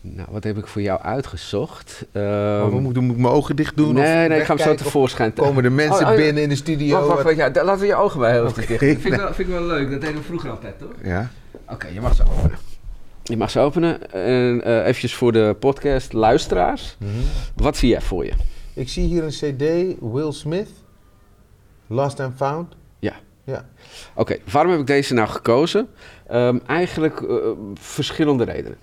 Nou, 0.00 0.28
wat 0.30 0.44
heb 0.44 0.58
ik 0.58 0.66
voor 0.66 0.82
jou 0.82 1.00
uitgezocht? 1.00 2.06
Maar 2.12 2.22
Ehm, 2.60 2.70
wat 2.70 2.80
moet, 2.80 2.88
ik 2.88 2.94
doen? 2.94 3.04
moet 3.04 3.14
ik 3.16 3.20
mijn 3.22 3.34
ogen 3.34 3.56
dicht 3.56 3.76
doen? 3.76 3.94
nee, 3.94 4.22
of 4.22 4.28
nee, 4.28 4.38
ik 4.38 4.44
ga 4.44 4.54
hem 4.56 4.64
zo 4.64 4.74
tevoorschijn. 4.74 5.32
Komen 5.32 5.62
de 5.62 5.70
mensen 5.70 6.04
Oh, 6.04 6.10
oh, 6.10 6.16
ja. 6.18 6.22
binnen 6.24 6.42
in 6.42 6.48
de 6.48 6.54
studio? 6.56 6.94
Wacht, 6.94 7.06
wacht, 7.06 7.22
wat- 7.22 7.36
wacht, 7.36 7.54
ja, 7.54 7.64
laten 7.64 7.80
we 7.80 7.86
je 7.86 7.94
ogen 7.94 8.20
bij 8.20 8.32
heel 8.32 8.52
dicht. 8.52 8.66
Vind 8.66 9.04
ik, 9.04 9.14
wel, 9.14 9.34
vind 9.34 9.48
ik 9.48 9.54
wel 9.54 9.64
leuk, 9.66 9.90
dat 9.90 10.00
deden 10.00 10.16
we 10.16 10.22
vroeger 10.22 10.50
altijd, 10.50 10.78
toch? 10.78 10.92
Ja. 11.02 11.30
Oké, 11.68 11.86
je 11.86 12.00
mag 12.00 12.14
ze 12.14 12.22
openen. 12.22 12.58
Je 13.22 13.36
mag 13.36 13.50
ze 13.50 13.60
openen. 13.60 14.12
En 14.12 14.64
eh 14.64 14.86
eventjes 14.86 15.14
voor 15.14 15.32
de 15.32 15.56
podcast 15.58 16.12
luisteraars. 16.12 16.96
Mhm. 16.98 17.10
Wat 17.56 17.76
zie 17.76 17.88
jij 17.88 18.00
voor 18.00 18.24
je? 18.24 18.32
Ik 18.74 18.88
zie 18.88 19.06
hier 19.06 19.24
een 19.24 19.30
CD, 19.30 19.96
Will 20.12 20.32
Smith, 20.32 20.68
Lost 21.86 22.20
and 22.20 22.36
Found. 22.36 22.74
Ja. 22.98 23.14
Ja. 23.44 23.68
Oké, 24.14 24.36
waarom 24.52 24.70
heb 24.70 24.80
ik 24.80 24.86
deze 24.86 25.14
nou 25.14 25.28
gekozen? 25.28 25.88
Ehm, 26.26 26.58
eigenlijk 26.66 27.20
eh, 27.20 27.36
verschillende 27.74 28.44
redenen. 28.44 28.78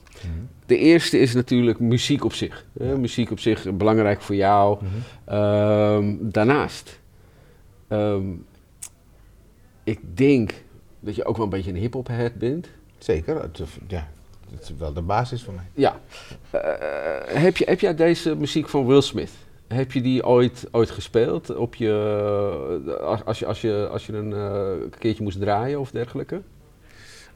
De 0.65 0.77
eerste 0.77 1.19
is 1.19 1.33
natuurlijk 1.33 1.79
muziek 1.79 2.23
op 2.25 2.33
zich. 2.33 2.65
Muziek 2.73 3.31
op 3.31 3.39
zich 3.39 3.73
belangrijk 3.73 4.21
voor 4.21 4.35
jou. 4.35 4.77
Mhm. 4.83 5.35
Ehm, 5.35 6.15
daarnaast, 6.19 6.99
ehm, 7.87 8.27
ik 9.83 9.99
denk 10.17 10.53
dat 10.99 11.15
je 11.15 11.25
ook 11.25 11.35
wel 11.35 11.45
een 11.45 11.51
beetje 11.51 11.71
een 11.71 11.77
hip-hop 11.77 12.07
head 12.07 12.35
bent. 12.35 12.69
Zeker, 12.97 13.49
ja, 13.87 14.07
dat 14.51 14.61
is 14.61 14.73
wel 14.77 14.93
de 14.93 15.01
basis 15.01 15.43
voor 15.43 15.53
mij. 15.53 15.65
Ja. 15.73 15.99
Eh, 16.51 16.61
heb, 17.41 17.57
je, 17.57 17.65
heb 17.67 17.79
jij 17.79 17.95
deze 17.95 18.35
muziek 18.35 18.69
van 18.69 18.85
Will 18.85 19.01
Smith? 19.01 19.31
Heb 19.67 19.91
je 19.91 20.01
die 20.01 20.25
ooit, 20.25 20.67
ooit 20.71 20.89
gespeeld 20.89 21.55
op 21.55 21.75
je, 21.75 22.97
als, 23.01 23.25
als 23.25 23.39
je, 23.39 23.45
als 23.45 23.61
je, 23.61 23.87
als 23.91 24.05
je 24.05 24.13
een 24.13 24.33
eh, 24.33 24.99
keertje 24.99 25.23
moest 25.23 25.39
draaien 25.39 25.79
of 25.79 25.91
dergelijke? 25.91 26.41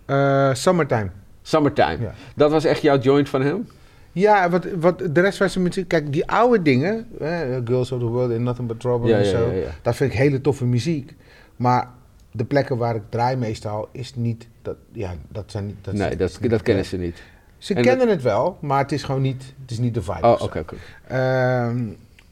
Eh, 0.05 0.53
summertime. 0.53 1.09
Summertime. 1.41 1.97
Ja. 1.99 2.13
Dat 2.35 2.51
was 2.51 2.65
echt 2.65 2.81
jouw 2.81 2.97
joint 2.97 3.29
van 3.29 3.41
hem? 3.41 3.67
Ja, 4.11 4.49
wat, 4.49 4.65
wat 4.79 4.99
de 5.11 5.21
rest 5.21 5.37
van 5.37 5.49
zijn 5.49 5.63
muziek... 5.63 5.87
Kijk, 5.87 6.13
die 6.13 6.27
oude 6.27 6.61
dingen... 6.61 7.07
eh, 7.19 7.39
Girls 7.65 7.91
of 7.91 7.99
the 7.99 8.05
World 8.05 8.31
in 8.31 8.43
Nothing 8.43 8.67
But 8.67 8.79
Trouble 8.79 9.09
Ja, 9.09 9.17
en 9.17 9.23
ja, 9.23 9.29
zo... 9.29 9.45
ja, 9.45 9.51
ja. 9.51 9.69
Dat 9.81 9.95
vind 9.95 10.11
ik 10.11 10.17
hele 10.17 10.41
toffe 10.41 10.65
muziek. 10.65 11.15
Maar 11.55 11.89
de 12.33 12.45
plekken 12.45 12.77
waar 12.77 12.95
ik 12.95 13.01
draai 13.09 13.35
meestal 13.35 13.89
is 13.91 14.15
niet... 14.15 14.47
Dat, 14.61 14.75
ja, 14.91 15.13
dat 15.27 15.51
zijn 15.51 15.65
niet... 15.65 15.75
Dat 15.81 15.93
nee, 15.93 16.15
dat, 16.15 16.29
is 16.29 16.39
niet- 16.39 16.49
dat 16.51 16.61
kennen 16.61 16.85
ze 16.85 16.97
niet. 16.97 17.23
Ze 17.57 17.73
En 17.73 17.81
kennen 17.83 18.09
het 18.09 18.21
wel, 18.21 18.57
maar 18.61 18.79
het 18.79 18.91
is 18.91 19.03
gewoon 19.03 19.21
niet... 19.21 19.53
Het 19.61 19.71
is 19.71 19.77
niet 19.79 19.93
de 19.93 20.01
vibe. 20.01 20.27
Oh, 20.27 20.41
oké, 20.41 20.59
oké. 20.59 20.75
Ehm, 21.07 21.83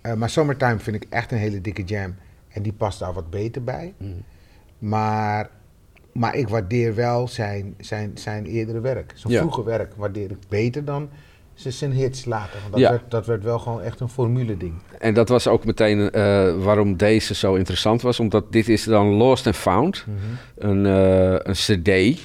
eh, 0.02 0.14
maar 0.14 0.30
Summertime 0.30 0.80
vind 0.80 0.96
ik 0.96 1.06
echt 1.10 1.32
een 1.32 1.38
hele 1.38 1.62
dikke 1.62 1.84
jam. 1.84 2.16
En 2.50 2.62
die 2.62 2.74
past 2.74 3.00
daar 3.00 3.14
wat 3.14 3.30
beter 3.30 3.64
bij. 3.64 3.94
Mm. 3.98 4.24
Maar, 4.80 5.50
maar 6.12 6.36
ik 6.36 6.48
waardeer 6.50 6.96
wel 6.96 7.28
zijn, 7.28 7.76
zijn, 7.80 8.12
zijn 8.18 8.46
eerdere 8.46 8.80
werk. 8.80 9.12
Zijn 9.16 9.34
Ja. 9.34 9.40
vroege 9.40 9.64
werk 9.64 9.94
waardeer 9.96 10.32
ik 10.32 10.38
beter 10.48 10.86
dan 10.86 11.10
zijn- 11.62 11.74
zijn 11.74 11.92
hits 11.92 12.26
later. 12.26 12.60
Want 12.60 12.72
dat, 12.72 12.82
Ja. 12.82 12.90
werd, 12.90 13.12
dat 13.12 13.26
werd 13.26 13.44
wel 13.44 13.60
gewoon 13.60 13.82
echt 13.82 14.00
een 14.00 14.10
formule 14.10 14.58
ding. 14.58 14.74
En 15.00 15.14
dat 15.14 15.30
was 15.30 15.48
ook 15.48 15.66
meteen 15.66 16.12
eh, 16.12 16.54
waarom 16.64 16.98
deze 16.98 17.34
zo 17.36 17.54
interessant 17.56 18.02
was. 18.02 18.20
Omdat 18.20 18.52
dit 18.52 18.70
is 18.70 18.84
dan 18.84 19.08
Lost 19.08 19.46
and 19.46 19.56
Found. 19.56 20.06
Een, 20.58 20.86
eh, 20.86 21.32
een 21.32 21.54
cd 21.54 22.20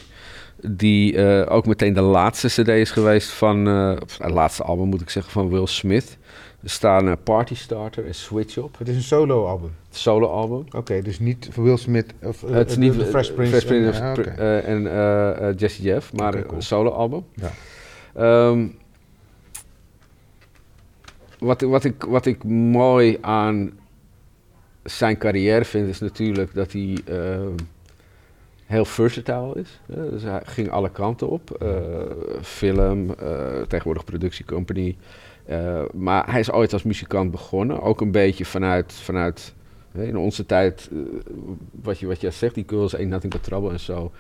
die 0.67 1.17
eh, 1.17 1.55
ook 1.55 1.67
meteen 1.67 1.93
de 1.93 2.01
laatste 2.01 2.49
cd 2.49 2.69
is 2.69 2.91
geweest 2.91 3.31
van... 3.31 3.69
of 4.03 4.19
het 4.19 4.31
laatste 4.33 4.63
album 4.63 4.87
moet 4.89 5.01
ik 5.01 5.11
zeggen, 5.11 5.33
van 5.33 5.49
Will 5.49 5.67
Smith. 5.67 6.17
Er 6.63 6.71
staan 6.73 7.17
Party 7.23 7.55
Starter 7.55 8.07
en 8.07 8.15
Switch 8.15 8.59
op. 8.59 8.79
Het 8.79 8.89
is 8.89 8.97
een 8.97 9.03
solo 9.03 9.47
album. 9.47 9.71
Het 9.89 9.97
solo 9.97 10.27
album. 10.29 10.65
Oké, 10.77 11.03
dus 11.03 11.19
niet 11.19 11.49
voor 11.53 11.65
Will 11.65 11.77
Smith 11.77 12.07
of 12.23 12.41
het 12.41 12.71
is 12.71 12.77
niet 12.77 12.95
Fresh 12.95 13.31
Prince. 13.31 13.75
en- 13.75 13.89
of 13.89 13.99
ja, 13.99 14.13
Pri- 14.13 14.23
oké. 14.23 14.31
eh, 14.31 14.69
en 14.69 14.87
eh, 15.47 15.53
Jesse 15.57 15.83
Jeff, 15.83 16.13
maar 16.13 16.35
een 16.35 16.47
cool. 16.47 16.61
solo 16.63 16.91
album. 16.91 17.25
Ja. 17.35 17.51
Ehm, 18.15 18.67
wat, 21.39 21.61
wat, 21.61 21.85
ik, 21.85 22.05
wat 22.05 22.27
ik 22.27 22.45
mooi 22.45 23.19
aan 23.21 23.71
zijn 24.85 25.19
carrière 25.19 25.65
vind, 25.65 25.89
is 25.89 26.01
natuurlijk 26.01 26.55
dat 26.55 26.73
hij 26.73 26.99
ehm, 27.05 27.55
heel 28.65 28.85
versatile 28.85 29.55
is. 29.55 29.81
Dus 29.87 30.23
hij 30.23 30.41
ging 30.45 30.71
alle 30.71 30.91
kanten 30.91 31.29
op. 31.29 31.51
Eh, 31.51 31.71
film, 32.43 33.15
eh, 33.15 33.61
tegenwoordig 33.69 34.05
productiecompany. 34.05 34.97
Eh, 35.47 35.83
maar 35.95 36.31
hij 36.31 36.41
is 36.41 36.51
ooit 36.51 36.73
als 36.73 36.83
muzikant 36.83 37.31
begonnen. 37.31 37.83
Ook 37.83 38.01
een 38.01 38.11
beetje 38.11 38.45
vanuit, 38.45 38.93
vanuit 38.93 39.55
in 39.93 40.17
onze 40.17 40.47
tijd, 40.47 40.89
eh, 40.93 40.99
wat, 41.83 41.99
je, 41.99 42.07
wat 42.07 42.21
je 42.21 42.31
zegt, 42.31 42.55
die 42.55 42.65
Girls 42.67 42.97
Ain't 42.97 43.11
Nothing 43.11 43.33
But 43.33 43.43
Trouble 43.43 43.71
en 43.71 43.81
zo. 43.81 44.13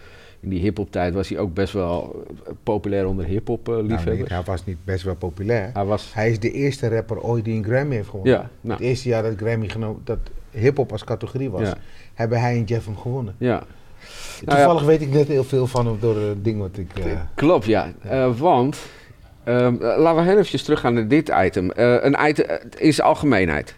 In 0.46 0.52
die 0.52 0.60
hip-hop 0.60 0.90
tijd 0.90 1.14
was 1.14 1.28
hij 1.28 1.38
ook 1.38 1.54
best 1.54 1.72
wel 1.72 2.24
eh, 2.46 2.52
populair 2.62 3.06
onder 3.06 3.24
hip-hop 3.24 3.68
eh, 3.68 3.74
Nou, 3.74 3.86
nee, 3.86 3.96
liefhebbers. 3.96 4.30
hij 4.30 4.42
was 4.42 4.64
niet 4.64 4.84
best 4.84 5.02
wel 5.04 5.14
populair. 5.14 5.70
Hij 5.72 5.84
was. 5.84 6.10
Hij 6.14 6.30
is 6.30 6.38
de 6.40 6.50
eerste 6.50 6.88
rapper 6.88 7.20
ooit 7.22 7.44
die 7.44 7.54
een 7.54 7.64
Grammy 7.64 7.94
heeft 7.94 8.08
gewonnen. 8.08 8.32
Ja, 8.32 8.48
nou, 8.60 8.78
Het 8.78 8.88
eerste 8.88 9.08
jaar 9.08 9.22
dat 9.22 9.32
Grammy 9.36 9.68
genomen, 9.68 10.00
dat 10.04 10.18
hip-hop 10.50 10.92
als 10.92 11.04
categorie 11.04 11.50
was, 11.50 11.60
Ja. 11.68 11.74
hebben 12.14 12.40
hij 12.40 12.56
en 12.56 12.64
Jeff 12.64 12.86
hem 12.86 12.96
gewonnen. 12.96 13.34
ja. 13.38 13.62
Nou 14.44 14.58
Toevallig 14.58 14.82
weet 14.84 15.00
ik 15.00 15.08
net 15.12 15.28
heel 15.28 15.44
veel 15.44 15.66
van 15.66 15.86
hem 15.86 15.96
door 16.00 16.16
het 16.20 16.44
ding 16.44 16.58
wat 16.58 16.76
ik. 16.78 16.98
eh, 16.98 17.20
Klopt, 17.34 17.64
ja. 17.66 17.92
Eh, 18.02 18.38
want, 18.38 18.78
ehm, 19.44 19.74
eh, 19.74 19.98
laten 19.98 20.16
we 20.16 20.22
heel 20.22 20.32
eventjes 20.32 20.62
teruggaan 20.62 20.94
naar 20.94 21.08
dit 21.08 21.32
item. 21.44 21.70
Eh, 21.70 21.96
een 22.00 22.16
item 22.28 22.46
eh, 22.46 22.56
in 22.76 22.94
zijn 22.94 23.06
algemeenheid. 23.06 23.74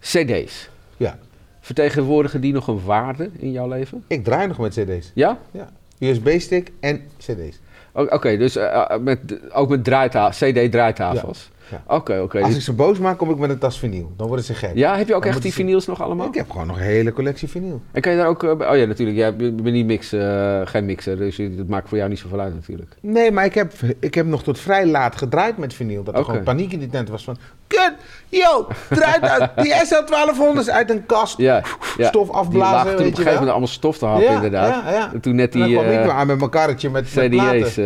CD's. 0.00 0.70
ja, 0.96 1.18
Vertegenwoordigen 1.60 2.40
die 2.40 2.52
nog 2.52 2.68
een 2.68 2.84
waarde 2.84 3.30
in 3.38 3.50
jouw 3.52 3.68
leven? 3.68 4.04
ik 4.06 4.24
draai 4.24 4.46
nog 4.46 4.58
met 4.58 4.72
CD's. 4.72 5.10
Ja? 5.14 5.38
Ja. 5.50 5.68
USB-stick 6.00 6.72
en 6.80 7.02
CD's. 7.18 7.60
Oké, 7.92 8.36
dus 8.36 8.56
eh, 8.56 8.74
eh, 8.74 8.98
met, 9.00 9.18
ook 9.52 9.68
met 9.68 9.84
draaita- 9.84 10.30
CD-draaitafels? 10.30 11.50
Oké, 11.86 12.18
oké. 12.20 12.38
Als 12.38 12.46
Dus- 12.48 12.56
ik 12.56 12.62
ze 12.62 12.72
boos 12.72 12.98
maak, 12.98 13.18
kom 13.18 13.30
ik 13.30 13.36
met 13.38 13.50
een 13.50 13.58
tas 13.58 13.78
vinyl. 13.78 14.12
Dan 14.16 14.26
worden 14.26 14.44
ze 14.44 14.54
gek. 14.54 14.70
Ja, 14.74 14.96
heb 14.96 15.08
je 15.08 15.14
ook 15.14 15.22
Dan 15.22 15.32
echt 15.32 15.42
die 15.42 15.50
ze- 15.50 15.56
vinyls 15.56 15.86
nog 15.86 16.02
allemaal? 16.02 16.26
Ik 16.26 16.34
heb 16.34 16.50
gewoon 16.50 16.66
nog 16.66 16.76
een 16.76 16.82
hele 16.82 17.12
collectie 17.12 17.48
vinyl. 17.48 17.80
En 17.92 18.00
kan 18.02 18.12
je 18.12 18.18
daar 18.18 18.26
ook... 18.26 18.44
eh, 18.44 18.50
oh 18.50 18.76
ja, 18.76 18.84
natuurlijk. 18.84 19.18
Jij 19.18 19.36
bent 19.36 19.62
niet 19.62 19.86
mix, 19.86 20.12
eh, 20.12 20.60
geen 20.64 20.84
mixer, 20.84 21.16
dus 21.16 21.36
je- 21.36 21.54
dat 21.56 21.66
maakt 21.66 21.88
voor 21.88 21.98
jou 21.98 22.10
niet 22.10 22.18
zoveel 22.18 22.40
uit 22.40 22.54
natuurlijk. 22.54 22.96
Nee, 23.00 23.30
maar 23.32 23.44
ik 23.44 23.54
heb, 23.54 23.72
ik 23.98 24.14
heb 24.14 24.26
nog 24.26 24.42
tot 24.42 24.58
vrij 24.58 24.86
laat 24.86 25.16
gedraaid 25.16 25.56
met 25.58 25.74
vinyl. 25.74 26.02
Dat 26.02 26.16
er 26.18 26.24
gewoon 26.24 26.42
paniek 26.42 26.72
in 26.72 26.78
die 26.78 26.88
tent 26.88 27.08
was 27.08 27.24
van... 27.24 27.36
Kut, 27.66 27.92
yo, 28.28 28.66
draait 28.88 29.22
uit. 29.22 29.50
Die 29.56 29.72
SL1200 29.72 30.58
is 30.58 30.70
uit 30.70 30.90
een 30.90 31.06
kast. 31.06 31.38
Ja, 31.38 31.62
ja. 31.96 32.08
Stof 32.08 32.26
Die 32.26 32.34
afblazen, 32.36 32.74
lagen 32.74 32.84
toen 32.84 32.92
op 32.92 32.98
een 32.98 33.04
weet 33.04 33.16
je 33.16 33.22
gegeven 33.22 33.32
moment 33.32 33.50
allemaal 33.50 33.68
stof 33.68 33.98
te 33.98 34.06
happen, 34.06 34.32
inderdaad. 34.34 35.12
En 35.12 35.20
toen 35.20 35.34
net 35.34 35.52
En 35.54 35.58
dan 35.58 35.68
die 35.68 35.76
kwam 35.78 35.88
ik 35.90 35.96
eh, 35.96 36.02
weer 36.04 36.12
aan 36.12 36.26
met 36.26 36.38
mijn 36.38 36.50
karretje 36.50 36.90
met, 36.90 37.14
met. 37.14 37.30
CD's 37.30 37.76
eh, 37.76 37.84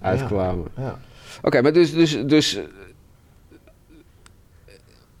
uitkwamen. 0.00 0.64
Ja. 0.76 0.98
Oké, 1.42 1.62
maar 1.62 1.72
dus, 1.72 1.94
dus, 1.94 2.18
dus 2.26 2.60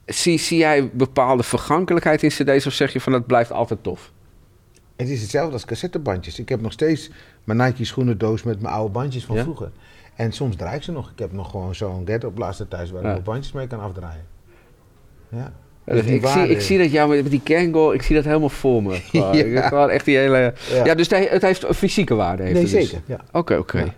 zie, 0.06 0.38
zie 0.38 0.58
jij 0.58 0.90
bepaalde 0.92 1.42
vergankelijkheid 1.42 2.22
in 2.22 2.28
cd's 2.28 2.66
of 2.66 2.72
zeg 2.72 2.92
je 2.92 3.00
van 3.00 3.12
dat 3.12 3.26
blijft 3.26 3.52
altijd 3.52 3.82
tof? 3.82 4.12
Het 4.96 5.08
is 5.08 5.20
hetzelfde 5.20 5.52
als 5.52 5.64
cassettebandjes. 5.64 6.38
Ik 6.38 6.48
heb 6.48 6.60
nog 6.60 6.72
steeds 6.72 7.10
mijn 7.44 7.58
Nike 7.58 7.84
schoenendoos 7.84 8.42
met 8.42 8.60
mijn 8.60 8.74
oude 8.74 8.92
bandjes 8.92 9.24
van 9.24 9.36
Ja? 9.36 9.42
vroeger. 9.42 9.70
En 10.14 10.32
soms 10.32 10.56
draai 10.56 10.76
ik 10.76 10.82
ze 10.82 10.92
nog. 10.92 11.10
Ik 11.10 11.18
heb 11.18 11.32
nog 11.32 11.50
gewoon 11.50 11.74
zo'n 11.74 12.02
ghetto 12.06 12.30
blaster 12.30 12.68
thuis 12.68 12.90
waar 12.90 13.00
ik 13.00 13.06
Ja. 13.06 13.14
nog 13.14 13.22
bandjes 13.22 13.52
mee 13.52 13.66
kan 13.66 13.80
afdraaien. 13.80 14.24
Ja. 15.28 15.52
Dus 15.84 16.04
ik, 16.04 16.26
zie, 16.26 16.48
ik 16.48 16.60
zie 16.60 16.78
dat 16.78 16.90
jou 16.90 17.08
met, 17.08 17.22
met 17.22 17.30
die 17.30 17.40
Kangol, 17.42 17.94
ik 17.94 18.02
zie 18.02 18.14
dat 18.16 18.24
helemaal 18.24 18.48
voor 18.48 18.82
me. 18.82 19.00
Ja. 19.12 19.32
Ik 19.32 19.90
echt 19.90 20.04
die 20.04 20.16
hele... 20.16 20.54
Ja. 20.70 20.84
Ja, 20.84 20.94
dus 20.94 21.08
het 21.08 21.18
he- 21.18 21.28
het 21.30 21.42
heeft 21.42 21.62
een 21.64 21.74
fysieke 21.74 22.14
waarde. 22.14 22.42
Heeft 22.42 22.54
nee, 22.54 22.62
dus. 22.62 22.72
zeker. 22.72 23.02
Ja. 23.06 23.20
Oké, 23.32 23.56
oké. 23.56 23.94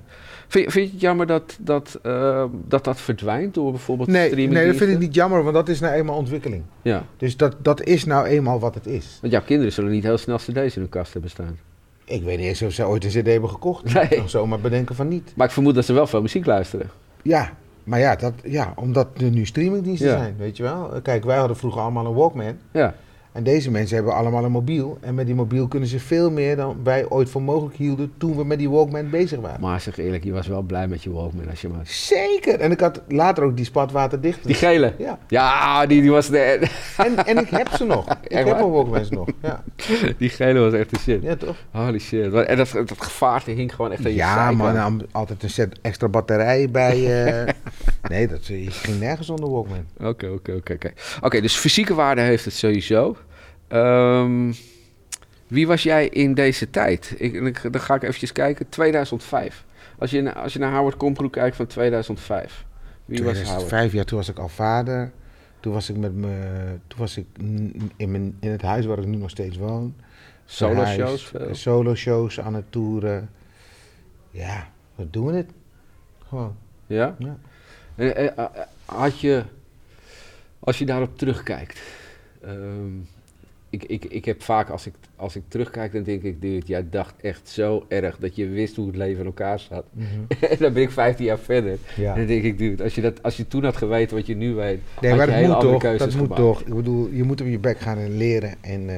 Vind, 0.55 0.73
vind 0.73 0.87
je 0.87 0.93
het 0.93 1.01
jammer 1.01 1.27
dat 1.27 1.57
dat, 1.61 1.99
eh, 2.03 2.45
dat 2.69 2.85
dat 2.85 3.01
verdwijnt 3.01 3.55
door 3.55 3.71
bijvoorbeeld 3.71 4.09
Nee, 4.09 4.27
streaming? 4.27 4.53
nee, 4.53 4.67
dat 4.67 4.77
vind 4.77 4.91
ik 4.91 4.99
niet 4.99 5.15
jammer, 5.15 5.43
want 5.43 5.55
dat 5.55 5.69
is 5.69 5.81
nou 5.81 5.95
eenmaal 5.95 6.17
ontwikkeling. 6.17 6.63
Ja, 6.83 7.05
Dus 7.17 7.37
dat, 7.37 7.57
dat 7.63 7.83
is 7.83 8.05
nou 8.05 8.27
eenmaal 8.27 8.59
wat 8.61 8.75
het 8.75 8.87
is. 8.87 9.19
want 9.21 9.33
jouw 9.33 9.43
kinderen 9.43 9.73
zullen 9.73 9.91
niet 9.91 10.03
heel 10.03 10.19
snel 10.19 10.37
cd's 10.37 10.55
in 10.55 10.81
hun 10.81 10.89
kast 10.89 11.13
hebben 11.13 11.31
staan. 11.31 11.59
Ik 12.05 12.23
weet 12.23 12.39
niet 12.39 12.47
eens 12.47 12.63
of 12.63 12.73
ze 12.73 12.87
ooit 12.87 13.05
een 13.05 13.11
cd 13.23 13.27
hebben 13.27 13.51
gekocht. 13.51 13.95
Nee. 13.95 14.03
Ik 14.05 14.17
kan 14.19 14.29
zomaar 14.29 14.61
bedenken 14.61 14.95
van 14.95 15.09
niet. 15.09 15.33
Maar 15.37 15.47
ik 15.47 15.53
vermoed 15.53 15.75
dat 15.75 15.85
ze 15.85 15.93
wel 15.93 16.07
veel 16.07 16.23
muziek 16.23 16.47
luisteren. 16.47 16.91
Ja, 17.23 17.53
maar 17.85 17.99
ja, 17.99 18.17
dat, 18.17 18.33
ja 18.45 18.73
omdat 18.77 19.09
er 19.21 19.31
nu 19.31 19.47
streamingdiensten 19.47 20.09
Ja. 20.09 20.17
zijn, 20.17 20.35
weet 20.39 20.57
je 20.57 20.63
wel. 20.63 20.91
Kijk, 21.03 21.25
wij 21.25 21.37
hadden 21.37 21.57
vroeger 21.57 21.81
allemaal 21.81 22.07
een 22.07 22.15
Walkman. 22.15 22.57
Ja, 22.71 22.95
En 23.35 23.43
deze 23.45 23.71
mensen 23.71 23.97
hebben 23.97 24.15
allemaal 24.15 24.45
een 24.45 24.51
mobiel. 24.53 24.99
En 25.01 25.15
met 25.15 25.27
die 25.27 25.35
mobiel 25.35 25.69
kunnen 25.69 25.89
ze 25.89 25.99
veel 26.01 26.31
meer 26.31 26.57
dan 26.57 26.77
wij 26.85 27.09
ooit 27.09 27.31
voor 27.31 27.43
mogelijk 27.43 27.77
hielden 27.77 28.13
toen 28.19 28.37
we 28.37 28.45
met 28.45 28.59
die 28.59 28.71
Walkman 28.71 29.11
bezig 29.11 29.41
waren. 29.41 29.61
maar 29.61 29.81
zeg 29.81 29.97
eerlijk, 29.99 30.25
je 30.25 30.33
was 30.33 30.47
wel 30.47 30.63
blij 30.63 30.89
met 30.89 31.03
je 31.03 31.13
Walkman 31.13 31.51
als 31.51 31.61
je 31.61 31.69
maar... 31.69 31.81
Zeker! 31.87 32.61
En 32.61 32.71
ik 32.71 32.81
had 32.81 33.01
later 33.09 33.45
ook 33.45 33.57
die 33.57 33.65
spatwaterdichte. 33.65 34.47
Die 34.47 34.57
gele? 34.57 34.93
Ja, 34.99 35.19
Ja, 35.29 35.87
die, 35.87 36.01
die 36.01 36.11
was 36.11 36.29
de... 36.29 36.39
en, 36.97 37.27
en 37.27 37.39
ik 37.39 37.49
heb 37.49 37.69
ze 37.69 37.85
nog. 37.85 38.07
Ik 38.25 38.31
Echt 38.31 38.47
heb 38.49 38.57
mijn 38.59 38.71
Walkmans 38.71 39.11
nog. 39.11 39.29
Ja, 39.43 39.63
Die 40.19 40.29
gele 40.29 40.59
was 40.59 40.73
echt 40.73 40.91
de 40.91 40.99
shit. 40.99 41.23
ja 41.23 41.37
toch? 41.37 41.57
Holy 41.71 41.99
shit. 41.99 42.33
En 42.33 42.57
dat, 42.57 42.71
dat 42.73 42.93
gevaarte 42.99 43.51
hing 43.51 43.75
gewoon 43.75 43.93
echt 43.93 44.05
aan 44.05 44.11
je 44.11 44.17
Ja, 44.17 44.35
zijkant. 44.35 44.57
man, 44.59 44.75
dan 44.75 45.07
altijd 45.13 45.43
een 45.43 45.51
set 45.51 45.79
extra 45.83 46.09
batterijen 46.09 46.71
bij. 46.73 47.25
eh. 47.47 47.55
nee, 48.11 48.29
dat 48.29 48.47
je 48.47 48.71
ging 48.71 49.01
nergens 49.01 49.31
onder 49.31 49.51
Walkman. 49.51 49.85
Oké, 49.99 50.27
oké, 50.27 50.53
oké. 50.53 50.73
oké. 50.73 50.93
Oké, 51.21 51.41
dus 51.41 51.57
fysieke 51.57 51.95
waarde 51.95 52.21
heeft 52.21 52.45
het 52.45 52.55
sowieso. 52.55 53.17
Ehm, 53.69 54.53
wie 55.47 55.67
was 55.67 55.83
jij 55.83 56.09
in 56.09 56.35
deze 56.35 56.71
tijd? 56.71 57.15
Ik, 57.19 57.35
ik- 57.35 57.73
dan 57.73 57.81
ga 57.81 57.95
ik 57.95 58.03
eventjes 58.03 58.33
kijken. 58.33 58.69
2005. 58.69 59.65
Als 59.99 60.11
je, 60.11 60.35
als 60.35 60.53
je 60.53 60.59
naar 60.59 60.73
Howard 60.75 60.97
Komproe 60.97 61.31
kijkt 61.31 61.57
van 61.57 61.67
2005. 61.67 62.65
Wie 63.05 63.19
was 63.25 63.27
Howard? 63.33 63.47
2005 63.49 63.93
jaar, 63.93 64.05
toen 64.05 64.19
was 64.19 64.29
ik 64.29 64.39
al 64.39 64.49
vader. 64.49 65.13
Toen 65.61 65.73
was 65.73 65.91
ik 65.91 65.97
met 65.97 66.15
me, 66.15 66.37
toen 66.87 66.99
was 66.99 67.17
ik 67.17 67.27
in, 67.97 68.11
mijn, 68.11 68.37
in 68.41 68.51
het 68.51 68.63
huis 68.63 68.87
waar 68.87 68.99
ik 68.99 69.07
nu 69.07 69.17
nog 69.17 69.31
steeds 69.31 69.57
woon. 69.57 69.95
Solo 70.45 70.75
Verhuisd, 70.75 70.99
shows 70.99 71.27
veel? 71.27 71.55
Solo 71.55 71.95
shows 71.95 72.41
aan 72.41 72.55
het 72.55 72.65
toeren. 72.73 73.31
Ja, 74.31 74.69
wat 74.95 75.13
doen 75.13 75.27
we 75.27 75.33
dit? 75.33 75.47
Gewoon. 76.29 76.57
Ja? 76.87 77.17
Ja. 77.19 77.37
Eh, 77.95 78.45
had 78.85 79.21
je, 79.21 79.43
als 80.59 80.79
je 80.79 80.87
daarop 80.87 81.19
terugkijkt. 81.19 81.81
ehm, 82.43 82.93
ik, 83.83 83.85
ik, 83.85 84.05
ik 84.05 84.25
heb 84.25 84.43
vaak, 84.43 84.69
als 84.69 84.87
ik, 84.87 84.95
als 85.17 85.37
ik 85.37 85.43
terugkijk, 85.49 85.93
dan 85.93 86.03
denk 86.03 86.23
ik, 86.23 86.41
dude, 86.41 86.67
jij 86.67 86.87
dacht 86.91 87.15
echt 87.21 87.49
zo 87.49 87.85
erg 87.89 88.17
dat 88.19 88.37
je 88.37 88.49
wist 88.49 88.77
hoe 88.77 88.87
het 88.87 88.97
leven 88.97 89.21
in 89.21 89.27
elkaar 89.27 89.59
zat. 89.59 89.85
en 90.51 90.57
dan 90.59 90.73
ben 90.73 90.83
ik 90.83 90.91
15 90.91 91.25
jaar 91.25 91.39
verder. 91.39 91.79
Ja. 91.97 92.13
En 92.13 92.19
dan 92.19 92.27
denk 92.27 92.43
ik, 92.43 92.59
dude, 92.59 92.83
als 92.83 92.95
je, 92.95 93.01
dat, 93.01 93.23
als 93.23 93.37
je 93.37 93.49
toen 93.49 93.65
had 93.65 93.77
geweten 93.77 94.17
wat 94.17 94.27
je 94.27 94.35
nu 94.37 94.55
weet, 94.55 94.81
Nee, 95.01 95.11
had 95.11 95.19
maar 95.19 95.27
je 95.27 95.33
dat 95.33 95.35
hele 95.35 95.47
moet 95.47 95.55
andere 95.55 95.73
toch? 95.73 95.83
keuzes 95.83 95.99
Dat 95.99 96.17
moet 96.17 96.37
gemaakt. 96.37 96.41
toch? 96.43 96.61
Ik 96.69 96.75
bedoel, 96.75 97.09
je 97.13 97.23
moet 97.23 97.41
op 97.41 97.47
je 97.47 97.59
bek 97.59 97.79
gaan 97.79 97.99
en 97.99 98.17
leren 98.17 98.55
en 98.61 98.89
eh, 98.91 98.97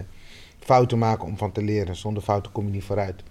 fouten 0.59 0.99
maken 0.99 1.25
om 1.27 1.37
van 1.37 1.53
te 1.53 1.63
leren. 1.63 1.97
Zonder 1.97 2.23
fouten 2.23 2.53
kom 2.53 2.65
je 2.67 2.71
niet 2.73 2.85
vooruit. 2.85 3.23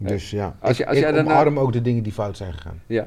Dus 0.00 0.30
ja, 0.30 0.56
Als 0.60 0.76
je- 0.76 0.86
als 0.86 0.96
ik 0.96 1.02
jij 1.02 1.20
omarm 1.20 1.58
ook 1.58 1.72
de 1.72 1.82
dingen 1.82 2.02
die 2.02 2.12
fout 2.12 2.36
zijn 2.36 2.52
gegaan. 2.52 2.82
Ja. 2.86 3.06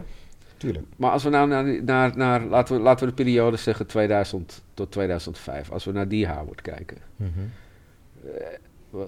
Tuurlijk. 0.57 0.85
Maar 0.95 1.11
als 1.11 1.23
we 1.23 1.29
nou 1.29 1.47
naar, 1.47 1.83
naar, 1.83 2.17
naar 2.17 2.43
laten, 2.45 2.75
we, 2.75 2.81
laten 2.81 3.05
we 3.05 3.13
de 3.15 3.23
periode 3.23 3.57
zeggen 3.57 3.85
2000 3.87 4.61
tot 4.73 4.91
2005, 4.91 5.71
als 5.71 5.85
we 5.85 5.91
naar 5.91 6.07
die 6.07 6.27
Howard 6.27 6.61
kijken. 6.61 6.97
Wat, 7.15 7.29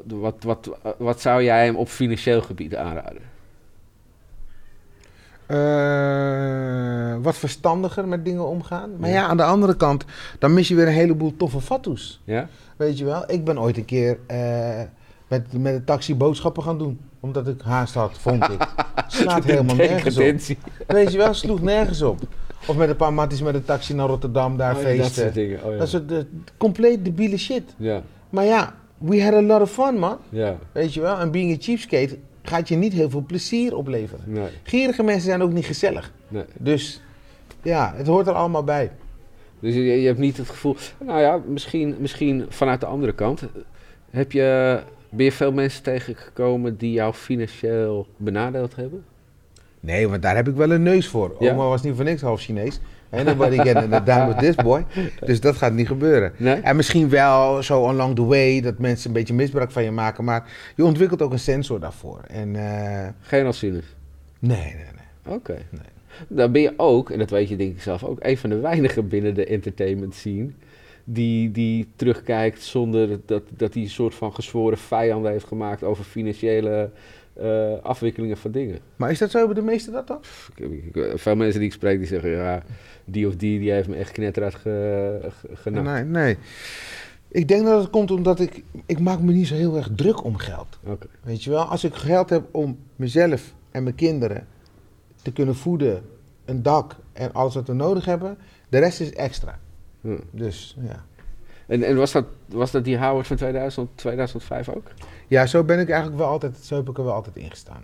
wat, 0.07 0.43
wat, 0.43 0.69
wat 0.97 1.21
zou 1.21 1.43
jij 1.43 1.65
hem 1.65 1.75
op 1.75 1.87
financieel 1.87 2.41
gebied 2.41 2.75
aanraden? 2.75 3.21
Eh, 5.45 7.15
wat 7.21 7.37
verstandiger 7.37 8.07
met 8.07 8.25
dingen 8.25 8.47
omgaan. 8.47 8.89
Maar 8.99 9.09
ja. 9.09 9.27
aan 9.27 9.37
de 9.37 9.43
andere 9.43 9.75
kant, 9.75 10.05
dan 10.39 10.53
mis 10.53 10.67
je 10.67 10.75
weer 10.75 10.87
een 10.87 10.93
heleboel 10.93 11.37
toffe 11.37 11.61
fatsoes. 11.61 12.21
Ja? 12.23 12.47
Weet 12.77 12.97
je 12.97 13.05
wel? 13.05 13.31
Ik 13.31 13.43
ben 13.43 13.59
ooit 13.59 13.77
een 13.77 13.85
keer 13.85 14.19
eh, 14.27 14.81
met, 15.27 15.61
met 15.61 15.73
een 15.73 15.83
taxi 15.83 16.15
boodschappen 16.15 16.63
gaan 16.63 16.77
doen. 16.77 16.99
Omdat 17.19 17.47
ik 17.47 17.61
haast 17.61 17.93
had, 17.93 18.17
vond 18.19 18.43
ik. 18.43 18.67
Slaat 19.07 19.43
helemaal 19.43 19.75
nergens 19.75 20.17
op. 20.17 20.57
Weet 20.87 21.11
je 21.11 21.17
wel, 21.17 21.33
sloeg 21.33 21.61
nergens 21.61 22.01
op. 22.01 22.19
Of 22.67 22.75
met 22.75 22.89
een 22.89 22.95
paar 22.95 23.13
matties 23.13 23.41
met 23.41 23.55
een 23.55 23.65
taxi 23.65 23.93
naar 23.93 24.07
Rotterdam, 24.07 24.57
daar 24.57 24.75
Oh 24.75 24.81
ja, 24.81 24.87
dat 24.87 24.95
feesten. 24.95 25.21
soort 25.23 25.33
dingen. 25.33 25.63
Oh, 25.63 25.71
ja. 25.71 25.77
Dat 25.77 25.87
is 25.87 25.91
de, 25.91 26.25
compleet 26.57 27.05
debiele 27.05 27.37
shit. 27.37 27.63
ja, 27.77 28.01
Maar 28.29 28.45
ja, 28.45 28.75
we 29.03 29.23
had 29.23 29.33
a 29.33 29.41
lot 29.41 29.61
of 29.61 29.71
fun, 29.71 29.97
man. 29.99 30.17
ja, 30.29 30.57
Weet 30.71 30.93
je 30.93 31.01
wel? 31.01 31.17
En 31.17 31.31
being 31.31 31.53
a 31.53 31.57
cheapskate 31.59 32.17
gaat 32.43 32.67
je 32.67 32.75
niet 32.75 32.93
heel 32.93 33.09
veel 33.09 33.23
plezier 33.27 33.75
opleveren. 33.75 34.23
nee, 34.27 34.47
Gierige 34.63 35.03
mensen 35.03 35.23
zijn 35.23 35.41
ook 35.41 35.51
niet 35.53 35.65
gezellig. 35.65 36.11
nee. 36.27 36.43
Dus 36.57 37.01
ja, 37.61 37.93
het 37.95 38.07
hoort 38.07 38.27
er 38.27 38.33
allemaal 38.33 38.63
bij. 38.63 38.91
Dus 39.59 39.73
je, 39.73 39.81
je 40.01 40.07
hebt 40.07 40.19
niet 40.19 40.37
het 40.37 40.49
gevoel... 40.49 40.75
Nou 41.05 41.19
ja, 41.21 41.39
misschien, 41.47 41.95
misschien 41.99 42.45
vanuit 42.49 42.79
de 42.79 42.85
andere 42.85 43.13
kant. 43.13 43.43
Heb 44.09 44.31
je, 44.31 44.79
ben 45.09 45.25
je 45.25 45.31
veel 45.31 45.51
mensen 45.51 45.83
tegengekomen 45.83 46.77
die 46.77 46.91
jou 46.91 47.13
financieel 47.13 48.07
benadeeld 48.17 48.75
hebben? 48.75 49.03
Nee, 49.79 50.09
want 50.09 50.21
daar 50.21 50.35
heb 50.35 50.47
ik 50.47 50.55
wel 50.55 50.71
een 50.71 50.83
neus 50.83 51.07
voor. 51.07 51.35
Ja? 51.39 51.51
Oma 51.51 51.67
was 51.67 51.81
niet 51.81 51.95
voor 51.95 52.03
niks 52.03 52.21
half 52.21 52.41
Chinees. 52.41 52.79
Nobody 53.25 53.55
getting 53.57 53.95
it 53.95 54.05
down 54.05 54.27
with 54.27 54.37
this 54.39 54.55
boy. 54.55 54.85
Dus 55.25 55.39
dat 55.41 55.55
gaat 55.55 55.73
niet 55.73 55.87
gebeuren. 55.87 56.33
Nee? 56.37 56.55
En 56.55 56.75
misschien 56.75 57.09
wel 57.09 57.63
zo 57.63 57.87
along 57.87 58.15
the 58.15 58.25
way 58.25 58.61
dat 58.61 58.77
mensen 58.77 59.07
een 59.07 59.13
beetje 59.13 59.33
misbruik 59.33 59.71
van 59.71 59.83
je 59.83 59.91
maken. 59.91 60.23
Maar 60.23 60.51
je 60.75 60.85
ontwikkelt 60.85 61.21
ook 61.21 61.31
een 61.31 61.39
sensor 61.39 61.79
daarvoor. 61.79 62.19
En 62.27 62.55
eh, 62.55 63.07
Geen 63.21 63.45
alcinus? 63.45 63.85
nee, 64.39 64.57
nee, 64.57 64.73
nee. 64.73 65.35
Oké. 65.35 65.53
Nee. 65.69 65.81
Dan 66.27 66.51
ben 66.51 66.61
je 66.61 66.73
ook, 66.77 67.09
en 67.09 67.19
dat 67.19 67.29
weet 67.29 67.49
je 67.49 67.55
denk 67.55 67.71
ik 67.75 67.81
zelf 67.81 68.03
ook, 68.03 68.17
een 68.21 68.37
van 68.37 68.49
de 68.49 68.59
weinigen 68.59 69.07
binnen 69.07 69.33
de 69.33 69.45
entertainment 69.45 70.15
scene. 70.15 70.49
Die, 71.03 71.51
die 71.51 71.87
terugkijkt 71.95 72.61
zonder 72.61 73.19
dat, 73.25 73.43
dat 73.57 73.73
hij 73.73 73.83
een 73.83 73.89
soort 73.89 74.15
van 74.15 74.33
gezworen 74.33 74.77
vijanden 74.77 75.31
heeft 75.31 75.45
gemaakt 75.45 75.83
over 75.83 76.03
financiële 76.03 76.89
eh, 77.33 77.71
afwikkelingen 77.81 78.37
van 78.37 78.51
dingen. 78.51 78.79
Maar 78.95 79.11
is 79.11 79.19
dat 79.19 79.31
zo? 79.31 79.37
Hebben 79.37 79.55
de 79.55 79.61
meesten 79.61 79.93
dat 79.93 80.07
dan? 80.07 80.19
Ik, 80.55 80.65
ik- 80.71 80.95
ik- 80.95 81.11
veel 81.19 81.35
mensen 81.35 81.59
die 81.59 81.67
ik 81.69 81.73
spreek 81.75 81.97
die 81.97 82.07
zeggen, 82.07 82.29
ja, 82.29 82.63
die 83.05 83.27
of 83.27 83.35
die, 83.35 83.59
die 83.59 83.71
heeft 83.71 83.87
me 83.87 83.95
echt 83.95 84.11
knetterhard 84.11 84.55
ge. 84.55 85.69
Nee, 85.69 86.03
nee. 86.03 86.37
Ik 87.27 87.47
denk 87.47 87.65
dat 87.65 87.81
het 87.81 87.89
komt 87.89 88.11
omdat 88.11 88.39
ik... 88.39 88.63
Ik 88.85 88.99
maak 88.99 89.19
me 89.19 89.31
niet 89.31 89.47
zo 89.47 89.55
heel 89.55 89.77
erg 89.77 89.89
druk 89.95 90.23
om 90.23 90.37
geld. 90.37 90.79
Oké. 90.83 91.07
Weet 91.23 91.43
je 91.43 91.49
wel? 91.49 91.63
Als 91.63 91.83
ik 91.83 91.93
geld 91.93 92.29
heb 92.29 92.43
om 92.51 92.77
mezelf 92.95 93.53
en 93.71 93.83
mijn 93.83 93.95
kinderen 93.95 94.47
te 95.21 95.31
kunnen 95.31 95.55
voeden, 95.55 96.03
een 96.45 96.63
dak 96.63 96.95
en 97.13 97.33
alles 97.33 97.53
wat 97.53 97.67
we 97.67 97.73
nodig 97.73 98.05
hebben, 98.05 98.37
de 98.69 98.77
rest 98.77 98.99
is 98.99 99.13
extra. 99.13 99.59
Hm. 100.01 100.17
Dus 100.31 100.77
ja. 100.81 101.05
En, 101.67 101.83
en 101.83 101.95
was, 101.95 102.11
dat, 102.11 102.25
was 102.47 102.71
dat 102.71 102.83
die 102.83 102.97
Howard 102.97 103.27
van 103.27 103.35
2000, 103.35 103.89
2005 103.95 104.69
ook? 104.69 104.87
Ja, 105.27 105.45
zo 105.45 105.63
ben 105.63 105.79
ik 105.79 105.89
eigenlijk 105.89 106.19
wel 106.19 106.29
altijd, 106.29 106.57
zo 106.57 106.75
heb 106.75 106.89
ik 106.89 106.97
er 106.97 107.03
wel 107.03 107.13
altijd 107.13 107.35
in 107.35 107.49
gestaan. 107.49 107.83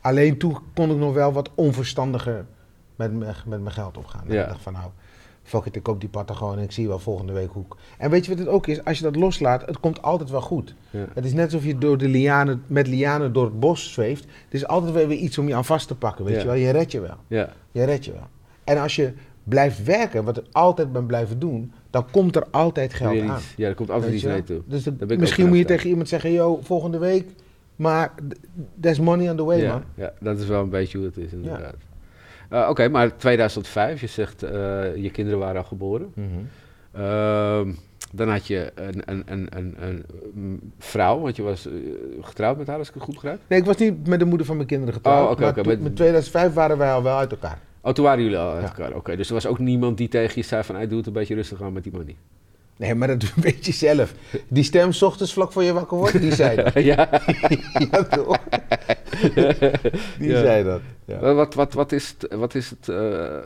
Alleen 0.00 0.38
toen 0.38 0.58
kon 0.74 0.90
ik 0.90 0.96
nog 0.96 1.14
wel 1.14 1.32
wat 1.32 1.50
onverstandiger 1.54 2.44
met, 2.96 3.12
me- 3.12 3.26
met 3.46 3.60
mijn 3.60 3.74
geld. 3.74 3.96
En 3.96 4.32
Ja. 4.34 4.42
Ik 4.42 4.48
dacht 4.48 4.62
van 4.62 4.72
nou, 4.72 4.90
fuck 5.42 5.64
it, 5.64 5.76
ik 5.76 5.82
koop 5.82 6.00
die 6.00 6.08
patta 6.08 6.34
gewoon 6.34 6.56
en 6.58 6.62
ik 6.64 6.72
zie 6.72 6.88
wel 6.88 6.98
volgende 6.98 7.32
week 7.32 7.50
hoe. 7.50 7.64
En 7.98 8.10
weet 8.10 8.24
je 8.24 8.30
wat 8.30 8.38
het 8.40 8.48
ook 8.48 8.66
is? 8.66 8.84
Als 8.84 8.98
je 8.98 9.04
dat 9.04 9.16
loslaat, 9.16 9.66
het 9.66 9.80
komt 9.80 10.02
altijd 10.02 10.30
wel 10.30 10.40
goed. 10.40 10.74
Ja. 10.90 11.06
Het 11.14 11.24
is 11.24 11.32
net 11.32 11.44
alsof 11.44 11.64
je 11.64 11.78
door 11.78 11.98
de 11.98 12.08
lianen, 12.08 12.62
met 12.66 12.86
lianen 12.86 13.32
door 13.32 13.44
het 13.44 13.60
bos 13.60 13.92
zweeft. 13.92 14.22
Het 14.24 14.54
is 14.54 14.66
altijd 14.66 14.92
weer 14.92 15.08
weer 15.08 15.18
iets 15.18 15.38
om 15.38 15.48
je 15.48 15.54
aan 15.54 15.64
vast 15.64 15.88
te 15.88 15.94
pakken, 15.94 16.24
weet 16.24 16.34
Ja. 16.34 16.40
je 16.40 16.46
wel. 16.46 16.54
Je 16.56 16.70
redt 16.70 16.92
je 16.92 17.00
wel. 17.00 17.16
Ja. 17.26 17.48
Je 17.72 17.84
redt 17.84 18.04
je 18.04 18.12
wel. 18.12 18.26
En 18.64 18.78
als 18.78 18.96
je 18.96 19.12
blijft 19.44 19.84
werken, 19.84 20.24
wat 20.24 20.36
ik 20.36 20.44
altijd 20.52 20.92
ben 20.92 21.06
blijven 21.06 21.38
doen, 21.38 21.72
dan 21.90 22.04
komt 22.10 22.36
er 22.36 22.46
altijd 22.50 22.94
geld 22.94 23.20
aan. 23.20 23.40
Ja, 23.56 23.68
er 23.68 23.74
komt 23.74 23.90
altijd 23.90 24.12
iets 24.12 24.22
wel? 24.22 24.32
mee 24.32 24.42
toe. 24.44 24.62
Dus 24.66 24.82
dat- 24.82 25.16
misschien 25.18 25.48
moet 25.48 25.58
je 25.58 25.64
tegen 25.64 25.88
iemand 25.88 26.08
zeggen, 26.08 26.32
yo, 26.32 26.58
volgende 26.62 26.98
week, 26.98 27.26
maar 27.76 28.12
there's 28.80 29.00
money 29.00 29.30
on 29.30 29.36
the 29.36 29.44
way, 29.44 29.60
ja, 29.60 29.72
man. 29.72 29.82
ja, 29.94 30.12
dat 30.20 30.38
is 30.38 30.46
wel 30.46 30.62
een 30.62 30.68
beetje 30.70 30.98
hoe 30.98 31.06
het 31.06 31.16
is 31.16 31.32
inderdaad. 31.32 31.74
Eh, 32.52 32.66
Oké, 32.68 32.88
maar 32.88 33.16
2005, 33.16 34.00
je 34.00 34.06
zegt 34.06 34.42
eh, 34.42 34.50
je 34.96 35.10
kinderen 35.12 35.38
waren 35.40 35.56
al 35.56 35.64
geboren. 35.66 36.12
Mhm. 36.14 36.26
Ehm, 37.04 37.72
dan 38.12 38.28
had 38.28 38.46
je 38.46 38.72
een, 38.74 39.02
een, 39.04 39.22
een, 39.26 39.46
een, 39.56 39.74
een, 39.80 40.04
mm, 40.34 40.60
vrouw, 40.78 41.20
want 41.20 41.36
je 41.36 41.42
was 41.42 41.66
eh, 41.66 41.72
getrouwd 42.20 42.56
met 42.58 42.66
haar, 42.66 42.78
als 42.78 42.88
ik 42.88 42.94
het 42.94 43.02
goed 43.02 43.14
begrijp. 43.14 43.38
Nee, 43.46 43.58
ik 43.58 43.64
was 43.64 43.76
niet 43.76 44.06
met 44.06 44.18
de 44.18 44.24
moeder 44.24 44.46
van 44.46 44.56
mijn 44.56 44.68
kinderen 44.68 44.94
getrouwd, 44.94 45.24
Oh, 45.40 45.48
oké, 45.48 45.62
met- 45.68 45.82
met 45.82 45.96
2005 45.96 46.52
waren 46.52 46.78
wij 46.78 46.92
al 46.92 47.02
wel 47.02 47.16
uit 47.16 47.30
elkaar. 47.30 47.58
Oh, 47.80 47.92
toen 47.92 48.04
waren 48.04 48.22
jullie 48.22 48.38
al 48.38 48.50
uit 48.52 48.62
Ja. 48.62 48.68
elkaar. 48.76 48.96
Oké, 48.96 49.16
dus 49.16 49.28
er 49.28 49.34
was 49.34 49.46
ook 49.46 49.58
niemand 49.58 49.96
die 49.96 50.08
tegen 50.08 50.32
je 50.40 50.42
zei 50.46 50.62
van, 50.64 50.74
hey, 50.74 50.88
doe 50.88 50.98
het 50.98 51.06
een 51.06 51.12
beetje 51.12 51.34
rustig 51.34 51.62
aan 51.62 51.72
met 51.72 51.82
die 51.82 51.92
money. 51.92 52.16
Nee, 52.76 52.94
maar 52.94 53.08
dat 53.08 53.34
weet 53.46 53.66
je 53.66 53.72
zelf. 53.72 54.14
Die 54.48 54.62
stem 54.64 54.92
's 54.92 55.02
ochtends 55.02 55.32
vlak 55.32 55.52
voor 55.52 55.62
je 55.62 55.72
wakker 55.72 55.96
wordt, 55.96 56.20
die 56.20 56.34
zei 56.34 56.56
dat. 56.56 56.72
ja. 56.92 57.08
ja, 57.90 58.02
toch? 58.04 58.38
Die 60.18 60.28
Ja. 60.30 60.40
zei 60.40 60.64
dat. 60.64 60.80
Ja. 61.20 61.34
Wat, 61.34 61.54
wat, 61.54 61.72
wat, 61.72 61.92
is 61.92 62.14
het, 62.18 62.34
wat 62.34 62.54
is 62.54 62.70
het 62.70 62.88
eh, 62.88 63.38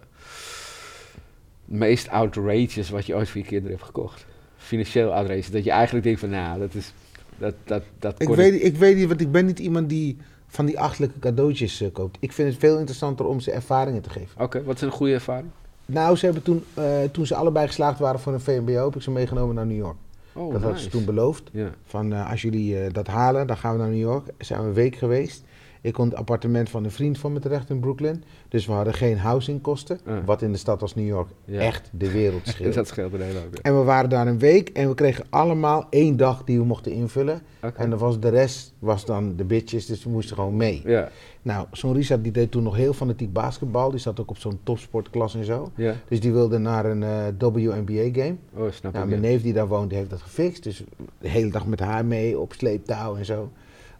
meest 1.64 2.08
outrageous 2.08 2.90
wat 2.90 3.06
je 3.06 3.14
ooit 3.14 3.28
voor 3.28 3.40
je 3.40 3.46
kinderen 3.46 3.76
hebt 3.76 3.86
gekocht? 3.86 4.26
financieel 4.66 5.12
adres. 5.12 5.50
Dat 5.50 5.64
je 5.64 5.70
eigenlijk 5.70 6.04
denkt 6.04 6.20
van, 6.20 6.30
nou, 6.30 6.58
dat 6.58 6.74
is... 6.74 6.92
Dat, 7.38 7.54
dat, 7.64 7.82
dat 7.98 8.14
Ik 8.18 8.28
weet, 8.28 8.62
ik 8.62 8.76
weet 8.76 8.96
niet, 8.96 9.06
want 9.08 9.20
ik 9.20 9.32
ben 9.32 9.46
niet 9.46 9.58
iemand 9.58 9.88
die 9.88 10.16
van 10.46 10.66
die 10.66 10.80
achtelijke 10.80 11.18
cadeautjes 11.18 11.80
eh, 11.80 11.88
koopt. 11.92 12.16
Ik 12.20 12.32
vind 12.32 12.48
het 12.48 12.58
veel 12.58 12.78
interessanter 12.78 13.26
om 13.26 13.40
ze 13.40 13.50
ervaringen 13.50 14.02
te 14.02 14.10
geven. 14.10 14.42
Oké, 14.42 14.64
wat 14.64 14.74
is 14.74 14.80
een 14.80 14.90
goede 14.90 15.12
ervaring? 15.12 15.48
Nou, 15.86 16.16
ze 16.16 16.24
hebben 16.24 16.42
toen, 16.42 16.64
eh, 16.74 16.84
toen 17.12 17.26
ze 17.26 17.34
allebei 17.34 17.66
geslaagd 17.66 17.98
waren 17.98 18.20
voor 18.20 18.32
een 18.32 18.40
VMBO, 18.40 18.84
heb 18.84 18.96
ik 18.96 19.02
ze 19.02 19.10
meegenomen 19.10 19.54
naar 19.54 19.66
New 19.66 19.76
York. 19.76 19.96
Oh, 20.32 20.52
dat 20.52 20.62
hadden 20.62 20.80
ze 20.80 20.88
toen 20.88 21.04
beloofd. 21.04 21.50
Van 21.84 22.12
als 22.12 22.42
jullie 22.42 22.90
dat 22.90 23.06
halen, 23.06 23.46
dan 23.46 23.56
gaan 23.56 23.72
we 23.72 23.78
naar 23.78 23.88
New 23.88 23.98
York. 23.98 24.26
Zijn 24.38 24.60
we 24.60 24.66
een 24.66 24.72
week 24.72 24.96
geweest. 24.96 25.44
Ik 25.80 25.92
kon 25.92 26.04
het 26.08 26.14
appartement 26.16 26.70
van 26.70 26.84
een 26.84 26.90
vriend 26.90 27.18
van 27.18 27.32
me 27.32 27.38
terecht 27.38 27.70
in 27.70 27.80
Brooklyn. 27.80 28.24
Dus 28.48 28.66
we 28.66 28.72
hadden 28.72 28.94
geen 28.94 29.18
housingkosten. 29.18 29.98
Ah. 30.06 30.14
Wat 30.24 30.42
in 30.42 30.52
de 30.52 30.58
stad 30.58 30.82
als 30.82 30.94
New 30.94 31.06
York 31.06 31.28
Ja. 31.44 31.60
echt 31.60 31.90
de 31.92 32.10
wereld 32.10 32.46
scheelt. 32.48 32.74
dat 32.74 32.86
scheelt 32.86 33.12
een 33.12 33.20
hele 33.20 33.38
hoop. 33.38 33.54
ja. 33.54 33.60
En 33.62 33.78
we 33.78 33.84
waren 33.84 34.10
daar 34.10 34.26
een 34.26 34.38
week 34.38 34.68
en 34.68 34.88
we 34.88 34.94
kregen 34.94 35.24
allemaal 35.30 35.86
één 35.90 36.16
dag 36.16 36.44
die 36.44 36.58
we 36.58 36.64
mochten 36.64 36.92
invullen. 36.92 37.40
En 37.76 37.90
dan 37.90 37.98
was 37.98 38.20
de 38.20 38.28
rest 38.28 38.74
was 38.78 39.04
dan 39.04 39.36
de 39.36 39.44
bitches, 39.44 39.86
dus 39.86 40.04
we 40.04 40.10
moesten 40.10 40.36
gewoon 40.36 40.56
mee. 40.56 40.82
Ja, 40.84 41.08
Nou, 41.42 41.66
zo'n 41.72 41.92
Richard 41.94 42.22
die 42.22 42.32
deed 42.32 42.50
toen 42.50 42.62
nog 42.62 42.76
heel 42.76 42.92
fanatiek 42.92 43.32
basketbal. 43.32 43.90
Die 43.90 44.00
zat 44.00 44.20
ook 44.20 44.30
op 44.30 44.38
zo'n 44.38 44.58
topsportklas 44.62 45.34
en 45.34 45.44
zo. 45.44 45.70
ja. 45.76 45.94
Dus 46.08 46.20
die 46.20 46.32
wilde 46.32 46.58
naar 46.58 46.84
een 46.84 47.02
eh, 47.02 47.24
WNBA 47.38 48.08
game. 48.22 48.36
Oh, 48.54 48.70
snap 48.70 48.92
Nou, 48.92 49.04
ik. 49.04 49.10
mijn 49.10 49.20
neef 49.20 49.42
die 49.42 49.52
daar 49.52 49.68
woont, 49.68 49.88
die 49.88 49.98
heeft 49.98 50.10
dat 50.10 50.22
gefixt. 50.22 50.62
Dus 50.62 50.84
de 51.18 51.28
hele 51.28 51.50
dag 51.50 51.66
met 51.66 51.80
haar 51.80 52.04
mee 52.04 52.38
op 52.38 52.52
sleeptouw 52.52 53.16
en 53.16 53.24
zo. 53.24 53.50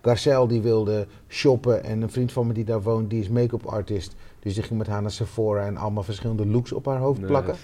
Garcel 0.07 0.47
die 0.47 0.61
wilde 0.61 1.07
shoppen 1.29 1.85
en 1.85 2.03
een 2.03 2.11
vriend 2.11 2.33
van 2.33 2.47
me 2.47 2.53
die 2.53 2.65
daar 2.65 2.83
woont, 2.83 3.11
die 3.11 3.21
is 3.21 3.29
make-up 3.29 3.65
artist. 3.67 4.15
Dus 4.41 4.55
die 4.55 4.63
ging 4.63 4.79
met 4.79 4.87
haar 4.87 5.03
naar 5.03 5.11
Sephora 5.11 5.67
en 5.67 5.77
allemaal 5.77 6.03
verschillende 6.03 6.47
looks 6.47 6.73
op 6.73 6.87
haar 6.87 6.99
hoofd 6.99 7.19
Nice. 7.19 7.31
plakken. 7.33 7.55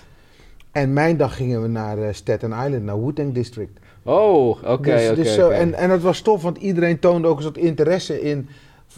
En 0.72 0.92
mijn 0.92 1.16
dag 1.16 1.36
gingen 1.36 1.62
we 1.62 1.68
naar 1.68 1.98
eh, 1.98 2.12
Staten 2.12 2.50
Island, 2.52 2.82
naar 2.84 3.04
Wu-Tang 3.04 3.32
District. 3.34 3.78
Oh, 4.02 4.48
oké, 4.48 4.70
oké. 4.70 4.94
dus, 5.14 5.14
dus 5.14 5.38
oké. 5.38 5.54
En, 5.54 5.74
en 5.74 5.90
het 5.90 6.02
was 6.02 6.20
tof, 6.20 6.42
want 6.42 6.56
iedereen 6.58 6.98
toonde 6.98 7.28
ook 7.28 7.36
een 7.36 7.42
soort 7.42 7.56
interesse 7.58 8.20
in 8.22 8.48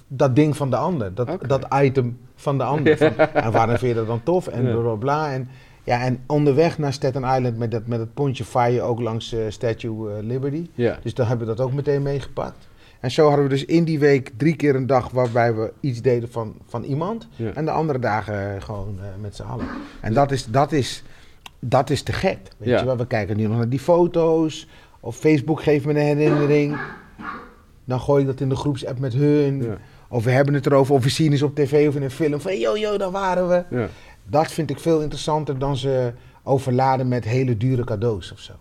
dat 0.07 0.37
ding 0.37 0.57
van 0.57 0.71
de 0.71 0.77
ander. 0.77 1.15
Dat, 1.15 1.29
dat 1.47 1.67
item 1.75 2.19
van 2.35 2.59
de 2.59 2.65
ander. 2.65 2.97
Van, 2.97 3.17
en 3.17 3.53
waarom 3.53 3.77
vind 3.77 3.91
je 3.91 3.97
dat 3.99 4.07
dan 4.07 4.23
tof? 4.23 4.47
En 4.47 4.65
Ja. 4.67 4.73
bla 4.73 4.81
bla 4.83 4.95
bla. 4.95 5.33
En, 5.33 5.49
ja, 5.85 6.01
en 6.03 6.19
onderweg 6.27 6.79
naar 6.79 6.93
Staten 6.93 7.23
Island 7.25 7.59
met 7.59 7.71
dat, 7.71 7.87
met 7.87 7.99
het 7.99 8.15
pontje 8.15 8.45
vaar 8.45 8.71
je 8.71 8.83
ook 8.83 9.01
langs 9.01 9.33
eh, 9.33 9.41
Statue 9.49 10.23
Liberty. 10.23 10.67
Ja, 10.75 10.99
Dus 11.03 11.15
dan 11.15 11.27
hebben 11.27 11.47
we 11.47 11.55
dat 11.55 11.67
ook 11.67 11.73
meteen 11.73 12.03
meegepakt. 12.03 12.69
En 13.05 13.11
zo 13.11 13.27
hadden 13.27 13.45
we 13.45 13.51
dus 13.51 13.65
in 13.65 13.85
die 13.85 13.99
week 13.99 14.31
drie 14.37 14.57
keer 14.57 14.75
een 14.75 14.87
dag 14.87 15.11
waarbij 15.11 15.55
we 15.55 15.73
iets 15.81 16.03
deden 16.03 16.31
van, 16.31 16.55
van 16.67 16.83
iemand. 16.83 17.29
ja. 17.37 17.51
En 17.55 17.65
de 17.65 17.71
andere 17.71 17.99
dagen 17.99 18.55
eh, 18.57 18.63
gewoon 18.63 18.99
eh, 19.01 19.05
met 19.21 19.37
z'n 19.37 19.43
allen. 19.43 19.67
En 20.01 20.15
dat 20.15 20.31
is, 20.33 20.47
dat 20.47 20.73
is, 20.73 21.03
dat 21.59 21.91
is 21.91 22.03
te 22.03 22.13
gek. 22.13 22.39
Weet 22.59 22.69
Ja. 22.69 22.79
je 22.79 22.85
wel? 22.85 22.97
We 22.97 23.07
kijken 23.07 23.37
nu 23.37 23.47
nog 23.47 23.57
naar 23.57 23.69
die 23.69 23.79
foto's. 23.79 24.69
Of 25.01 25.17
Facebook 25.17 25.63
geeft 25.63 25.85
me 25.85 25.91
een 25.91 25.97
herinnering. 26.19 26.77
Dan 27.85 28.01
gooi 28.01 28.21
ik 28.21 28.27
dat 28.27 28.41
in 28.41 28.49
de 28.49 28.57
groepsapp 28.57 28.99
met 28.99 29.13
hun. 29.13 29.79
Of 30.09 30.25
we 30.25 30.31
hebben 30.31 30.55
het 30.55 30.67
erover, 30.67 30.95
of 30.95 31.03
we 31.03 31.09
zien 31.11 31.33
eens 31.33 31.43
op 31.43 31.55
tv 31.55 31.89
of 31.89 31.95
in 31.95 32.03
een 32.03 32.11
film. 32.11 32.41
Van 32.41 32.59
yo, 32.59 32.77
yo, 32.77 32.97
daar 32.99 33.11
waren 33.11 33.49
we. 33.49 33.89
Dat 34.27 34.53
vind 34.53 34.71
ik 34.71 34.79
veel 34.79 35.01
interessanter 35.01 35.59
dan 35.59 35.77
ze 35.77 36.13
overladen 36.43 37.09
met 37.09 37.25
hele 37.25 37.57
dure 37.57 37.85
cadeaus 37.85 38.33
of 38.33 38.39
zo. 38.39 38.53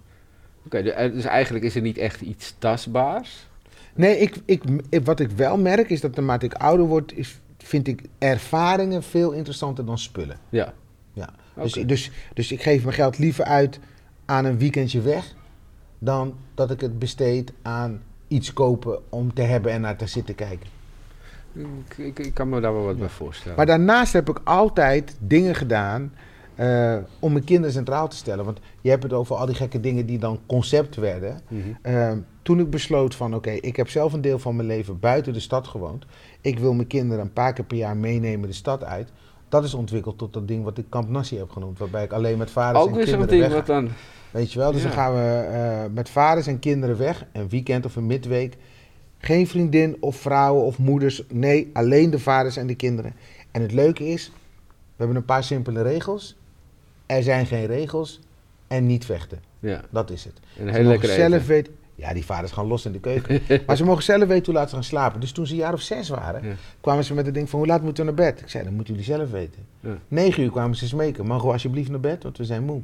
Oké, 0.66 0.78
eh, 0.78 1.12
dus 1.14 1.24
eigenlijk 1.24 1.66
is 1.66 1.76
er 1.76 1.82
niet 1.82 1.98
echt 1.98 2.22
iets 2.22 2.56
tastbaars. 2.60 3.48
Nee, 3.96 4.18
ik, 4.18 4.36
ik, 4.46 4.64
ik- 4.90 5.06
wat 5.06 5.20
ik 5.20 5.30
wel 5.32 5.58
merk 5.58 5.90
is 5.90 6.02
dat 6.02 6.16
naarmate 6.16 6.46
ik 6.46 6.54
ouder 6.54 6.86
word, 6.86 7.14
is, 7.18 7.40
vind 7.58 7.88
ik 7.88 8.02
ervaringen 8.18 9.04
veel 9.04 9.32
interessanter 9.32 9.86
dan 9.86 9.98
spullen. 9.98 10.38
Ja. 10.50 10.74
Ja. 11.14 11.30
Dus, 11.62 11.74
dus, 11.74 12.12
dus 12.34 12.52
ik 12.52 12.62
geef 12.62 12.84
mijn 12.84 12.96
geld 12.96 13.18
liever 13.18 13.46
uit 13.46 13.80
aan 14.26 14.46
een 14.46 14.58
weekendje 14.58 15.02
weg, 15.02 15.34
dan 16.00 16.34
dat 16.54 16.72
ik 16.72 16.82
het 16.82 17.00
besteed 17.00 17.54
aan 17.62 18.02
iets 18.28 18.54
kopen 18.54 19.00
om 19.10 19.34
te 19.34 19.42
hebben 19.42 19.72
en 19.72 19.82
naar 19.82 19.96
te 19.98 20.08
zitten 20.08 20.36
kijken. 20.36 20.68
Ik, 21.54 21.98
ik, 21.98 22.20
ik 22.20 22.34
kan 22.34 22.50
me 22.50 22.60
daar 22.60 22.74
wel 22.74 22.84
wat 22.84 22.98
bij 23.00 23.10
voorstellen. 23.10 23.58
Maar 23.58 23.66
daarnaast 23.66 24.14
heb 24.14 24.30
ik 24.30 24.40
altijd 24.44 25.16
dingen 25.20 25.56
gedaan 25.56 26.14
eh, 26.56 26.98
om 27.20 27.32
mijn 27.34 27.44
kinderen 27.44 27.74
centraal 27.74 28.08
te 28.08 28.16
stellen. 28.16 28.46
Want 28.46 28.60
je 28.82 28.90
hebt 28.90 29.04
het 29.04 29.14
over 29.14 29.36
al 29.36 29.46
die 29.46 29.56
gekke 29.56 29.80
dingen 29.80 30.06
die 30.06 30.20
dan 30.20 30.40
concept 30.46 30.96
werden. 30.96 31.40
Ehm, 31.82 32.18
toen 32.44 32.60
ik 32.60 32.70
besloot 32.70 33.16
van 33.16 33.36
oké, 33.36 33.52
ik 33.52 33.76
heb 33.76 33.90
zelf 33.90 34.14
een 34.14 34.22
deel 34.22 34.40
van 34.40 34.56
mijn 34.56 34.68
leven 34.68 35.00
buiten 35.00 35.34
de 35.34 35.40
stad 35.40 35.68
gewoond. 35.68 36.06
Ik 36.42 36.60
wil 36.60 36.74
mijn 36.74 36.88
kinderen 36.88 37.24
een 37.24 37.34
paar 37.34 37.54
keer 37.54 37.66
per 37.66 37.78
jaar 37.78 37.98
meenemen 37.98 38.48
de 38.50 38.56
stad 38.56 38.84
uit. 38.84 39.12
Dat 39.50 39.64
is 39.64 39.74
ontwikkeld 39.74 40.18
tot 40.18 40.34
dat 40.34 40.48
ding 40.48 40.64
wat 40.64 40.78
ik 40.78 40.86
Kamp 40.90 41.10
Nassi 41.10 41.38
heb 41.38 41.50
genoemd. 41.50 41.78
Waarbij 41.80 42.04
ik 42.04 42.12
alleen 42.12 42.38
met 42.38 42.52
vaders 42.52 42.84
Ook 42.84 42.90
en 42.90 42.96
weer 42.96 43.08
zo'n 43.08 43.18
kinderen 43.18 43.42
ding 43.44 43.54
wat 43.54 43.66
dan... 43.66 43.90
Weet 44.32 44.54
je 44.54 44.60
wel? 44.60 44.72
Dus 44.72 44.82
Ja. 44.82 44.88
dan 44.88 44.98
gaan 44.98 45.14
we 45.14 45.40
eh, 45.40 45.94
met 45.94 46.10
vaders 46.10 46.48
en 46.48 46.60
kinderen 46.60 46.98
weg. 46.98 47.26
Een 47.34 47.50
weekend 47.50 47.86
of 47.86 47.96
een 47.96 48.06
midweek. 48.06 48.58
Geen 49.18 49.48
vriendin 49.48 49.98
of 50.00 50.16
vrouwen 50.16 50.64
of 50.64 50.78
moeders. 50.78 51.24
Nee, 51.32 51.70
alleen 51.74 52.10
de 52.10 52.20
vaders 52.20 52.58
en 52.58 52.68
de 52.68 52.76
kinderen. 52.76 53.14
En 53.52 53.62
het 53.62 53.72
leuke 53.72 54.08
is, 54.08 54.32
we 54.66 54.72
hebben 54.98 55.16
een 55.16 55.26
paar 55.26 55.44
simpele 55.44 55.82
regels. 55.82 56.36
Er 57.06 57.24
zijn 57.24 57.46
geen 57.46 57.66
regels 57.66 58.20
en 58.68 58.86
niet 58.86 59.06
vechten. 59.06 59.40
Ja, 59.60 59.82
Dat 59.90 60.10
is 60.10 60.24
het. 60.24 60.34
een 60.60 60.68
Ze 60.68 60.74
heel 60.80 60.88
lekker 60.88 61.10
zelf 61.10 61.34
eten. 61.34 61.48
weten. 61.48 61.74
Ja, 61.96 62.14
die 62.14 62.26
vaders 62.26 62.52
gaan 62.52 62.68
los 62.68 62.86
in 62.86 62.92
de 62.92 63.00
keuken. 63.00 63.42
maar 63.68 63.78
ze 63.78 63.84
mogen 63.84 64.04
zelf 64.04 64.26
weten 64.28 64.46
hoe 64.46 64.54
laat 64.54 64.70
ze 64.70 64.76
gaan 64.76 64.84
slapen. 64.84 65.20
Dus 65.20 65.32
toen 65.32 65.46
ze 65.48 65.54
een 65.54 65.60
jaar 65.60 65.74
of 65.74 65.82
zes 65.82 66.10
waren, 66.10 66.48
Ja. 66.48 66.54
kwamen 66.82 67.04
ze 67.04 67.14
met 67.14 67.26
het 67.26 67.34
ding 67.34 67.50
van 67.50 67.60
hoe 67.60 67.68
laat 67.68 67.82
moeten 67.82 68.06
we 68.06 68.12
naar 68.12 68.26
bed? 68.32 68.42
Ik 68.42 68.50
zei, 68.50 68.64
dat 68.64 68.74
moeten 68.74 68.94
jullie 68.94 69.10
zelf 69.10 69.32
weten. 69.32 69.66
Ja. 69.80 69.98
Negen 70.08 70.44
uur 70.44 70.52
kwamen 70.52 70.76
ze 70.76 70.88
smeken. 70.88 71.26
Mogen 71.26 71.46
we 71.48 71.52
alsjeblieft 71.54 71.90
naar 71.90 72.00
bed? 72.00 72.24
Want 72.24 72.38
we 72.38 72.44
zijn 72.44 72.64
moe. 72.64 72.82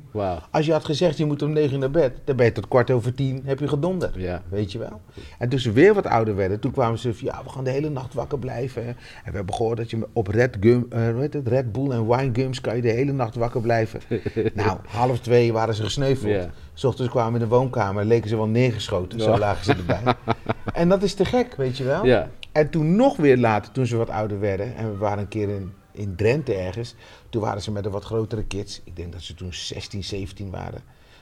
Als 0.52 0.66
je 0.66 0.72
had 0.72 0.86
gezegd 0.86 1.18
je 1.18 1.26
moet 1.26 1.42
om 1.42 1.52
negen 1.54 1.74
uur 1.74 1.80
naar 1.80 1.92
bed, 1.92 2.12
dan 2.24 2.36
ben 2.36 2.46
je 2.46 2.52
tot 2.52 2.68
kwart 2.68 2.92
over 2.92 3.14
tien, 3.14 3.42
heb 3.46 3.60
je 3.60 3.68
gedonderd. 3.68 4.16
Ja. 4.16 4.42
Weet 4.50 4.72
je 4.72 4.78
wel? 4.78 5.02
En 5.38 5.50
toen 5.50 5.60
ze 5.60 5.72
weer 5.72 5.94
wat 5.94 6.06
ouder 6.06 6.36
werden, 6.36 6.60
toen 6.60 6.72
kwamen 6.72 7.00
ze 7.00 7.14
van 7.14 7.28
ja, 7.28 7.42
we 7.44 7.50
gaan 7.50 7.64
de 7.64 7.70
hele 7.70 7.90
nacht 7.90 8.14
wakker 8.14 8.40
blijven. 8.40 8.88
En 8.88 8.96
we 9.32 9.36
hebben 9.38 9.56
gehoord 9.56 9.78
dat 9.78 9.90
je 9.90 10.08
op 10.14 10.28
Red, 10.28 10.58
Gum, 10.60 10.88
heet 11.20 11.34
het? 11.34 11.48
Red 11.48 11.72
Bull 11.72 11.92
en 11.92 12.08
Wine 12.08 12.30
Gums 12.34 12.62
kan 12.62 12.76
je 12.76 12.82
de 12.82 12.90
hele 12.92 13.12
nacht 13.12 13.36
wakker 13.36 13.62
blijven. 13.62 14.00
nou, 14.54 14.78
half 14.88 15.20
twee 15.20 15.54
waren 15.54 15.74
ze 15.76 15.84
gesneuveld. 15.84 16.48
S 16.80 16.84
ochtends 16.84 17.12
kwamen 17.12 17.34
in 17.42 17.48
de 17.48 17.56
woonkamer, 17.56 18.06
leken 18.06 18.30
ze 18.30 18.36
wel 18.36 18.48
neergeschoten. 18.48 19.20
Zo 19.20 19.38
lagen 19.38 19.66
ze 19.66 19.72
erbij. 19.74 20.02
en 20.74 20.90
dat 20.90 21.04
is 21.04 21.14
te 21.14 21.26
gek, 21.26 21.56
weet 21.56 21.78
je 21.78 21.84
wel? 21.84 22.06
Ja. 22.06 22.30
En 22.52 22.70
toen 22.70 22.96
nog 22.96 23.18
weer 23.18 23.38
later, 23.38 23.72
toen 23.72 23.86
ze 23.86 23.98
wat 23.98 24.10
ouder 24.10 24.40
werden, 24.40 24.76
en 24.76 24.92
we 24.92 24.98
waren 24.98 25.20
een 25.20 25.28
keer 25.28 25.50
in, 25.50 25.74
in 25.92 26.16
Drenthe 26.16 26.54
ergens, 26.54 26.96
toen 27.30 27.42
waren 27.42 27.62
ze 27.62 27.72
met 27.72 27.84
de 27.84 27.90
wat 27.90 28.04
grotere 28.04 28.44
kids, 28.44 28.82
ik 28.84 28.96
denk 28.96 29.12
dat 29.14 29.22
ze 29.22 29.34
toen 29.34 29.54
16, 29.54 30.04
17 30.04 30.50
waren, 30.50 30.82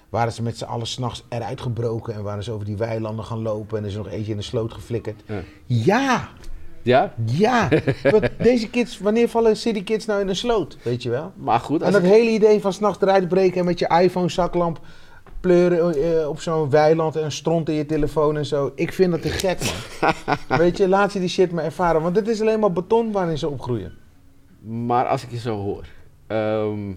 waren 0.09 0.33
ze 0.33 0.41
met 0.43 0.57
z'n 0.57 0.63
allen 0.63 0.87
s'nachts 0.87 1.23
eruit 1.29 1.61
gebroken 1.61 2.13
en 2.13 2.23
waren 2.23 2.43
ze 2.43 2.51
over 2.51 2.65
die 2.65 2.77
weilanden 2.77 3.25
gaan 3.25 3.41
lopen 3.41 3.77
en 3.77 3.83
er 3.83 3.89
is 3.89 3.95
nog 3.95 4.09
eentje 4.09 4.31
in 4.31 4.37
de 4.37 4.43
sloot 4.43 4.73
geflikkerd. 4.73 5.21
Ja. 5.25 5.41
Ja, 5.65 6.29
Ja? 6.81 7.13
ja. 7.25 7.69
Want 8.11 8.29
deze 8.39 8.69
kids, 8.69 8.99
wanneer 8.99 9.29
vallen 9.29 9.57
city 9.57 9.83
kids 9.83 10.05
nou 10.05 10.21
in 10.21 10.27
een 10.27 10.35
sloot, 10.35 10.77
weet 10.83 11.03
je 11.03 11.09
wel? 11.09 11.31
Maar 11.35 11.59
goed, 11.59 11.81
En 11.81 11.91
dat 11.91 12.03
ik- 12.03 12.09
hele 12.09 12.29
idee 12.29 12.61
van 12.61 12.73
s'nachts 12.73 13.01
eruit 13.01 13.27
breken 13.27 13.59
en 13.59 13.65
met 13.65 13.79
je 13.79 13.87
iPhone 14.01 14.29
zaklamp 14.29 14.79
pleuren 15.47 15.93
eh, 16.19 16.29
op 16.29 16.41
zo'n 16.41 16.69
weiland 16.69 17.15
en 17.15 17.31
stront 17.31 17.69
in 17.69 17.75
je 17.75 17.85
telefoon 17.85 18.37
en 18.37 18.45
zo. 18.45 18.71
Ik 18.75 18.93
vind 18.93 19.11
dat 19.11 19.21
te 19.21 19.29
gek, 19.29 19.59
man. 19.59 20.13
Weet 20.59 20.77
je, 20.77 20.87
laat 20.87 21.11
ze 21.11 21.19
die 21.19 21.29
shit 21.29 21.51
maar 21.51 21.63
ervaren. 21.63 22.01
Want 22.01 22.15
het 22.15 22.27
is 22.27 22.41
alleen 22.41 22.59
maar 22.59 22.71
beton 22.71 23.11
waarin 23.11 23.37
ze 23.37 23.49
opgroeien. 23.49 23.93
Maar 24.61 25.05
als 25.05 25.23
ik 25.23 25.31
je 25.31 25.37
zo 25.37 25.57
hoor, 25.57 25.85
ehm, 26.27 26.91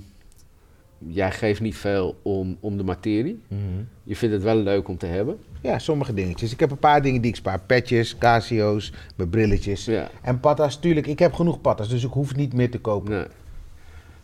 jij 0.99 1.33
geeft 1.33 1.61
niet 1.61 1.77
veel 1.77 2.17
om, 2.23 2.57
om 2.61 2.77
de 2.77 2.85
materie. 2.85 3.43
Je 4.03 4.17
vindt 4.17 4.35
het 4.35 4.45
wel 4.45 4.57
leuk 4.57 4.89
om 4.89 4.97
te 4.97 5.07
hebben. 5.07 5.39
Ja, 5.61 5.79
sommige 5.79 6.15
dingetjes. 6.15 6.53
Ik 6.53 6.61
heb 6.61 6.71
een 6.71 6.79
paar 6.79 7.03
dingen 7.03 7.21
die 7.21 7.31
ik 7.31 7.37
spaar. 7.37 7.61
Petjes, 7.61 8.19
Casio's, 8.19 8.93
mijn 9.17 9.29
brilletjes. 9.29 9.85
Ja. 9.85 10.11
En 10.23 10.41
patas, 10.41 10.81
tuurlijk. 10.81 11.07
Ik 11.07 11.19
heb 11.19 11.33
genoeg 11.33 11.61
patas, 11.61 11.89
dus 11.89 12.05
ik 12.05 12.13
hoef 12.13 12.37
niet 12.37 12.53
meer 12.53 12.71
te 12.71 12.81
kopen. 12.81 13.11
Nee. 13.11 13.27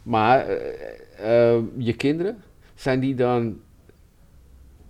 Maar 0.03 0.47
eh, 0.47 1.55
eh, 1.55 1.63
je 1.77 1.93
kinderen, 1.93 2.43
zijn 2.75 3.01
die 3.01 3.15
dan 3.15 3.57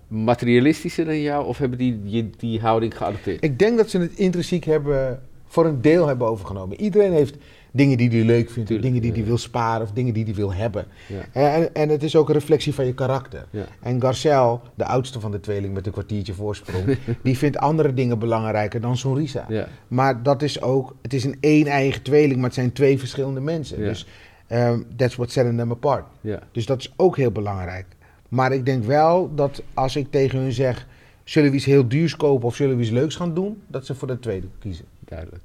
materialistischer 0.09 1.05
dan 1.05 1.21
jou 1.21 1.47
of 1.47 1.59
hebben 1.59 1.79
die 1.79 2.03
die, 2.03 2.31
die 2.39 2.61
houding 2.61 2.97
geadopteerd? 2.97 3.45
Ik 3.45 3.59
denk 3.59 3.77
dat 3.77 3.91
ze 3.91 3.99
het 3.99 4.19
intrinsiek 4.19 4.65
hebben, 4.65 5.23
voor 5.47 5.67
een 5.67 5.81
deel 5.81 6.07
hebben 6.07 6.27
overgenomen. 6.27 6.81
Iedereen 6.81 7.13
heeft 7.13 7.37
dingen 7.77 7.97
die 7.97 8.09
hij 8.09 8.25
leuk 8.25 8.51
vindt, 8.51 8.69
Tuurlijk, 8.69 8.83
dingen 8.83 9.03
die 9.03 9.11
hij 9.11 9.21
ja. 9.21 9.27
wil 9.27 9.39
sparen 9.39 9.83
of 9.83 9.93
dingen 9.93 10.15
die 10.15 10.25
hij 10.25 10.35
wil 10.35 10.55
hebben. 10.55 10.87
Ja. 11.07 11.51
En, 11.53 11.75
en 11.75 11.89
het 11.89 12.03
is 12.03 12.17
ook 12.17 12.29
een 12.29 12.35
reflectie 12.35 12.75
van 12.75 12.87
je 12.87 12.95
karakter. 12.95 13.47
Ja. 13.51 13.67
En 13.83 14.01
Garcel, 14.01 14.61
de 14.75 14.85
oudste 14.85 15.21
van 15.21 15.31
de 15.31 15.41
tweeling 15.41 15.75
met 15.75 15.87
een 15.87 15.93
kwartiertje 15.93 16.35
voorsprong, 16.35 16.97
die 17.23 17.39
vindt 17.39 17.59
andere 17.59 17.95
dingen 17.95 18.19
belangrijker 18.19 18.81
dan 18.81 18.97
Sonrisa. 18.97 19.47
Maar 19.89 20.23
dat 20.23 20.43
is 20.43 20.63
ook, 20.63 20.95
het 21.03 21.15
is 21.15 21.25
een 21.25 21.37
één-eigen 21.41 22.03
tweeling, 22.03 22.37
maar 22.37 22.45
het 22.45 22.55
zijn 22.55 22.73
twee 22.73 22.99
verschillende 22.99 23.41
mensen. 23.41 23.79
Dus 23.79 24.07
um, 24.53 24.87
that's 24.97 25.17
what 25.17 25.31
setting 25.31 25.59
them 25.59 25.71
apart. 25.71 26.05
Ja. 26.21 26.43
Dus 26.53 26.67
dat 26.67 26.79
is 26.79 26.93
ook 26.97 27.17
heel 27.17 27.31
belangrijk. 27.31 27.87
Maar 28.29 28.53
ik 28.53 28.65
denk 28.65 28.85
wel 28.85 29.35
dat 29.35 29.63
als 29.75 29.97
ik 29.97 30.11
tegen 30.11 30.39
hun 30.39 30.53
zeg, 30.53 30.87
zullen 31.25 31.51
we 31.51 31.57
iets 31.57 31.65
heel 31.65 31.89
duurs 31.89 32.17
kopen 32.17 32.47
of 32.47 32.55
zullen 32.57 32.77
we 32.77 32.83
iets 32.83 32.91
leuks 32.91 33.17
gaan 33.17 33.35
doen, 33.35 33.63
dat 33.67 33.87
ze 33.87 33.95
voor 33.95 34.09
de 34.09 34.19
tweede 34.19 34.47
kiezen. 34.59 34.85
Duidelijk. 35.05 35.45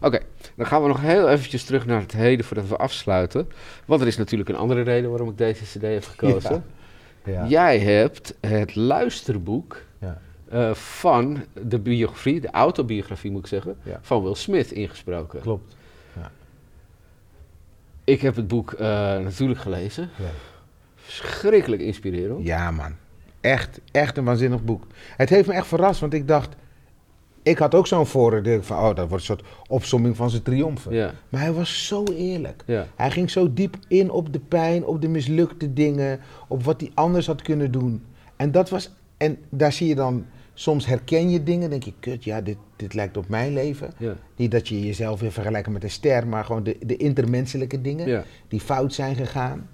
Oké, 0.00 0.18
dan 0.56 0.66
gaan 0.66 0.82
we 0.82 0.88
nog 0.88 1.00
heel 1.00 1.28
eventjes 1.28 1.64
terug 1.64 1.86
naar 1.86 2.00
het 2.00 2.12
heden 2.12 2.44
voordat 2.44 2.68
we 2.68 2.76
afsluiten. 2.76 3.48
Want 3.84 4.00
er 4.00 4.06
is 4.06 4.16
natuurlijk 4.16 4.48
een 4.50 4.56
andere 4.56 4.82
reden 4.82 5.10
waarom 5.10 5.28
ik 5.28 5.38
deze 5.38 5.64
cd 5.64 5.82
heb 5.82 6.04
gekozen. 6.04 6.64
Ja. 7.24 7.32
Ja. 7.32 7.46
Jij 7.46 7.78
hebt 7.78 8.34
het 8.40 8.74
luisterboek 8.74 9.82
Ja. 9.98 10.20
eh, 10.48 10.74
van 10.74 11.44
de 11.66 11.78
biografie, 11.78 12.40
de 12.40 12.50
autobiografie 12.50 13.30
moet 13.30 13.40
ik 13.40 13.46
zeggen, 13.46 13.76
van 14.00 14.22
Will 14.22 14.34
Smith 14.34 14.72
ingesproken. 14.72 15.40
Klopt. 15.40 15.76
Ik 18.04 18.20
heb 18.20 18.36
het 18.36 18.48
boek 18.48 18.72
eh, 18.72 18.86
natuurlijk 19.18 19.60
gelezen. 19.60 20.10
Ja. 21.06 21.12
Verschrikkelijk 21.12 21.82
inspirerend. 21.82 22.44
Ja, 22.46 22.70
man. 22.70 22.92
Echt, 23.40 23.80
echt 23.92 24.16
een 24.16 24.24
waanzinnig 24.24 24.64
boek. 24.64 24.86
Het 25.16 25.28
heeft 25.28 25.48
me 25.48 25.54
echt 25.54 25.66
verrast, 25.66 26.00
want 26.00 26.14
ik 26.14 26.28
dacht... 26.28 26.54
Ik 27.42 27.58
had 27.58 27.74
ook 27.74 27.86
zo'n 27.86 28.06
vooroordeel 28.06 28.62
van... 28.62 28.76
Oh, 28.76 28.84
dat 28.94 29.08
wordt 29.08 29.12
een 29.28 29.36
soort 29.36 29.42
opsomming 29.68 30.16
van 30.16 30.30
zijn 30.30 30.42
triomfen. 30.42 30.94
Ja, 30.94 31.14
Maar 31.28 31.40
hij 31.40 31.52
was 31.52 31.86
zo 31.86 32.04
eerlijk. 32.04 32.62
ja, 32.66 32.86
Hij 32.96 33.10
ging 33.10 33.30
zo 33.30 33.52
diep 33.52 33.76
in 33.88 34.10
op 34.10 34.32
de 34.32 34.38
pijn, 34.38 34.84
op 34.84 35.00
de 35.00 35.08
mislukte 35.08 35.72
dingen, 35.72 36.20
op 36.48 36.62
wat 36.64 36.80
hij 36.80 36.90
anders 36.94 37.26
had 37.26 37.42
kunnen 37.42 37.70
doen. 37.70 38.02
En 38.36 38.50
dat 38.52 38.70
was, 38.70 38.90
en 39.16 39.38
daar 39.48 39.72
zie 39.72 39.88
je 39.88 39.94
dan, 39.94 40.26
soms 40.54 40.86
herken 40.86 41.30
je 41.30 41.42
dingen, 41.42 41.70
denk 41.70 41.82
je, 41.82 41.92
kut, 42.00 42.24
ja, 42.24 42.40
dit, 42.40 42.56
dit 42.76 42.94
lijkt 42.94 43.16
op 43.16 43.28
mijn 43.28 43.52
leven. 43.52 43.90
ja, 43.98 44.14
Niet 44.36 44.50
dat 44.50 44.68
je 44.68 44.86
jezelf 44.86 45.20
wil 45.20 45.30
vergelijken 45.30 45.72
met 45.72 45.82
een 45.84 45.90
ster, 45.90 46.26
maar 46.26 46.44
gewoon 46.44 46.62
de, 46.62 46.76
de 46.86 46.96
intermenselijke 46.96 47.80
dingen 47.80 48.24
die 48.48 48.60
fout 48.60 48.94
zijn 48.94 49.16
gegaan. 49.16 49.68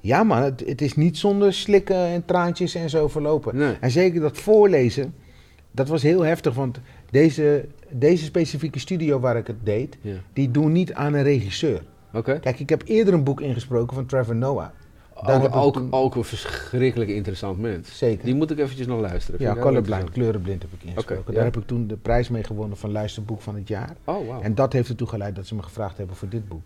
Ja 0.00 0.22
man, 0.22 0.42
het, 0.42 0.62
het 0.66 0.80
is 0.80 0.94
niet 0.96 1.18
zonder 1.18 1.52
slikken 1.52 1.96
en 2.06 2.24
traantjes 2.24 2.74
en 2.74 2.90
zo 2.90 3.08
verlopen. 3.08 3.56
Nee. 3.56 3.76
En 3.80 3.90
zeker 3.90 4.20
dat 4.20 4.38
voorlezen, 4.38 5.14
dat 5.70 5.88
was 5.88 6.02
heel 6.02 6.22
heftig, 6.22 6.54
want 6.54 6.80
deze, 7.10 7.66
deze 7.90 8.24
specifieke 8.24 8.78
studio 8.78 9.20
waar 9.20 9.36
ik 9.36 9.46
het 9.46 9.64
deed, 9.64 9.96
ja. 10.00 10.14
die 10.32 10.50
doen 10.50 10.72
niet 10.72 10.94
aan 10.94 11.14
een 11.14 11.22
regisseur. 11.22 11.82
Kijk, 12.22 12.60
ik 12.60 12.68
heb 12.68 12.82
eerder 12.84 13.14
een 13.14 13.24
boek 13.24 13.40
ingesproken 13.40 13.94
van 13.96 14.06
Trevor 14.06 14.36
Noah. 14.36 14.68
Daar 15.26 15.42
Ook, 15.44 15.56
ook, 15.56 15.74
toen- 15.74 15.92
ook 15.92 16.14
een 16.14 16.24
verschrikkelijk 16.24 17.10
interessant 17.10 17.58
mens. 17.58 17.98
Zeker. 17.98 18.24
Die 18.24 18.34
moet 18.34 18.50
ik 18.50 18.58
eventjes 18.58 18.86
nog 18.86 19.00
luisteren. 19.00 19.40
ja, 19.40 19.54
colorblind, 19.54 20.10
kleurenblind 20.10 20.62
heb 20.62 20.72
ik 20.72 20.82
ingesproken. 20.82 21.24
Daar 21.24 21.34
ja. 21.34 21.50
heb 21.50 21.56
ik 21.56 21.66
toen 21.66 21.86
de 21.86 21.96
prijs 21.96 22.28
mee 22.28 22.44
gewonnen 22.44 22.76
van 22.76 22.92
luisterboek 22.92 23.40
van 23.40 23.54
het 23.54 23.68
jaar. 23.68 23.96
Oh, 24.04 24.26
wauw. 24.28 24.40
En 24.40 24.54
dat 24.54 24.72
heeft 24.72 24.88
ertoe 24.88 25.08
geleid 25.08 25.36
dat 25.36 25.46
ze 25.46 25.54
me 25.54 25.62
gevraagd 25.62 25.96
hebben 25.98 26.16
voor 26.16 26.28
dit 26.28 26.48
boek. 26.48 26.62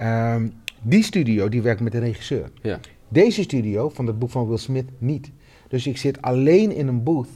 Ehm, 0.00 0.48
die 0.82 1.02
studio 1.02 1.48
die 1.48 1.62
werkt 1.62 1.80
met 1.80 1.92
de 1.92 1.98
regisseur. 1.98 2.50
Ja, 2.62 2.80
Deze 3.08 3.42
studio 3.42 3.88
van 3.88 4.06
het 4.06 4.18
boek 4.18 4.30
van 4.30 4.48
Will 4.48 4.56
Smith 4.56 4.88
niet. 4.98 5.30
Dus 5.68 5.86
ik 5.86 5.96
zit 5.96 6.22
alleen 6.22 6.72
in 6.72 6.86
een 6.88 7.02
booth. 7.02 7.28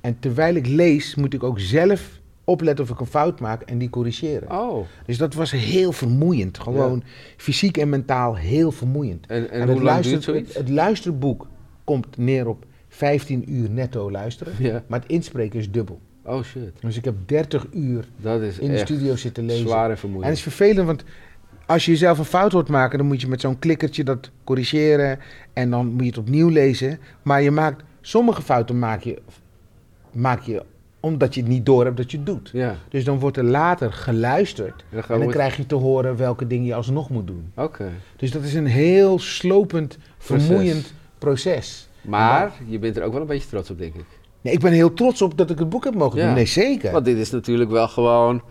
En 0.00 0.16
terwijl 0.18 0.54
ik 0.54 0.66
lees, 0.66 1.14
moet 1.14 1.34
ik 1.34 1.42
ook 1.42 1.58
zelf 1.60 2.20
opletten 2.44 2.84
of 2.84 2.90
ik 2.90 3.00
een 3.00 3.06
fout 3.06 3.40
maak 3.40 3.62
en 3.62 3.78
die 3.78 3.90
corrigeren. 3.90 4.50
oh. 4.50 4.84
Dus 5.06 5.18
dat 5.18 5.34
was 5.34 5.50
heel 5.50 5.92
vermoeiend. 5.92 6.58
Gewoon 6.58 7.02
fysiek 7.36 7.76
en 7.76 7.88
mentaal 7.88 8.36
heel 8.36 8.72
vermoeiend. 8.72 9.26
En, 9.26 9.50
en, 9.50 9.60
En 9.60 9.66
hoe 9.66 9.74
het, 9.74 9.82
lang 9.82 10.02
duurt 10.04 10.22
zoiets? 10.22 10.48
het, 10.48 10.56
het 10.58 10.68
luisterboek 10.68 11.46
komt 11.84 12.16
neer 12.16 12.46
op 12.48 12.64
15 12.88 13.52
uur 13.52 13.70
netto 13.70 14.10
luisteren. 14.10 14.52
Ja. 14.58 14.84
Maar 14.86 15.00
het 15.00 15.08
inspreken 15.10 15.58
is 15.58 15.70
dubbel. 15.70 16.00
Oh 16.24 16.42
shit. 16.42 16.72
Dus 16.80 16.96
ik 16.96 17.04
heb 17.04 17.14
30 17.26 17.66
uur 17.72 18.08
Dat 18.16 18.40
is 18.40 18.58
in 18.58 18.70
de 18.70 18.78
studio 18.78 19.16
zitten 19.16 19.44
lezen. 19.46 19.66
zwaar 19.68 19.78
en 19.78 19.84
En 19.84 19.90
het 19.90 19.98
vermoeiend. 20.00 20.32
is 20.32 20.42
vervelend, 20.42 20.86
want 20.86 21.04
als 21.72 21.84
je 21.84 21.90
jezelf 21.90 22.18
een 22.18 22.24
fout 22.24 22.52
hoort 22.52 22.68
maken, 22.68 22.98
dan 22.98 23.06
moet 23.06 23.20
je 23.20 23.28
met 23.28 23.40
zo'n 23.40 23.58
klikkertje 23.58 24.04
dat 24.04 24.30
corrigeren. 24.44 25.18
En 25.52 25.70
dan 25.70 25.86
moet 25.86 26.00
je 26.02 26.06
het 26.08 26.18
opnieuw 26.18 26.48
lezen. 26.48 26.98
Maar 27.22 27.42
je 27.42 27.50
maakt, 27.50 27.82
sommige 28.00 28.42
fouten 28.42 28.78
maak 28.78 29.02
je, 29.02 29.22
maak 30.12 30.42
je 30.42 30.62
omdat 31.00 31.34
je 31.34 31.40
het 31.40 31.48
niet 31.48 31.66
door 31.66 31.84
hebt 31.84 31.96
dat 31.96 32.10
je 32.10 32.16
het 32.16 32.26
doet. 32.26 32.50
Ja. 32.52 32.76
Dus 32.88 33.04
dan 33.04 33.18
wordt 33.18 33.36
er 33.36 33.44
later 33.44 33.92
geluisterd. 33.92 34.84
En 34.90 35.02
dan 35.08 35.22
En 35.22 35.28
krijg 35.28 35.56
je 35.56 35.66
te 35.66 35.74
horen 35.74 36.16
welke 36.16 36.46
dingen 36.46 36.66
je 36.66 36.74
alsnog 36.74 37.10
moet 37.10 37.26
doen. 37.26 37.52
Oké. 37.56 37.90
Dus 38.16 38.30
dat 38.30 38.42
is 38.42 38.54
een 38.54 38.66
heel 38.66 39.18
slopend, 39.18 39.98
vermoeiend 40.18 40.92
proces. 41.18 41.88
Maar 42.00 42.52
je 42.66 42.78
bent 42.78 42.96
er 42.96 43.02
ook 43.02 43.12
wel 43.12 43.20
een 43.20 43.26
beetje 43.26 43.48
trots 43.48 43.70
op, 43.70 43.78
denk 43.78 43.94
ik. 43.94 44.04
Nee, 44.40 44.52
ik 44.52 44.60
ben 44.60 44.72
heel 44.72 44.94
trots 44.94 45.22
op 45.22 45.38
dat 45.38 45.50
ik 45.50 45.58
het 45.58 45.68
boek 45.68 45.84
heb 45.84 45.94
mogen 45.94 46.18
Ja. 46.18 46.24
doen. 46.26 46.34
Nee, 46.34 46.46
zeker. 46.46 46.92
Want 46.92 47.04
dit 47.04 47.16
is 47.16 47.30
natuurlijk 47.30 47.70
wel 47.70 47.88
gewoon 47.88 48.42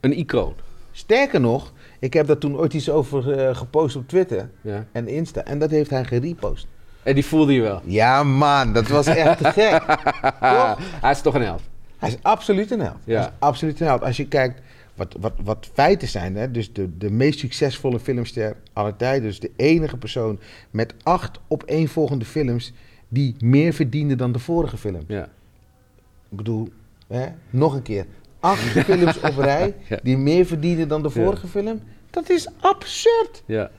een 0.00 0.18
icoon. 0.18 0.54
Sterker 0.92 1.40
nog, 1.40 1.72
ik 1.98 2.12
heb 2.12 2.26
daar 2.26 2.38
toen 2.38 2.56
ooit 2.56 2.74
iets 2.74 2.90
over 2.90 3.32
eh, 3.32 3.56
gepost 3.56 3.96
op 3.96 4.08
Twitter 4.08 4.50
Ja. 4.60 4.84
en 4.92 5.08
Insta. 5.08 5.44
En 5.44 5.58
dat 5.58 5.70
heeft 5.70 5.90
hij 5.90 6.04
gerepost. 6.04 6.66
En 7.02 7.14
die 7.14 7.24
voelde 7.24 7.52
je 7.52 7.60
wel. 7.60 7.80
Ja 7.84 8.22
man, 8.22 8.72
dat 8.72 8.88
was 8.88 9.06
echt 9.06 9.38
te 9.38 9.52
gek. 9.52 9.82
Toch? 10.40 10.78
Hij 11.00 11.10
is 11.10 11.20
toch 11.20 11.34
een 11.34 11.42
held. 11.42 11.62
Hij 11.98 12.08
is 12.08 12.16
absoluut 12.22 12.70
een 12.70 12.80
held. 12.80 12.98
Ja. 13.04 13.14
Hij 13.18 13.26
is 13.26 13.32
absoluut 13.38 13.80
een 13.80 13.86
held. 13.86 14.02
Als 14.02 14.16
je 14.16 14.28
kijkt 14.28 14.60
wat, 14.94 15.16
wat, 15.20 15.32
wat 15.44 15.68
feiten 15.72 16.08
zijn, 16.08 16.36
hè? 16.36 16.50
dus 16.50 16.72
de, 16.72 16.96
de 16.98 17.10
meest 17.10 17.38
succesvolle 17.38 18.00
filmster 18.00 18.56
aller 18.72 18.96
tijden. 18.96 19.22
Dus 19.22 19.40
de 19.40 19.50
enige 19.56 19.96
persoon 19.96 20.38
met 20.70 20.94
acht 21.02 21.40
opeenvolgende 21.48 22.24
films 22.24 22.72
die 23.08 23.34
meer 23.38 23.72
verdiende 23.72 24.14
dan 24.16 24.32
de 24.32 24.38
vorige 24.38 24.76
film. 24.76 25.02
Ja. 25.06 25.22
Ik 26.30 26.36
bedoel, 26.36 26.68
hè, 27.06 27.26
nog 27.50 27.74
een 27.74 27.82
keer. 27.82 28.06
Acht 28.40 28.62
films 28.84 29.20
op 29.20 29.36
rij 29.36 29.74
Ja. 29.88 29.98
die 30.02 30.16
meer 30.16 30.46
verdienen 30.46 30.88
dan 30.88 31.02
de 31.02 31.10
vorige 31.10 31.46
film. 31.46 31.80
Dat 32.10 32.30
is 32.30 32.48
absurd. 32.60 33.42
Ja. 33.46 33.70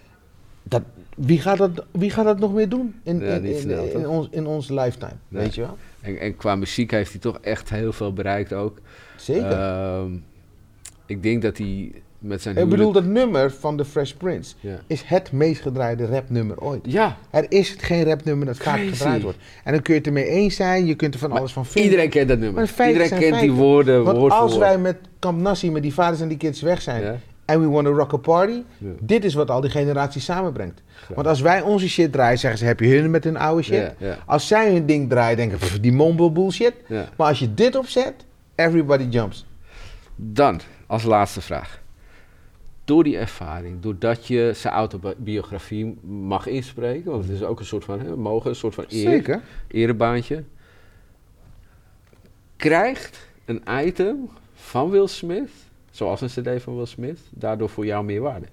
Dat, 0.64 0.82
wie, 1.16 1.42
gaat 1.42 1.58
dat, 1.58 1.86
wie 1.92 2.10
gaat 2.10 2.26
dat 2.26 2.40
nog 2.40 2.54
meer 2.54 2.70
doen 2.70 2.96
in, 3.04 3.22
in, 3.22 3.46
in, 3.46 3.60
snel, 3.60 3.84
in, 3.86 3.92
toch? 3.92 4.06
ons, 4.06 4.28
in 4.32 4.46
ons 4.46 4.70
lifetime? 4.70 5.12
Nee. 5.28 5.44
Weet 5.44 5.56
je 5.56 5.62
wel? 5.62 5.78
En, 6.02 6.20
en 6.20 6.36
qua 6.36 6.56
muziek 6.56 6.92
heeft 6.92 7.12
hij 7.12 7.20
toch 7.22 7.38
echt 7.42 7.70
heel 7.70 7.94
veel 7.94 8.14
bereikt 8.14 8.54
ook. 8.54 8.80
Zeker. 9.16 9.52
Ehm, 9.52 10.12
ik 11.06 11.24
denk 11.24 11.42
dat 11.42 11.58
hij 11.58 11.92
met 12.20 12.42
zijn 12.42 12.58
Ik 12.58 12.70
bedoel, 12.70 12.92
dat 12.92 13.04
nummer 13.06 13.52
van 13.52 13.78
The 13.78 13.86
Fresh 13.86 14.12
Prince 14.12 14.56
Ja. 14.60 14.80
is 14.88 15.02
het 15.06 15.32
meest 15.32 15.62
gedraaide 15.62 16.06
rapnummer 16.06 16.60
ooit. 16.60 16.82
Ja, 16.84 17.18
Er 17.30 17.46
is 17.50 17.76
geen 17.80 18.04
rapnummer 18.04 18.46
dat 18.46 18.58
vaak 18.58 18.76
Crazy. 18.76 18.92
gedraaid 18.92 19.22
wordt. 19.22 19.38
En 19.64 19.72
dan 19.74 19.82
kun 19.82 19.94
je 19.94 20.00
het 20.00 20.08
ermee 20.08 20.26
eens 20.26 20.56
zijn, 20.56 20.86
je 20.86 20.96
kunt 20.96 21.14
er 21.14 21.20
van 21.20 21.30
Maar 21.30 21.40
alles 21.40 21.52
van 21.54 21.66
vinden. 21.66 21.84
iedereen 21.92 22.10
kent 22.10 22.28
dat 22.28 22.40
nummer. 22.40 22.68
Feiten 22.68 23.04
Iedereen 23.04 23.30
kent 23.30 23.42
die 23.42 23.52
woorden 23.52 24.04
Want 24.04 24.18
woord 24.18 24.34
voor 24.34 24.42
als 24.42 24.58
wij 24.58 24.78
met 24.78 24.98
Camp 25.20 25.42
Nassi, 25.42 25.72
met 25.72 25.82
die 25.82 25.94
vaders 25.94 26.22
en 26.22 26.28
die 26.28 26.38
kids 26.38 26.62
weg 26.62 26.82
zijn... 26.82 27.04
Ja, 27.04 27.16
en 27.46 27.62
we 27.62 27.68
want 27.68 27.86
to 27.86 27.94
rock 27.94 28.14
a 28.14 28.18
party... 28.18 28.62
Ja. 28.78 28.90
dit 29.00 29.24
is 29.26 29.34
wat 29.34 29.50
al 29.50 29.62
die 29.62 29.70
generaties 29.70 30.26
samenbrengt. 30.26 30.82
Want 31.16 31.28
als 31.28 31.42
wij 31.42 31.62
onze 31.62 31.90
shit 31.90 32.12
draaien, 32.12 32.40
zeggen 32.40 32.60
ze... 32.60 32.66
heb 32.66 32.80
je 32.80 32.88
hun 32.88 33.12
met 33.12 33.24
hun 33.24 33.38
oude 33.38 33.62
shit? 33.64 33.92
Als 34.26 34.48
zij 34.48 34.72
hun 34.72 34.86
ding 34.86 35.10
draaien, 35.10 35.38
denken 35.38 35.60
ze... 35.68 35.80
die 35.80 35.92
mumble 35.94 36.32
bullshit. 36.32 36.74
Maar 36.90 37.28
als 37.28 37.40
je 37.40 37.54
dit 37.54 37.76
opzet, 37.76 38.14
everybody 38.56 39.04
jumps. 39.10 39.46
Dan, 40.16 40.60
als 40.88 41.04
laatste 41.04 41.42
vraag. 41.42 41.82
Door 42.88 43.04
die 43.04 43.18
ervaring, 43.18 43.82
doordat 43.82 44.28
je 44.28 44.52
zijn 44.56 44.74
autobiografie 44.74 45.98
mag 46.06 46.48
inspreken, 46.48 47.12
want 47.12 47.24
het 47.24 47.34
is 47.34 47.44
ook 47.44 47.60
een 47.60 47.66
soort 47.66 47.84
van, 47.84 48.00
hè, 48.00 48.16
mogen, 48.16 48.50
een 48.50 48.56
soort 48.56 48.74
van 48.74 48.86
eer, 48.88 49.10
Zeker. 49.10 49.42
erebaantje. 49.68 50.44
Krijgt 52.56 53.28
een 53.46 53.62
item 53.86 54.30
van 54.54 54.90
Will 54.90 55.08
Smith, 55.08 55.50
zoals 55.92 56.22
een 56.22 56.28
cd 56.28 56.62
van 56.64 56.76
Will 56.76 56.86
Smith, 56.86 57.20
daardoor 57.30 57.70
voor 57.70 57.86
jou 57.86 58.06
meer 58.06 58.22
waarde? 58.22 58.46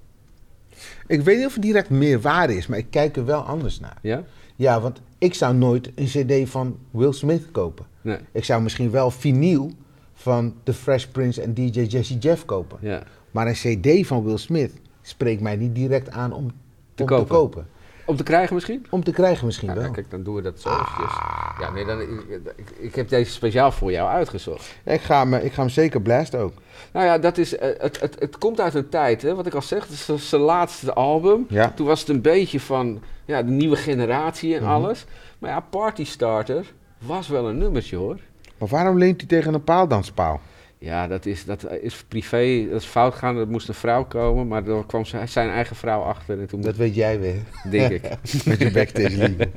Ik 1.07 1.21
weet 1.21 1.37
niet 1.37 1.47
of 1.47 1.53
het 1.55 1.63
direct 1.63 1.91
meer 1.91 2.21
waarde 2.21 2.57
is, 2.57 2.67
maar 2.67 2.79
ik 2.79 2.91
kijk 2.91 3.17
er 3.17 3.25
wel 3.25 3.41
anders 3.41 3.81
naar. 3.81 3.99
Ja? 4.03 4.25
Ja, 4.57 4.81
want 4.81 5.01
ik 5.19 5.35
zou 5.35 5.55
nooit 5.55 5.91
een 5.95 6.07
cd 6.07 6.51
van 6.51 6.79
Will 6.91 7.13
Smith 7.13 7.51
kopen. 7.51 7.87
Nee. 8.01 8.19
Ik 8.33 8.45
zou 8.45 8.63
misschien 8.63 8.91
wel 8.91 9.11
vinyl 9.11 9.73
van 10.15 10.55
The 10.63 10.73
Fresh 10.73 11.05
Prince 11.05 11.43
en 11.43 11.55
DJ 11.55 11.81
Jesse 11.81 12.19
Jeff 12.19 12.45
kopen. 12.45 12.79
Ja. 12.81 13.03
Maar 13.35 13.47
een 13.47 13.53
cd 13.81 14.07
van 14.07 14.25
Will 14.25 14.37
Smith 14.37 14.73
spreekt 15.03 15.41
mij 15.41 15.57
niet 15.57 15.75
direct 15.75 16.11
aan 16.11 16.33
om, 16.33 16.51
Te 16.95 17.03
om 17.03 17.09
kopen. 17.09 17.27
te 17.27 17.33
kopen. 17.33 17.67
Om 18.07 18.17
te 18.17 18.23
krijgen 18.23 18.55
misschien? 18.55 18.87
Om 18.91 19.05
te 19.05 19.13
krijgen 19.13 19.47
misschien 19.47 19.69
Ja, 19.69 19.75
wel. 19.75 19.91
kijk, 19.91 20.11
dan 20.11 20.23
doen 20.23 20.35
we 20.35 20.43
dat 20.43 20.61
zo 20.61 20.69
eventjes. 20.69 21.13
Ja, 21.61 21.71
nee, 21.75 21.85
dan, 21.85 22.01
ik, 22.01 22.71
ik, 22.79 22.95
heb 22.95 23.09
deze 23.09 23.31
speciaal 23.33 23.73
voor 23.73 23.91
jou 23.91 24.09
uitgezocht. 24.09 24.75
Ik, 24.85 25.01
ga 25.01 25.19
hem, 25.29 25.35
ik 25.35 25.53
ga 25.53 25.61
hem 25.61 25.71
zeker 25.71 26.01
blasten 26.03 26.41
ook. 26.41 26.53
Nou 26.93 27.07
ja, 27.07 27.19
dat 27.19 27.39
is, 27.39 27.57
eh, 27.57 27.69
het, 27.79 28.01
het, 28.01 28.17
het 28.19 28.39
komt 28.39 28.61
uit 28.61 28.75
een 28.75 28.89
tijd, 28.89 29.23
hè, 29.23 29.35
wat 29.35 29.47
ik 29.47 29.55
al 29.55 29.63
zeg, 29.63 29.83
het 29.89 30.09
is 30.09 30.29
zijn- 30.29 30.41
laatste 30.41 30.93
album. 30.95 31.47
Ja. 31.49 31.71
Toen 31.77 31.87
was 31.87 32.01
het 32.01 32.09
een 32.09 32.21
beetje 32.23 32.61
van 32.61 33.01
ja, 33.25 33.43
de 33.43 33.51
nieuwe 33.51 33.77
generatie 33.77 34.55
en 34.57 34.63
Mhm. 34.63 34.71
alles. 34.73 35.05
Maar 35.39 35.51
ja, 35.51 35.61
Party 35.61 36.05
Starter 36.05 36.73
was 36.99 37.29
wel 37.29 37.49
een 37.49 37.59
nummertje 37.59 37.97
hoor. 37.97 38.19
Maar 38.59 38.69
waarom 38.69 38.99
leent 38.99 39.21
hij 39.21 39.29
tegen 39.29 39.55
een 39.55 39.65
paaldanspaal? 39.65 40.41
Ja, 40.85 41.07
dat 41.07 41.27
is, 41.27 41.45
dat 41.45 41.67
is 41.81 42.05
privé, 42.09 42.67
dat 42.71 42.81
is 42.81 42.87
fout 42.87 43.15
gaan, 43.15 43.37
er 43.37 43.49
moest 43.49 43.69
een 43.69 43.75
vrouw 43.75 44.05
komen, 44.05 44.47
maar 44.49 44.67
er 44.69 44.85
kwam 44.87 45.05
zijn, 45.05 45.51
eigen 45.51 45.77
vrouw 45.77 46.01
achter 46.01 46.41
en 46.41 46.47
toen 46.47 46.61
Dat 46.61 46.77
weet 46.77 46.95
jij 46.95 47.21
weer. 47.21 47.35
denk 47.71 47.91
ik. 47.91 48.03
Met 48.47 48.59
je 48.59 48.71
backstage 48.71 49.17
legal. 49.19 49.47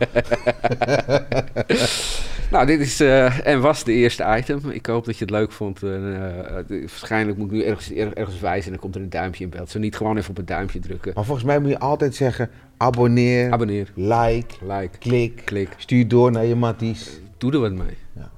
Nou, 2.51 2.65
dit 2.65 2.79
is 2.79 2.99
eh, 2.99 3.47
en 3.47 3.61
was 3.61 3.83
de 3.83 3.91
eerste 3.93 4.35
item. 4.37 4.69
Ik 4.69 4.85
hoop 4.85 5.05
dat 5.05 5.17
je 5.17 5.23
het 5.25 5.33
leuk 5.33 5.51
vond. 5.51 5.83
En, 5.83 5.89
eh, 6.15 6.57
eh, 6.59 6.65
waarschijnlijk 6.69 7.37
moet 7.37 7.47
ik 7.47 7.53
nu 7.53 7.63
ergens, 7.63 7.91
er- 7.91 8.17
ergens 8.17 8.39
wijzen 8.39 8.65
en 8.65 8.71
dan 8.71 8.79
komt 8.79 8.95
er 8.95 9.01
een 9.01 9.09
duimpje 9.09 9.43
in 9.43 9.49
beeld. 9.49 9.69
Zo 9.69 9.79
niet 9.79 9.95
gewoon 9.95 10.17
even 10.17 10.29
op 10.29 10.35
het 10.37 10.47
duimpje 10.47 10.79
drukken. 10.79 11.11
Maar 11.15 11.23
volgens 11.25 11.45
mij 11.45 11.59
moet 11.59 11.69
je 11.69 11.79
altijd 11.79 12.15
zeggen: 12.15 12.49
abonneer, 12.77 13.51
Abonneer, 13.51 13.91
like, 13.95 14.55
like, 14.67 14.97
klik, 14.97 15.41
klik. 15.45 15.69
stuur 15.77 16.07
door 16.07 16.31
naar 16.31 16.45
je 16.45 16.55
matties. 16.55 17.19
Doe 17.37 17.51
er 17.53 17.59
wat 17.59 17.71
mee. 17.71 17.97
Ja. 18.15 18.29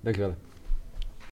Dankjewel. 0.00 0.34